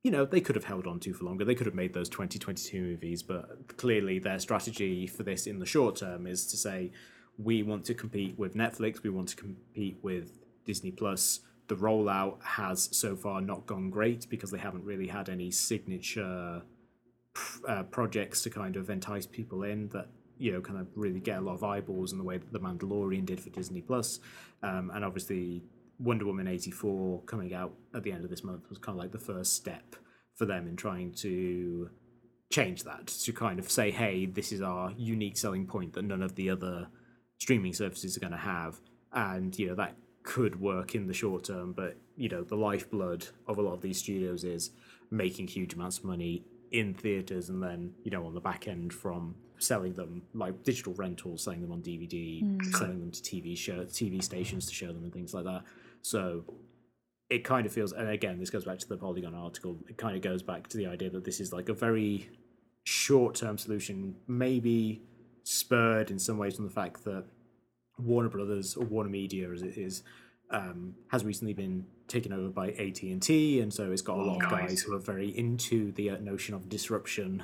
you 0.02 0.10
know 0.10 0.26
they 0.26 0.42
could 0.42 0.56
have 0.56 0.66
held 0.66 0.88
on 0.88 1.00
to 1.02 1.14
for 1.14 1.26
longer 1.26 1.44
they 1.44 1.54
could 1.54 1.66
have 1.66 1.76
made 1.76 1.94
those 1.94 2.08
2022 2.08 2.82
movies 2.82 3.22
but 3.22 3.76
clearly 3.76 4.20
their 4.20 4.40
strategy 4.40 5.06
for 5.06 5.24
this 5.24 5.48
in 5.48 5.60
the 5.60 5.66
short 5.66 5.98
term 5.98 6.26
is 6.26 6.46
to 6.48 6.56
say 6.56 6.94
we 7.38 7.62
want 7.62 7.84
to 7.84 7.94
compete 7.94 8.40
with 8.40 8.56
netflix 8.56 9.04
we 9.04 9.10
want 9.10 9.28
to 9.28 9.36
compete 9.36 9.98
with 10.02 10.47
disney 10.68 10.92
plus 10.92 11.40
the 11.68 11.76
rollout 11.76 12.42
has 12.44 12.88
so 12.92 13.16
far 13.16 13.42
not 13.42 13.66
gone 13.66 13.90
great 13.90 14.30
because 14.30 14.52
they 14.52 14.58
haven't 14.58 14.84
really 14.84 15.08
had 15.08 15.30
any 15.30 15.50
signature 15.50 16.62
uh, 17.68 17.84
projects 17.84 18.42
to 18.42 18.50
kind 18.50 18.76
of 18.76 18.90
entice 18.90 19.26
people 19.26 19.64
in 19.64 19.88
that 19.90 20.08
you 20.38 20.52
know 20.52 20.62
kind 20.62 20.80
of 20.80 20.88
really 20.96 21.20
get 21.20 21.40
a 21.40 21.42
lot 21.42 21.54
of 21.54 21.64
eyeballs 21.64 22.12
in 22.12 22.20
the 22.20 22.24
way 22.24 22.38
that 22.38 22.54
the 22.54 22.60
mandalorian 22.60 23.26
did 23.26 23.40
for 23.40 23.50
disney 23.50 23.82
plus 23.82 24.20
um, 24.62 24.92
and 24.94 25.04
obviously 25.04 25.64
Wonder 26.00 26.26
Woman 26.26 26.48
84 26.48 27.24
coming 27.24 27.54
out 27.54 27.74
at 27.96 28.04
the 28.04 28.12
end 28.12 28.24
of 28.24 28.30
this 28.30 28.44
month 28.44 28.70
was 28.70 28.78
kind 28.78 28.98
of 28.98 29.04
like 29.04 29.12
the 29.12 29.20
first 29.20 29.56
step 29.56 29.96
for 30.36 30.46
them 30.46 30.68
in 30.68 30.76
trying 30.76 31.12
to 31.14 31.90
change 32.52 32.84
that 32.84 33.08
to 33.08 33.34
kind 33.34 33.60
of 33.60 33.70
say, 33.70 33.92
hey, 33.92 34.26
this 34.26 34.52
is 34.52 34.62
our 34.62 34.92
unique 34.96 35.38
selling 35.38 35.66
point 35.66 35.94
that 35.94 36.04
none 36.04 36.22
of 36.22 36.36
the 36.36 36.50
other 36.50 36.88
streaming 37.40 37.74
services 37.74 38.16
are 38.16 38.20
going 38.20 38.32
to 38.32 38.38
have. 38.38 38.80
And, 39.12 39.58
you 39.58 39.68
know, 39.68 39.76
that 39.76 39.96
could 40.28 40.60
work 40.60 40.94
in 40.94 41.08
the 41.08 41.14
short 41.14 41.46
term, 41.46 41.72
but, 41.72 41.96
you 42.18 42.28
know, 42.28 42.44
the 42.44 42.58
lifeblood 42.58 43.26
of 43.48 43.58
a 43.58 43.62
lot 43.62 43.72
of 43.72 43.82
these 43.82 43.98
studios 43.98 44.44
is 44.44 44.72
making 45.10 45.48
huge 45.48 45.74
amounts 45.74 46.00
of 46.00 46.04
money 46.04 46.44
in 46.74 46.94
theaters 46.94 47.48
and 47.48 47.64
then, 47.64 47.94
you 48.04 48.12
know, 48.12 48.26
on 48.26 48.34
the 48.34 48.42
back 48.42 48.68
end 48.68 48.94
from 48.94 49.34
selling 49.58 49.94
them 49.94 50.22
like 50.34 50.64
digital 50.64 50.94
rentals, 50.96 51.44
selling 51.44 51.62
them 51.62 51.72
on 51.72 51.82
DVD, 51.82 52.44
mm. 52.44 52.76
selling 52.76 53.00
them 53.00 53.10
to 53.10 53.22
TV 53.22 53.58
show 53.58 53.86
TV 53.86 54.22
stations 54.22 54.66
to 54.66 54.74
show 54.74 54.88
them 54.88 55.02
and 55.06 55.14
things 55.14 55.34
like 55.34 55.46
that. 55.46 55.64
So 56.02 56.44
it 57.30 57.46
kind 57.46 57.66
of 57.66 57.72
feels, 57.72 57.94
and 57.94 58.10
again, 58.10 58.38
this 58.38 58.50
goes 58.50 58.66
back 58.66 58.80
to 58.80 58.90
the 58.90 58.98
Polygon 58.98 59.34
article. 59.34 59.78
It 59.88 59.98
kind 59.98 60.18
of 60.18 60.22
goes 60.22 60.44
back 60.44 60.68
to 60.68 60.78
the 60.78 60.88
idea 60.88 61.10
that 61.10 61.24
this 61.24 61.40
is 61.40 61.54
like 61.54 61.70
a 61.70 61.74
very 61.74 62.30
short-term 62.84 63.58
solution, 63.58 64.18
maybe 64.28 65.04
spurred 65.46 66.12
in 66.12 66.20
some 66.20 66.38
ways 66.38 66.58
from 66.58 66.66
the 66.66 66.74
fact 66.74 67.06
that 67.06 67.24
Warner 68.00 68.30
Brothers 68.30 68.76
or 68.76 68.86
Warner 68.86 69.10
Media, 69.10 69.52
as 69.52 69.62
it 69.62 69.78
is, 69.78 70.04
um, 70.50 70.96
has 71.10 71.26
recently 71.26 71.54
been 71.54 71.86
taken 72.08 72.32
over 72.32 72.50
by 72.50 72.70
AT 72.70 73.02
and 73.04 73.22
T, 73.22 73.60
and 73.60 73.74
so 73.74 73.92
it's 73.92 74.02
got 74.02 74.18
a 74.18 74.22
lot 74.22 74.44
of 74.44 74.50
guys 74.50 74.82
who 74.82 74.96
are 74.96 75.00
very 75.00 75.30
into 75.38 75.92
the 75.94 76.12
uh, 76.12 76.18
notion 76.18 76.56
of 76.56 76.70
disruption 76.70 77.44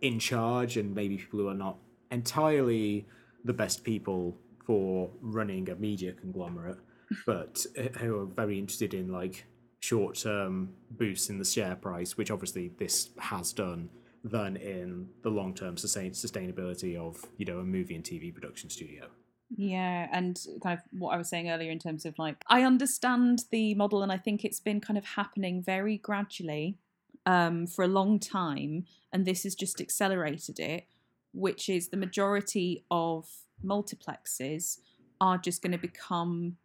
in 0.00 0.18
charge, 0.18 0.76
and 0.76 0.94
maybe 0.94 1.16
people 1.16 1.40
who 1.40 1.48
are 1.48 1.54
not 1.54 1.78
entirely 2.10 3.06
the 3.44 3.52
best 3.52 3.84
people 3.84 4.36
for 4.66 5.10
running 5.20 5.68
a 5.70 5.74
media 5.74 6.12
conglomerate 6.12 6.78
but 7.26 7.66
who 7.98 8.20
are 8.20 8.26
very 8.26 8.58
interested 8.58 8.94
in 8.94 9.10
like 9.10 9.44
short 9.80 10.16
term 10.16 10.70
boosts 10.92 11.28
in 11.28 11.38
the 11.38 11.44
share 11.44 11.76
price, 11.76 12.16
which 12.16 12.30
obviously 12.30 12.72
this 12.78 13.10
has 13.18 13.52
done, 13.52 13.88
than 14.24 14.56
in 14.56 15.08
the 15.22 15.28
long 15.28 15.54
term 15.54 15.76
sustain- 15.76 16.12
sustainability 16.12 16.96
of 16.96 17.24
you 17.36 17.44
know 17.44 17.58
a 17.58 17.64
movie 17.64 17.94
and 17.94 18.04
TV 18.04 18.32
production 18.32 18.70
studio. 18.70 19.08
Yeah, 19.56 20.08
and 20.12 20.38
kind 20.62 20.78
of 20.78 20.84
what 20.98 21.14
I 21.14 21.18
was 21.18 21.28
saying 21.28 21.50
earlier 21.50 21.70
in 21.70 21.78
terms 21.78 22.06
of 22.06 22.18
like 22.18 22.36
I 22.48 22.62
understand 22.62 23.44
the 23.50 23.74
model, 23.74 24.02
and 24.02 24.10
I 24.10 24.16
think 24.16 24.44
it's 24.44 24.60
been 24.60 24.80
kind 24.80 24.96
of 24.96 25.04
happening 25.04 25.62
very 25.62 25.98
gradually 25.98 26.78
um, 27.26 27.66
for 27.66 27.84
a 27.84 27.88
long 27.88 28.18
time, 28.18 28.84
and 29.12 29.26
this 29.26 29.42
has 29.42 29.54
just 29.54 29.80
accelerated 29.80 30.58
it. 30.58 30.86
Which 31.34 31.68
is 31.70 31.88
the 31.88 31.96
majority 31.96 32.84
of 32.90 33.26
multiplexes 33.64 34.78
are 35.20 35.38
just 35.38 35.62
going 35.62 35.72
to 35.72 35.78
become 35.78 36.56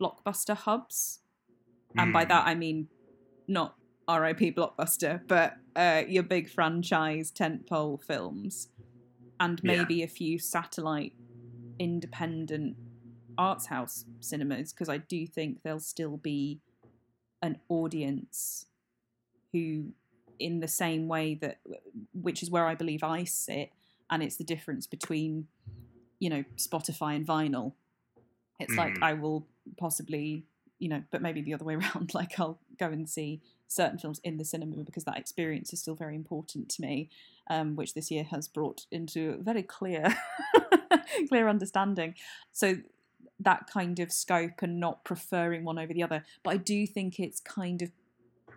blockbuster 0.00 0.56
hubs. 0.56 1.20
Mm. 1.96 2.02
And 2.02 2.12
by 2.12 2.24
that 2.24 2.42
hmm. 2.42 2.48
I 2.48 2.54
mean 2.54 2.88
not 3.46 3.76
RIP 4.08 4.56
blockbuster, 4.56 5.20
but 5.26 5.56
uh, 5.76 6.02
your 6.08 6.22
big 6.22 6.48
franchise 6.48 7.30
tentpole 7.30 8.02
films, 8.02 8.68
and 9.38 9.62
maybe 9.62 9.96
yeah. 9.96 10.04
a 10.04 10.08
few 10.08 10.38
satellite 10.38 11.12
independent 11.78 12.76
arts 13.36 13.66
house 13.66 14.04
cinemas, 14.20 14.72
because 14.72 14.88
I 14.88 14.98
do 14.98 15.26
think 15.26 15.62
there'll 15.62 15.80
still 15.80 16.16
be 16.16 16.60
an 17.42 17.58
audience 17.68 18.66
who, 19.52 19.92
in 20.38 20.60
the 20.60 20.68
same 20.68 21.08
way 21.08 21.34
that, 21.36 21.60
which 22.12 22.42
is 22.42 22.50
where 22.50 22.66
I 22.66 22.74
believe 22.74 23.02
I 23.02 23.24
sit, 23.24 23.70
and 24.10 24.22
it's 24.22 24.36
the 24.36 24.44
difference 24.44 24.86
between, 24.86 25.46
you 26.18 26.30
know, 26.30 26.44
Spotify 26.56 27.16
and 27.16 27.26
vinyl. 27.26 27.72
It's 28.58 28.74
mm. 28.74 28.78
like 28.78 28.96
hmm. 28.96 29.04
I 29.04 29.12
will 29.12 29.46
possibly 29.78 30.44
you 30.78 30.88
know 30.88 31.02
but 31.10 31.22
maybe 31.22 31.42
the 31.42 31.54
other 31.54 31.64
way 31.64 31.74
around 31.94 32.14
like 32.14 32.38
i'll 32.38 32.58
go 32.78 32.86
and 32.86 33.08
see 33.08 33.40
certain 33.66 33.98
films 33.98 34.20
in 34.24 34.38
the 34.38 34.44
cinema 34.44 34.76
because 34.76 35.04
that 35.04 35.18
experience 35.18 35.72
is 35.72 35.80
still 35.80 35.94
very 35.94 36.14
important 36.14 36.68
to 36.68 36.82
me 36.82 37.10
um, 37.50 37.76
which 37.76 37.94
this 37.94 38.10
year 38.10 38.24
has 38.24 38.48
brought 38.48 38.86
into 38.90 39.38
very 39.42 39.62
clear 39.62 40.14
clear 41.28 41.48
understanding. 41.48 42.14
So 42.52 42.78
that 43.40 43.68
kind 43.72 43.98
of 44.00 44.12
scope 44.12 44.62
and 44.62 44.80
not 44.80 45.04
preferring 45.04 45.64
one 45.64 45.78
over 45.78 45.92
the 45.92 46.02
other. 46.02 46.24
But 46.42 46.50
i 46.50 46.56
do 46.56 46.86
think 46.86 47.20
it's 47.20 47.40
kind 47.40 47.82
of 47.82 47.90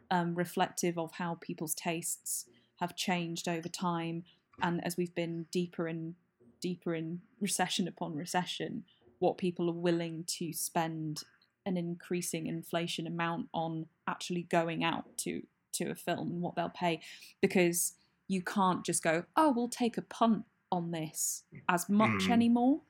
um, 0.09 0.35
reflective 0.35 0.97
of 0.97 1.13
how 1.13 1.37
people's 1.39 1.73
tastes 1.73 2.45
have 2.79 2.95
changed 2.95 3.47
over 3.47 3.69
time. 3.69 4.23
And 4.61 4.85
as 4.85 4.97
we've 4.97 5.15
been 5.15 5.45
deeper 5.51 5.87
and 5.87 6.15
deeper 6.59 6.93
in 6.93 7.21
recession 7.39 7.87
upon 7.87 8.15
recession 8.15 8.83
what 9.19 9.37
people 9.37 9.69
are 9.69 9.73
willing 9.73 10.23
to 10.25 10.51
spend 10.51 11.23
an 11.65 11.77
increasing 11.77 12.47
inflation 12.47 13.05
amount 13.05 13.47
on 13.53 13.85
actually 14.07 14.43
going 14.43 14.83
out 14.83 15.05
to 15.17 15.43
to 15.73 15.89
a 15.89 15.95
film 15.95 16.31
and 16.31 16.41
what 16.41 16.55
they'll 16.55 16.69
pay. 16.69 16.99
Because 17.39 17.93
you 18.27 18.41
can't 18.41 18.85
just 18.85 19.03
go 19.03 19.25
oh 19.35 19.51
we'll 19.51 19.67
take 19.67 19.97
a 19.97 20.01
punt 20.01 20.45
on 20.71 20.91
this 20.91 21.43
as 21.67 21.89
much 21.89 22.09
mm. 22.09 22.31
anymore 22.31 22.81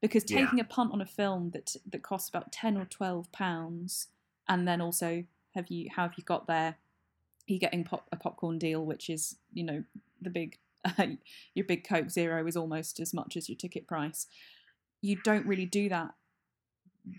because 0.00 0.24
taking 0.24 0.58
yeah. 0.58 0.64
a 0.64 0.66
punt 0.66 0.92
on 0.92 1.00
a 1.00 1.06
film 1.06 1.50
that 1.50 1.76
that 1.88 2.02
costs 2.02 2.28
about 2.28 2.52
10 2.52 2.76
or 2.76 2.84
12 2.84 3.30
pounds 3.32 4.08
and 4.48 4.66
then 4.66 4.80
also 4.80 5.24
have 5.54 5.68
you 5.68 5.88
how 5.94 6.02
have 6.02 6.14
you 6.16 6.24
got 6.24 6.46
there 6.46 6.68
are 6.68 6.76
you 7.46 7.58
getting 7.58 7.84
pop, 7.84 8.06
a 8.12 8.16
popcorn 8.16 8.58
deal 8.58 8.84
which 8.84 9.08
is 9.08 9.36
you 9.52 9.64
know 9.64 9.84
the 10.20 10.30
big 10.30 10.58
uh, 10.84 11.06
your 11.54 11.64
big 11.64 11.86
coke 11.86 12.10
zero 12.10 12.46
is 12.46 12.56
almost 12.56 13.00
as 13.00 13.14
much 13.14 13.36
as 13.36 13.48
your 13.48 13.56
ticket 13.56 13.86
price 13.86 14.26
you 15.00 15.16
don't 15.24 15.46
really 15.46 15.66
do 15.66 15.88
that 15.88 16.14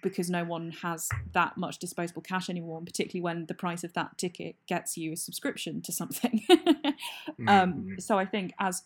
because 0.02 0.30
no 0.30 0.44
one 0.44 0.72
has 0.82 1.10
that 1.34 1.58
much 1.58 1.80
disposable 1.80 2.22
cash 2.22 2.50
anymore, 2.50 2.78
and 2.78 2.86
particularly 2.86 3.22
when 3.22 3.46
the 3.48 3.54
price 3.54 3.84
of 3.84 3.94
that 3.94 4.18
ticket 4.18 4.56
gets 4.68 4.98
you 4.98 5.14
a 5.14 5.16
subscription 5.16 5.82
to 5.82 5.92
something. 5.92 6.46
um, 7.48 7.70
Mm. 7.70 8.02
so 8.02 8.18
I 8.18 8.26
think, 8.26 8.54
as 8.60 8.84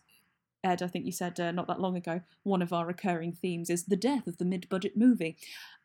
Ed, 0.64 0.82
I 0.82 0.88
think 0.88 1.06
you 1.06 1.12
said 1.12 1.40
uh, 1.40 1.52
not 1.52 1.68
that 1.68 1.82
long 1.82 1.96
ago, 1.98 2.22
one 2.44 2.62
of 2.62 2.72
our 2.72 2.86
recurring 2.86 3.34
themes 3.34 3.70
is 3.70 3.84
the 3.86 3.98
death 3.98 4.28
of 4.28 4.38
the 4.38 4.46
mid-budget 4.46 4.96
movie, 4.96 5.38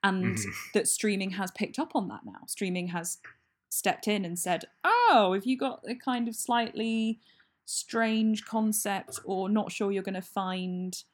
and 0.04 0.36
Mhm. 0.36 0.72
that 0.74 0.86
streaming 0.88 1.30
has 1.30 1.50
picked 1.50 1.78
up 1.78 1.96
on 1.96 2.08
that 2.08 2.24
now. 2.24 2.42
Streaming 2.46 2.88
has 2.88 3.18
stepped 3.70 4.06
in 4.08 4.24
and 4.24 4.38
said, 4.38 4.66
"Oh, 4.84 5.32
if 5.36 5.46
you 5.46 5.56
got 5.58 5.82
a 5.88 5.94
kind 5.96 6.28
of 6.28 6.36
slightly 6.36 7.20
strange 7.64 8.44
concept 8.44 9.18
or 9.24 9.48
not 9.48 9.72
sure 9.72 9.90
you're 9.92 10.02
going 10.02 10.14
to 10.14 10.22
find 10.22 11.04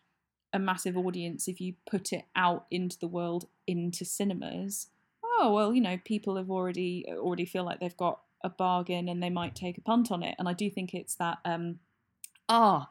a 0.52 0.58
massive 0.58 0.96
audience 0.96 1.48
if 1.48 1.60
you 1.60 1.74
put 1.86 2.12
it 2.12 2.26
out 2.36 2.66
into 2.70 2.98
the 2.98 3.08
world 3.08 3.48
into 3.66 4.04
cinemas, 4.04 4.88
oh 5.24 5.52
well, 5.52 5.74
you 5.74 5.80
know, 5.80 5.98
people 6.04 6.36
have 6.36 6.50
already 6.50 7.04
already 7.10 7.44
feel 7.46 7.64
like 7.64 7.80
they've 7.80 7.96
got 7.96 8.22
a 8.42 8.50
bargain 8.50 9.08
and 9.08 9.22
they 9.22 9.30
might 9.30 9.54
take 9.56 9.78
a 9.78 9.80
punt 9.80 10.12
on 10.12 10.22
it. 10.22 10.36
And 10.38 10.48
I 10.48 10.52
do 10.52 10.70
think 10.70 10.94
it's 10.94 11.14
that 11.16 11.38
um 11.44 11.80
ah, 12.48 12.90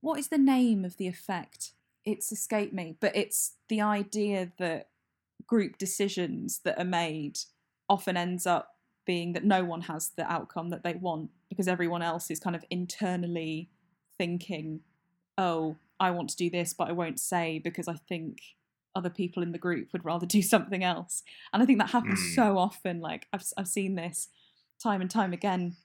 what 0.00 0.18
is 0.18 0.28
the 0.28 0.38
name 0.38 0.84
of 0.84 0.96
the 0.96 1.06
effect? 1.08 1.72
It's 2.04 2.32
escaped 2.32 2.72
me, 2.72 2.96
but 3.00 3.14
it's 3.16 3.54
the 3.68 3.80
idea 3.80 4.52
that 4.58 4.88
group 5.46 5.78
decisions 5.78 6.60
that 6.64 6.78
are 6.78 6.84
made 6.84 7.38
often 7.88 8.16
ends 8.16 8.46
up 8.46 8.76
being 9.06 9.32
that 9.32 9.44
no 9.44 9.64
one 9.64 9.82
has 9.82 10.10
the 10.10 10.30
outcome 10.30 10.68
that 10.70 10.84
they 10.84 10.94
want 10.94 11.30
because 11.48 11.68
everyone 11.68 12.02
else 12.02 12.30
is 12.30 12.38
kind 12.40 12.54
of 12.54 12.64
internally 12.70 13.70
thinking, 14.18 14.80
oh, 15.38 15.76
I 16.00 16.10
want 16.10 16.28
to 16.30 16.36
do 16.36 16.50
this, 16.50 16.74
but 16.74 16.88
I 16.88 16.92
won't 16.92 17.18
say 17.18 17.58
because 17.58 17.88
I 17.88 17.94
think 17.94 18.40
other 18.94 19.10
people 19.10 19.42
in 19.42 19.52
the 19.52 19.58
group 19.58 19.92
would 19.92 20.04
rather 20.04 20.26
do 20.26 20.42
something 20.54 20.84
else. 20.84 21.22
And 21.52 21.62
I 21.62 21.66
think 21.66 21.78
that 21.78 21.90
happens 21.90 22.20
Mm. 22.20 22.34
so 22.34 22.58
often. 22.58 23.00
Like 23.00 23.26
I've 23.32 23.44
I've 23.56 23.68
seen 23.68 23.94
this 23.94 24.28
time 24.82 25.00
and 25.00 25.10
time 25.10 25.32
again 25.32 25.76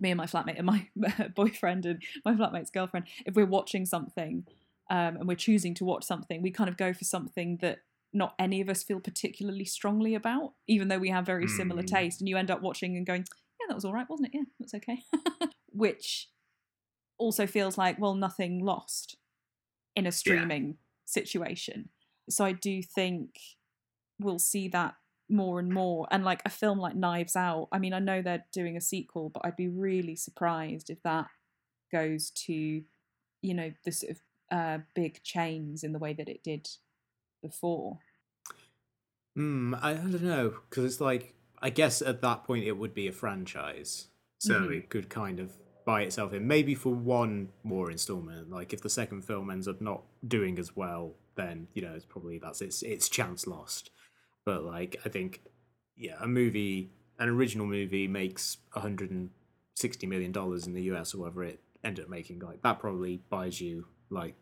me 0.00 0.10
and 0.10 0.18
my 0.18 0.26
flatmate 0.26 0.58
and 0.58 0.66
my 0.66 0.88
boyfriend 1.34 1.86
and 1.86 2.02
my 2.24 2.32
flatmate's 2.34 2.70
girlfriend. 2.70 3.06
If 3.26 3.34
we're 3.34 3.46
watching 3.46 3.84
something 3.86 4.46
um, 4.90 5.16
and 5.16 5.28
we're 5.28 5.34
choosing 5.36 5.74
to 5.74 5.84
watch 5.84 6.04
something, 6.04 6.42
we 6.42 6.50
kind 6.50 6.68
of 6.70 6.76
go 6.76 6.92
for 6.92 7.04
something 7.04 7.58
that 7.60 7.80
not 8.12 8.34
any 8.38 8.60
of 8.60 8.68
us 8.68 8.82
feel 8.82 9.00
particularly 9.00 9.64
strongly 9.64 10.14
about, 10.14 10.52
even 10.66 10.88
though 10.88 10.98
we 10.98 11.08
have 11.10 11.24
very 11.24 11.48
similar 11.48 11.82
Mm. 11.82 11.86
taste. 11.86 12.20
And 12.20 12.28
you 12.28 12.36
end 12.36 12.50
up 12.50 12.60
watching 12.62 12.96
and 12.96 13.06
going, 13.06 13.24
yeah, 13.60 13.66
that 13.68 13.74
was 13.74 13.84
all 13.84 13.92
right, 13.92 14.08
wasn't 14.08 14.28
it? 14.28 14.36
Yeah, 14.36 14.44
that's 14.60 14.74
okay. 14.74 15.02
Which 15.72 16.28
also 17.18 17.46
feels 17.46 17.78
like, 17.78 17.98
well, 17.98 18.14
nothing 18.14 18.64
lost 18.64 19.16
in 19.96 20.06
a 20.06 20.12
streaming 20.12 20.76
situation. 21.04 21.88
So 22.28 22.44
I 22.44 22.52
do 22.52 22.82
think 22.82 23.38
we'll 24.18 24.38
see 24.38 24.68
that 24.68 24.94
more 25.32 25.58
and 25.58 25.72
more. 25.72 26.06
And 26.10 26.24
like 26.24 26.42
a 26.46 26.50
film 26.50 26.78
like 26.78 26.94
Knives 26.96 27.36
Out, 27.36 27.68
I 27.72 27.78
mean, 27.78 27.92
I 27.94 27.98
know 27.98 28.22
they're 28.22 28.44
doing 28.52 28.76
a 28.76 28.80
sequel, 28.80 29.30
but 29.30 29.42
I'd 29.44 29.56
be 29.56 29.68
really 29.68 30.16
surprised 30.16 30.90
if 30.90 31.02
that 31.02 31.28
goes 31.92 32.30
to, 32.30 32.54
you 33.42 33.54
know, 33.54 33.72
the 33.84 33.92
sort 33.92 34.12
of 34.12 34.20
uh, 34.50 34.78
big 34.94 35.22
chains 35.22 35.84
in 35.84 35.92
the 35.92 35.98
way 35.98 36.12
that 36.14 36.28
it 36.28 36.42
did 36.44 36.68
before. 37.42 38.00
Hmm, 39.34 39.74
I, 39.80 39.94
don't 39.94 40.22
know 40.22 40.50
because 40.68 40.84
it's 40.84 41.00
like 41.00 41.34
I 41.60 41.70
guess 41.70 42.02
at 42.02 42.20
that 42.22 42.44
point 42.44 42.64
it 42.64 42.72
would 42.72 42.92
be 42.94 43.08
a 43.08 43.12
franchise, 43.12 44.08
so 44.38 44.68
Mhm. 44.68 44.70
it 44.70 44.90
could 44.90 45.08
kind 45.08 45.40
of 45.40 45.52
buy 45.86 46.02
itself 46.02 46.32
in. 46.32 46.46
Maybe 46.46 46.74
for 46.74 46.94
one 46.94 47.52
more 47.62 47.90
installment, 47.90 48.50
like 48.50 48.72
if 48.72 48.82
the 48.82 48.90
second 48.90 49.22
film 49.22 49.50
ends 49.50 49.66
up 49.68 49.80
not 49.80 50.04
doing 50.26 50.58
as 50.58 50.76
well, 50.76 51.14
then 51.34 51.68
you 51.72 51.82
know 51.82 51.94
it's 51.94 52.04
probably 52.04 52.38
that's 52.38 52.60
its 52.60 52.82
its 52.82 53.08
chance 53.08 53.46
lost. 53.46 53.90
But 54.44 54.64
like 54.64 55.00
I 55.04 55.08
think, 55.08 55.42
yeah, 55.96 56.16
a 56.20 56.26
movie, 56.26 56.90
an 57.18 57.28
original 57.28 57.66
movie 57.66 58.08
makes 58.08 58.58
160 58.72 60.06
million 60.06 60.32
dollars 60.32 60.66
in 60.66 60.74
the 60.74 60.82
US 60.84 61.14
or 61.14 61.18
whatever 61.18 61.44
it 61.44 61.60
ended 61.84 62.04
up 62.04 62.10
making. 62.10 62.40
Like 62.40 62.62
that 62.62 62.78
probably 62.80 63.22
buys 63.30 63.60
you 63.60 63.86
like 64.10 64.36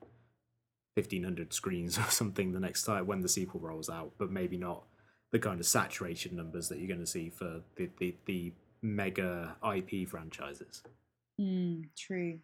1500 0.95 1.53
screens 1.53 1.99
or 1.99 2.05
something 2.05 2.53
the 2.53 2.61
next 2.61 2.85
time 2.85 3.07
when 3.07 3.21
the 3.21 3.29
sequel 3.29 3.61
rolls 3.61 3.91
out, 3.91 4.13
but 4.19 4.31
maybe 4.31 4.57
not 4.57 4.85
the 5.33 5.39
kind 5.39 5.61
of 5.61 5.67
saturation 5.67 6.37
numbers 6.37 6.69
that 6.69 6.79
you're 6.79 6.89
going 6.89 7.01
to 7.01 7.07
see 7.07 7.31
for 7.31 7.61
the, 7.77 7.89
the, 7.99 8.17
the 8.27 8.53
mega 8.83 9.57
IP 9.75 10.09
franchises. 10.09 10.83
Mm, 11.41 11.85
true. 11.97 12.41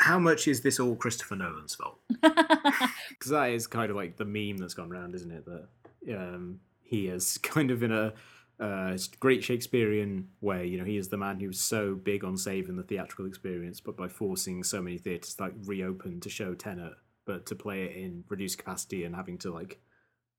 How 0.00 0.18
much 0.18 0.48
is 0.48 0.60
this 0.60 0.78
all 0.78 0.96
Christopher 0.96 1.36
Nolan's 1.36 1.74
fault? 1.74 1.98
Because 3.08 3.30
that 3.30 3.50
is 3.50 3.66
kind 3.66 3.90
of 3.90 3.96
like 3.96 4.16
the 4.16 4.24
meme 4.24 4.58
that's 4.58 4.74
gone 4.74 4.92
around, 4.92 5.14
isn't 5.14 5.30
it? 5.30 5.46
That 5.46 6.18
um, 6.18 6.60
he 6.86 7.08
is 7.08 7.38
kind 7.42 7.70
of 7.70 7.82
in 7.82 7.92
a 7.92 8.14
uh, 8.58 8.96
great 9.20 9.44
Shakespearean 9.44 10.28
way. 10.40 10.66
You 10.66 10.78
know, 10.78 10.84
he 10.84 10.96
is 10.96 11.08
the 11.08 11.18
man 11.18 11.40
who's 11.40 11.60
so 11.60 11.94
big 11.94 12.24
on 12.24 12.36
saving 12.36 12.76
the 12.76 12.82
theatrical 12.82 13.26
experience, 13.26 13.80
but 13.80 13.96
by 13.96 14.08
forcing 14.08 14.62
so 14.62 14.80
many 14.80 14.98
theatres 14.98 15.34
to 15.34 15.42
like 15.44 15.54
reopen 15.64 16.20
to 16.20 16.30
show 16.30 16.54
Tenet, 16.54 16.94
but 17.26 17.46
to 17.46 17.54
play 17.54 17.84
it 17.84 17.96
in 17.96 18.24
reduced 18.28 18.58
capacity 18.58 19.04
and 19.04 19.14
having 19.14 19.38
to 19.38 19.52
like 19.52 19.80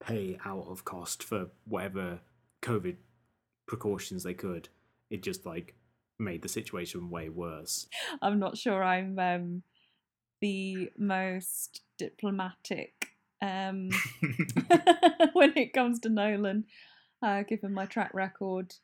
pay 0.00 0.38
out 0.44 0.66
of 0.68 0.84
cost 0.84 1.22
for 1.22 1.48
whatever 1.64 2.20
COVID 2.62 2.96
precautions 3.66 4.22
they 4.24 4.34
could, 4.34 4.68
it 5.10 5.22
just 5.22 5.46
like 5.46 5.74
made 6.18 6.42
the 6.42 6.48
situation 6.48 7.10
way 7.10 7.28
worse. 7.28 7.86
I'm 8.20 8.40
not 8.40 8.56
sure 8.58 8.82
I'm 8.82 9.18
um, 9.18 9.62
the 10.40 10.90
most 10.98 11.82
diplomatic 11.98 13.17
um, 13.42 13.90
when 15.32 15.56
it 15.56 15.72
comes 15.72 16.00
to 16.00 16.08
Nolan, 16.08 16.64
uh, 17.22 17.42
given 17.42 17.72
my 17.72 17.86
track 17.86 18.10
record. 18.14 18.74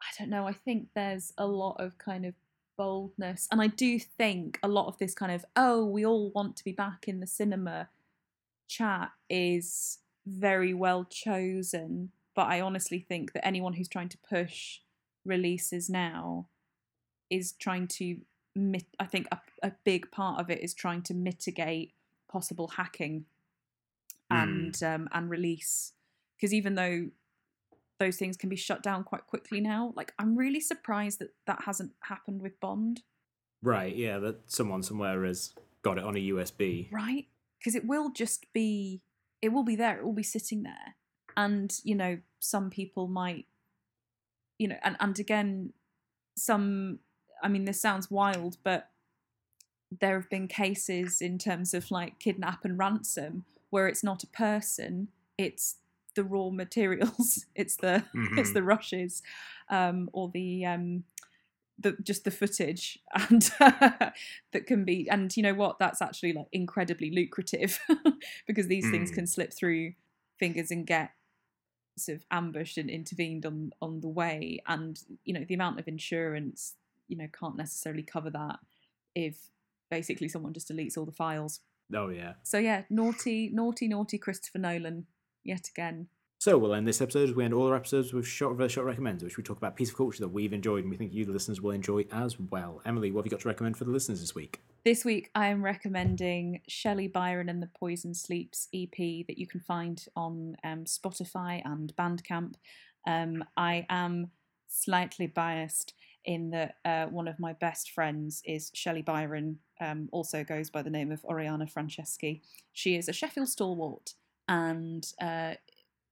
I 0.00 0.06
don't 0.18 0.30
know. 0.30 0.46
I 0.48 0.52
think 0.52 0.88
there's 0.94 1.32
a 1.38 1.46
lot 1.46 1.76
of 1.78 1.96
kind 1.98 2.26
of 2.26 2.34
boldness, 2.76 3.48
and 3.52 3.60
I 3.60 3.68
do 3.68 3.98
think 3.98 4.58
a 4.62 4.68
lot 4.68 4.86
of 4.88 4.98
this 4.98 5.14
kind 5.14 5.32
of 5.32 5.44
"oh, 5.54 5.84
we 5.84 6.04
all 6.04 6.30
want 6.30 6.56
to 6.56 6.64
be 6.64 6.72
back 6.72 7.06
in 7.06 7.20
the 7.20 7.26
cinema" 7.26 7.88
chat 8.68 9.10
is 9.30 9.98
very 10.26 10.74
well 10.74 11.04
chosen. 11.04 12.10
But 12.34 12.46
I 12.46 12.60
honestly 12.60 13.04
think 13.06 13.32
that 13.32 13.46
anyone 13.46 13.74
who's 13.74 13.88
trying 13.88 14.08
to 14.08 14.18
push 14.18 14.80
releases 15.24 15.88
now 15.90 16.46
is 17.30 17.52
trying 17.52 17.86
to 17.88 18.18
I 19.00 19.06
think 19.06 19.28
a, 19.32 19.38
a 19.62 19.72
big 19.84 20.10
part 20.10 20.40
of 20.40 20.50
it 20.50 20.60
is 20.62 20.74
trying 20.74 21.02
to 21.02 21.14
mitigate 21.14 21.94
possible 22.30 22.68
hacking 22.68 23.24
and 24.32 24.82
um, 24.82 25.08
and 25.12 25.30
release 25.30 25.92
because 26.36 26.52
even 26.52 26.74
though 26.74 27.08
those 27.98 28.16
things 28.16 28.36
can 28.36 28.48
be 28.48 28.56
shut 28.56 28.82
down 28.82 29.04
quite 29.04 29.26
quickly 29.26 29.60
now 29.60 29.92
like 29.96 30.12
I'm 30.18 30.36
really 30.36 30.60
surprised 30.60 31.18
that 31.20 31.30
that 31.46 31.62
hasn't 31.66 31.92
happened 32.04 32.42
with 32.42 32.58
Bond. 32.60 33.02
Right, 33.64 33.94
yeah, 33.94 34.18
that 34.18 34.50
someone 34.50 34.82
somewhere 34.82 35.24
has 35.24 35.54
got 35.82 35.98
it 35.98 36.04
on 36.04 36.16
a 36.16 36.20
USB. 36.30 36.90
right? 36.90 37.26
Because 37.58 37.76
it 37.76 37.86
will 37.86 38.10
just 38.10 38.52
be 38.52 39.02
it 39.40 39.50
will 39.50 39.64
be 39.64 39.76
there 39.76 39.98
it 39.98 40.04
will 40.04 40.12
be 40.12 40.22
sitting 40.22 40.62
there. 40.62 40.96
And 41.36 41.72
you 41.84 41.94
know 41.94 42.18
some 42.40 42.70
people 42.70 43.06
might 43.06 43.46
you 44.58 44.68
know 44.68 44.76
and, 44.82 44.96
and 45.00 45.18
again 45.18 45.72
some 46.36 47.00
i 47.42 47.48
mean 47.48 47.64
this 47.64 47.80
sounds 47.80 48.10
wild 48.10 48.56
but 48.62 48.90
there 50.00 50.18
have 50.18 50.30
been 50.30 50.48
cases 50.48 51.20
in 51.20 51.36
terms 51.36 51.74
of 51.74 51.90
like 51.90 52.18
kidnap 52.18 52.64
and 52.64 52.78
ransom 52.78 53.44
where 53.72 53.88
it's 53.88 54.04
not 54.04 54.22
a 54.22 54.26
person 54.28 55.08
it's 55.38 55.76
the 56.14 56.22
raw 56.22 56.50
materials 56.50 57.46
it's 57.54 57.76
the 57.76 58.04
it's 58.36 58.50
Mhm. 58.50 58.54
the 58.54 58.62
rushes 58.62 59.22
um 59.68 60.08
or 60.12 60.30
the 60.32 60.64
um 60.66 61.04
the 61.78 61.96
just 62.02 62.24
the 62.24 62.30
footage 62.30 62.98
and 63.14 63.42
that 63.58 64.66
can 64.66 64.84
be 64.84 65.08
and 65.10 65.34
you 65.36 65.42
know 65.42 65.54
what 65.54 65.78
that's 65.78 66.02
actually 66.02 66.32
like 66.34 66.46
incredibly 66.52 67.10
lucrative 67.10 67.80
because 68.46 68.68
these 68.68 68.88
things 68.90 69.10
Mm. 69.10 69.14
can 69.14 69.26
slip 69.26 69.52
through 69.52 69.94
fingers 70.38 70.70
and 70.70 70.86
get 70.86 71.10
sort 71.96 72.16
of 72.18 72.24
ambushed 72.30 72.76
and 72.78 72.90
intervened 72.90 73.44
on 73.46 73.72
on 73.80 74.00
the 74.00 74.08
way 74.08 74.62
and 74.66 75.00
you 75.24 75.32
know 75.34 75.44
the 75.48 75.54
amount 75.54 75.78
of 75.80 75.88
insurance 75.88 76.74
you 77.08 77.16
know 77.16 77.28
can't 77.38 77.56
necessarily 77.56 78.02
cover 78.02 78.30
that 78.30 78.58
if 79.14 79.50
basically 79.90 80.28
someone 80.28 80.52
just 80.54 80.68
deletes 80.70 80.96
all 80.96 81.04
the 81.06 81.12
files 81.12 81.60
Oh, 81.94 82.08
yeah. 82.08 82.34
so 82.42 82.58
yeah 82.58 82.82
naughty 82.90 83.50
naughty 83.52 83.88
naughty 83.88 84.18
christopher 84.18 84.58
nolan 84.58 85.06
yet 85.44 85.68
again 85.68 86.08
So 86.38 86.58
we'll 86.58 86.74
end 86.74 86.88
this 86.88 87.00
episode 87.00 87.28
as 87.28 87.34
we 87.36 87.44
end 87.44 87.54
all 87.54 87.68
our 87.68 87.76
episodes 87.76 88.12
with 88.12 88.26
Shot 88.26 88.50
Reverse 88.50 88.72
Shot 88.72 88.84
recommends, 88.84 89.22
which 89.22 89.36
we 89.36 89.44
talk 89.44 89.58
about 89.58 89.74
a 89.74 89.76
piece 89.76 89.90
of 89.90 89.96
culture 89.96 90.18
that 90.20 90.30
we've 90.30 90.52
enjoyed 90.52 90.82
and 90.82 90.90
we 90.90 90.96
think 90.96 91.12
you, 91.12 91.24
the 91.24 91.30
listeners, 91.30 91.60
will 91.60 91.70
enjoy 91.70 92.04
as 92.10 92.36
well. 92.40 92.82
Emily, 92.84 93.12
what 93.12 93.20
have 93.20 93.26
you 93.26 93.30
got 93.30 93.42
to 93.42 93.48
recommend 93.48 93.76
for 93.76 93.84
the 93.84 93.92
listeners 93.92 94.20
this 94.20 94.34
week? 94.34 94.60
This 94.84 95.04
week, 95.04 95.30
I 95.36 95.46
am 95.46 95.62
recommending 95.62 96.60
Shelley 96.66 97.06
Byron 97.06 97.48
and 97.48 97.62
the 97.62 97.68
Poison 97.68 98.12
Sleeps 98.12 98.66
EP 98.74 98.96
that 99.28 99.38
you 99.38 99.46
can 99.46 99.60
find 99.60 100.04
on 100.16 100.56
um, 100.64 100.84
Spotify 100.84 101.62
and 101.64 101.94
Bandcamp. 101.94 102.54
Um, 103.06 103.44
I 103.56 103.86
am 103.88 104.32
slightly 104.66 105.28
biased 105.28 105.94
in 106.24 106.50
that 106.50 106.76
uh, 106.84 107.06
one 107.06 107.28
of 107.28 107.38
my 107.38 107.52
best 107.54 107.90
friends 107.90 108.42
is 108.44 108.70
Shelley 108.74 109.02
Byron, 109.02 109.58
um, 109.80 110.08
also 110.12 110.44
goes 110.44 110.70
by 110.70 110.82
the 110.82 110.90
name 110.90 111.10
of 111.10 111.24
Oriana 111.24 111.66
Franceschi. 111.66 112.40
She 112.72 112.96
is 112.96 113.08
a 113.08 113.12
Sheffield 113.12 113.48
stalwart 113.48 114.14
and 114.48 115.06
uh, 115.20 115.54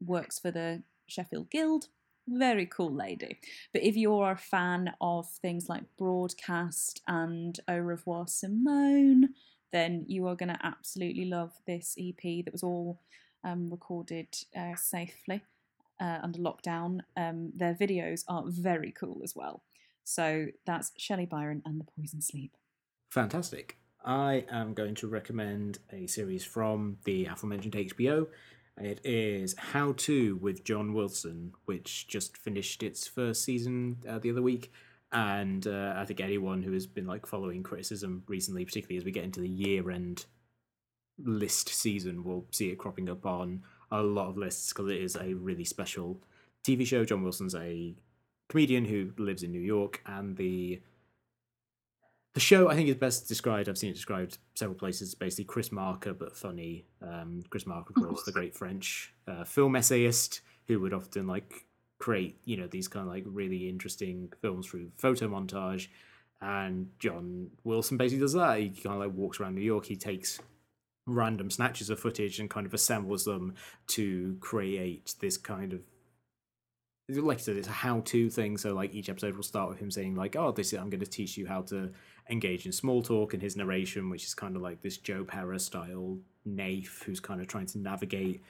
works 0.04 0.38
for 0.38 0.50
the 0.50 0.82
Sheffield 1.06 1.50
Guild, 1.50 1.88
very 2.28 2.66
cool 2.66 2.92
lady. 2.92 3.38
But 3.72 3.82
if 3.82 3.96
you're 3.96 4.32
a 4.32 4.36
fan 4.36 4.92
of 5.00 5.28
things 5.28 5.68
like 5.68 5.82
Broadcast 5.98 7.02
and 7.06 7.58
Au 7.68 7.78
revoir 7.78 8.26
Simone, 8.26 9.30
then 9.72 10.04
you 10.08 10.26
are 10.26 10.34
going 10.34 10.48
to 10.48 10.66
absolutely 10.66 11.26
love 11.26 11.52
this 11.66 11.96
EP 11.98 12.44
that 12.44 12.52
was 12.52 12.62
all 12.62 13.00
um, 13.44 13.70
recorded 13.70 14.28
uh, 14.56 14.74
safely 14.76 15.42
uh, 16.00 16.18
under 16.22 16.38
lockdown. 16.38 17.00
Um, 17.16 17.52
their 17.54 17.74
videos 17.74 18.24
are 18.28 18.44
very 18.46 18.92
cool 18.92 19.20
as 19.22 19.36
well. 19.36 19.62
So 20.10 20.46
that's 20.66 20.90
Shelley 20.96 21.24
Byron 21.24 21.62
and 21.64 21.78
the 21.78 21.84
Poison 21.84 22.20
Sleep. 22.20 22.56
Fantastic. 23.10 23.76
I 24.04 24.44
am 24.50 24.74
going 24.74 24.96
to 24.96 25.06
recommend 25.06 25.78
a 25.92 26.08
series 26.08 26.44
from 26.44 26.96
the 27.04 27.26
aforementioned 27.26 27.74
HBO. 27.74 28.26
It 28.76 29.00
is 29.04 29.54
How 29.56 29.92
To 29.98 30.34
with 30.34 30.64
John 30.64 30.94
Wilson, 30.94 31.52
which 31.66 32.08
just 32.08 32.36
finished 32.36 32.82
its 32.82 33.06
first 33.06 33.44
season 33.44 33.98
uh, 34.08 34.18
the 34.18 34.32
other 34.32 34.42
week. 34.42 34.72
And 35.12 35.64
uh, 35.68 35.94
I 35.96 36.04
think 36.06 36.20
anyone 36.20 36.64
who 36.64 36.72
has 36.72 36.88
been 36.88 37.06
like 37.06 37.24
following 37.24 37.62
criticism 37.62 38.24
recently, 38.26 38.64
particularly 38.64 38.98
as 38.98 39.04
we 39.04 39.12
get 39.12 39.22
into 39.22 39.40
the 39.40 39.48
year 39.48 39.92
end 39.92 40.24
list 41.24 41.68
season, 41.68 42.24
will 42.24 42.46
see 42.50 42.70
it 42.70 42.78
cropping 42.78 43.08
up 43.08 43.24
on 43.24 43.62
a 43.92 44.02
lot 44.02 44.30
of 44.30 44.36
lists 44.36 44.72
because 44.72 44.90
it 44.90 45.00
is 45.00 45.14
a 45.14 45.34
really 45.34 45.64
special 45.64 46.20
TV 46.66 46.84
show. 46.84 47.04
John 47.04 47.22
Wilson's 47.22 47.54
a 47.54 47.94
comedian 48.50 48.84
who 48.84 49.12
lives 49.16 49.42
in 49.42 49.52
New 49.52 49.60
York, 49.60 50.02
and 50.04 50.36
the 50.36 50.80
the 52.34 52.40
show 52.40 52.68
I 52.68 52.74
think 52.74 52.88
is 52.88 52.96
best 52.96 53.26
described. 53.26 53.68
I've 53.68 53.78
seen 53.78 53.90
it 53.90 53.94
described 53.94 54.38
several 54.54 54.78
places. 54.78 55.14
Basically, 55.14 55.44
Chris 55.44 55.72
Marker, 55.72 56.12
but 56.12 56.36
funny. 56.36 56.86
Um, 57.00 57.42
Chris 57.48 57.66
Marker, 57.66 57.92
of 57.96 58.04
course, 58.04 58.22
the 58.24 58.32
great 58.32 58.54
French 58.54 59.14
uh, 59.26 59.44
film 59.44 59.74
essayist 59.76 60.42
who 60.66 60.80
would 60.80 60.92
often 60.92 61.26
like 61.26 61.66
create 61.98 62.40
you 62.44 62.56
know 62.56 62.66
these 62.66 62.88
kind 62.88 63.06
of 63.06 63.12
like 63.12 63.24
really 63.26 63.68
interesting 63.68 64.32
films 64.42 64.66
through 64.66 64.90
photo 64.98 65.28
montage. 65.28 65.88
And 66.42 66.88
John 66.98 67.50
Wilson 67.64 67.96
basically 67.98 68.22
does 68.22 68.32
that. 68.32 68.58
He 68.58 68.70
kind 68.70 68.96
of 68.96 69.00
like 69.00 69.14
walks 69.14 69.40
around 69.40 69.54
New 69.54 69.60
York. 69.60 69.86
He 69.86 69.96
takes 69.96 70.40
random 71.06 71.50
snatches 71.50 71.90
of 71.90 72.00
footage 72.00 72.40
and 72.40 72.48
kind 72.48 72.66
of 72.66 72.72
assembles 72.72 73.24
them 73.24 73.54
to 73.88 74.36
create 74.40 75.14
this 75.20 75.36
kind 75.36 75.72
of 75.72 75.82
like 77.16 77.38
I 77.38 77.40
said, 77.40 77.56
it's 77.56 77.68
a 77.68 77.72
how-to 77.72 78.30
thing. 78.30 78.56
So 78.56 78.74
like 78.74 78.94
each 78.94 79.08
episode 79.08 79.36
will 79.36 79.42
start 79.42 79.68
with 79.68 79.78
him 79.78 79.90
saying 79.90 80.14
like, 80.14 80.36
"Oh, 80.36 80.52
this 80.52 80.72
is 80.72 80.78
I'm 80.78 80.90
going 80.90 81.00
to 81.00 81.06
teach 81.06 81.36
you 81.36 81.46
how 81.46 81.62
to 81.62 81.90
engage 82.28 82.66
in 82.66 82.72
small 82.72 83.02
talk," 83.02 83.34
and 83.34 83.42
his 83.42 83.56
narration, 83.56 84.10
which 84.10 84.24
is 84.24 84.34
kind 84.34 84.56
of 84.56 84.62
like 84.62 84.82
this 84.82 84.98
Joe 84.98 85.24
Pera 85.24 85.58
style 85.58 86.18
naif 86.46 87.02
who's 87.04 87.20
kind 87.20 87.40
of 87.40 87.46
trying 87.46 87.66
to 87.66 87.78
navigate 87.78 88.42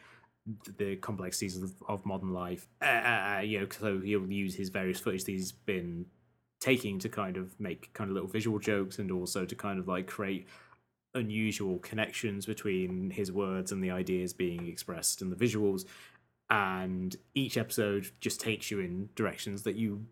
the 0.79 0.97
complexities 0.97 1.63
of, 1.63 1.73
of 1.89 2.07
modern 2.07 2.33
life. 2.33 2.67
Uh, 2.83 2.87
uh, 2.87 3.37
uh, 3.37 3.41
you 3.41 3.61
know, 3.61 3.67
so 3.71 4.01
he'll 4.01 4.31
use 4.31 4.55
his 4.55 4.69
various 4.69 4.99
footage 4.99 5.25
that 5.25 5.33
he's 5.33 5.53
been 5.53 6.07
taking 6.61 6.99
to 6.99 7.09
kind 7.09 7.37
of 7.37 7.59
make 7.59 7.93
kind 7.95 8.11
of 8.11 8.15
little 8.15 8.29
visual 8.29 8.59
jokes 8.59 8.99
and 8.99 9.11
also 9.11 9.45
to 9.45 9.55
kind 9.55 9.79
of 9.79 9.89
like 9.89 10.07
create 10.07 10.47
unusual 11.15 11.79
connections 11.79 12.47
between 12.47 13.11
his 13.11 13.33
words 13.33 13.73
and 13.73 13.83
the 13.83 13.91
ideas 13.91 14.33
being 14.33 14.69
expressed 14.69 15.23
and 15.23 15.33
the 15.33 15.37
visuals 15.37 15.85
and 16.51 17.17
each 17.35 17.57
episode 17.57 18.11
just 18.21 18.41
takes 18.41 18.71
you 18.71 18.81
in 18.81 19.09
directions 19.15 19.63
that 19.63 19.77
you 19.77 20.05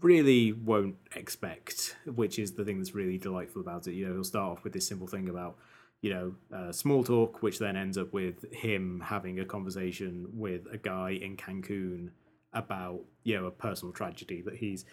really 0.00 0.52
won't 0.52 0.94
expect 1.16 1.96
which 2.06 2.38
is 2.38 2.52
the 2.52 2.64
thing 2.64 2.78
that's 2.78 2.94
really 2.94 3.18
delightful 3.18 3.60
about 3.60 3.86
it. 3.86 3.92
You 3.92 4.06
know 4.06 4.14
he'll 4.14 4.24
start 4.24 4.58
off 4.58 4.64
with 4.64 4.72
this 4.72 4.86
simple 4.86 5.08
thing 5.08 5.28
about 5.28 5.58
you 6.00 6.14
know 6.14 6.34
uh, 6.56 6.72
small 6.72 7.02
talk 7.02 7.42
which 7.42 7.58
then 7.58 7.76
ends 7.76 7.98
up 7.98 8.12
with 8.12 8.52
him 8.52 9.02
having 9.04 9.40
a 9.40 9.44
conversation 9.44 10.28
with 10.32 10.62
a 10.72 10.78
guy 10.78 11.18
in 11.20 11.36
cancun 11.36 12.10
about 12.52 13.00
you 13.24 13.36
know 13.36 13.46
a 13.46 13.50
personal 13.50 13.92
tragedy 13.92 14.42
that 14.42 14.56
he's 14.56 14.84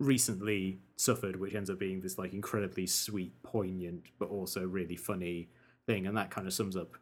recently 0.00 0.78
suffered, 0.96 1.36
which 1.36 1.54
ends 1.54 1.70
up 1.70 1.78
being 1.78 2.00
this 2.00 2.18
like 2.18 2.32
incredibly 2.32 2.86
sweet, 2.86 3.32
poignant, 3.42 4.04
but 4.18 4.28
also 4.28 4.62
really 4.62 4.96
funny 4.96 5.48
thing, 5.86 6.06
and 6.06 6.16
that 6.16 6.30
kind 6.30 6.46
of 6.46 6.52
sums 6.52 6.76
up 6.76 6.96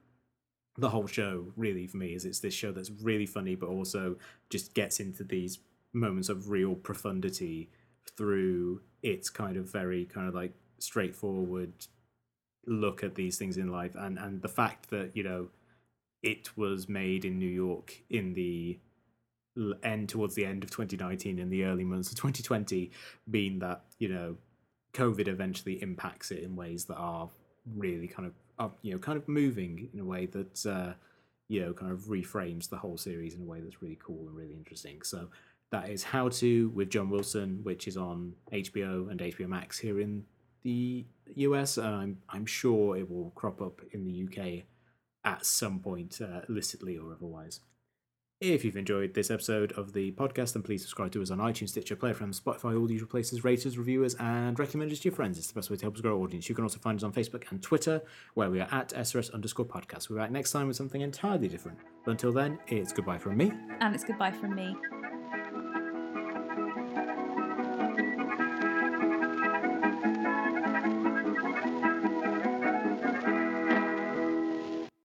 the 0.76 0.90
whole 0.90 1.06
show. 1.06 1.52
Really, 1.56 1.86
for 1.86 1.96
me, 1.98 2.14
is 2.14 2.24
it's 2.24 2.40
this 2.40 2.54
show 2.54 2.72
that's 2.72 2.90
really 2.90 3.26
funny, 3.26 3.54
but 3.54 3.68
also 3.68 4.16
just 4.50 4.74
gets 4.74 5.00
into 5.00 5.24
these 5.24 5.58
moments 5.92 6.28
of 6.28 6.50
real 6.50 6.74
profundity 6.74 7.70
through 8.16 8.80
its 9.02 9.30
kind 9.30 9.56
of 9.56 9.70
very 9.70 10.04
kind 10.04 10.28
of 10.28 10.34
like 10.34 10.54
straightforward 10.78 11.72
look 12.66 13.02
at 13.02 13.14
these 13.14 13.36
things 13.38 13.56
in 13.56 13.70
life, 13.70 13.94
and 13.94 14.18
and 14.18 14.42
the 14.42 14.48
fact 14.48 14.90
that 14.90 15.10
you 15.14 15.22
know 15.22 15.48
it 16.22 16.56
was 16.56 16.88
made 16.88 17.24
in 17.24 17.38
New 17.38 17.46
York 17.46 18.02
in 18.10 18.34
the 18.34 18.78
end 19.82 20.08
towards 20.08 20.34
the 20.34 20.46
end 20.46 20.64
of 20.64 20.70
2019 20.70 21.38
and 21.38 21.52
the 21.52 21.64
early 21.64 21.84
months 21.84 22.10
of 22.10 22.16
2020 22.16 22.90
being 23.30 23.58
that 23.58 23.84
you 23.98 24.08
know 24.08 24.34
covid 24.94 25.28
eventually 25.28 25.82
impacts 25.82 26.30
it 26.30 26.42
in 26.42 26.56
ways 26.56 26.86
that 26.86 26.94
are 26.94 27.28
really 27.76 28.08
kind 28.08 28.26
of 28.26 28.32
uh, 28.58 28.68
you 28.82 28.92
know 28.92 28.98
kind 28.98 29.18
of 29.18 29.28
moving 29.28 29.88
in 29.92 30.00
a 30.00 30.04
way 30.04 30.26
that 30.26 30.66
uh, 30.66 30.92
you 31.48 31.60
know 31.60 31.72
kind 31.72 31.92
of 31.92 32.00
reframes 32.02 32.68
the 32.68 32.76
whole 32.76 32.96
series 32.96 33.34
in 33.34 33.42
a 33.42 33.44
way 33.44 33.60
that's 33.60 33.82
really 33.82 33.98
cool 34.02 34.26
and 34.28 34.36
really 34.36 34.54
interesting. 34.54 35.02
So 35.02 35.28
that 35.72 35.88
is 35.88 36.04
how 36.04 36.28
to 36.28 36.68
with 36.68 36.90
john 36.90 37.10
wilson 37.10 37.58
which 37.64 37.88
is 37.88 37.96
on 37.96 38.34
hbo 38.52 39.10
and 39.10 39.18
hbo 39.18 39.48
max 39.48 39.78
here 39.78 40.00
in 40.00 40.22
the 40.62 41.04
us 41.34 41.78
and 41.78 41.94
i'm, 41.94 42.18
I'm 42.28 42.46
sure 42.46 42.96
it 42.96 43.10
will 43.10 43.32
crop 43.34 43.60
up 43.60 43.80
in 43.90 44.04
the 44.04 44.24
uk 44.24 44.64
at 45.24 45.44
some 45.44 45.80
point 45.80 46.20
uh, 46.20 46.42
illicitly 46.48 46.98
or 46.98 47.10
otherwise 47.12 47.60
if 48.42 48.64
you've 48.64 48.76
enjoyed 48.76 49.14
this 49.14 49.30
episode 49.30 49.72
of 49.72 49.92
the 49.92 50.10
podcast, 50.12 50.54
then 50.54 50.62
please 50.62 50.82
subscribe 50.82 51.12
to 51.12 51.22
us 51.22 51.30
on 51.30 51.38
iTunes, 51.38 51.68
Stitcher, 51.68 51.94
Player 51.94 52.14
FM, 52.14 52.38
Spotify, 52.38 52.78
all 52.78 52.90
usual 52.90 53.08
places, 53.08 53.44
rate 53.44 53.64
us, 53.64 53.76
reviewers, 53.76 54.14
and 54.16 54.58
recommend 54.58 54.90
us 54.90 54.98
to 54.98 55.08
your 55.08 55.14
friends. 55.14 55.38
It's 55.38 55.46
the 55.46 55.54
best 55.54 55.70
way 55.70 55.76
to 55.76 55.84
help 55.84 55.94
us 55.94 56.00
grow 56.00 56.16
our 56.18 56.24
audience. 56.24 56.48
You 56.48 56.54
can 56.54 56.64
also 56.64 56.78
find 56.80 56.98
us 56.98 57.04
on 57.04 57.12
Facebook 57.12 57.50
and 57.50 57.62
Twitter, 57.62 58.02
where 58.34 58.50
we 58.50 58.60
are 58.60 58.68
at 58.72 58.88
SRS 58.90 59.32
underscore 59.32 59.66
podcast. 59.66 60.10
We're 60.10 60.16
back 60.16 60.32
next 60.32 60.50
time 60.50 60.66
with 60.66 60.76
something 60.76 61.00
entirely 61.00 61.48
different. 61.48 61.78
But 62.04 62.12
until 62.12 62.32
then, 62.32 62.58
it's 62.66 62.92
goodbye 62.92 63.18
from 63.18 63.36
me. 63.36 63.52
And 63.80 63.94
it's 63.94 64.04
goodbye 64.04 64.32
from 64.32 64.56
me. 64.56 64.76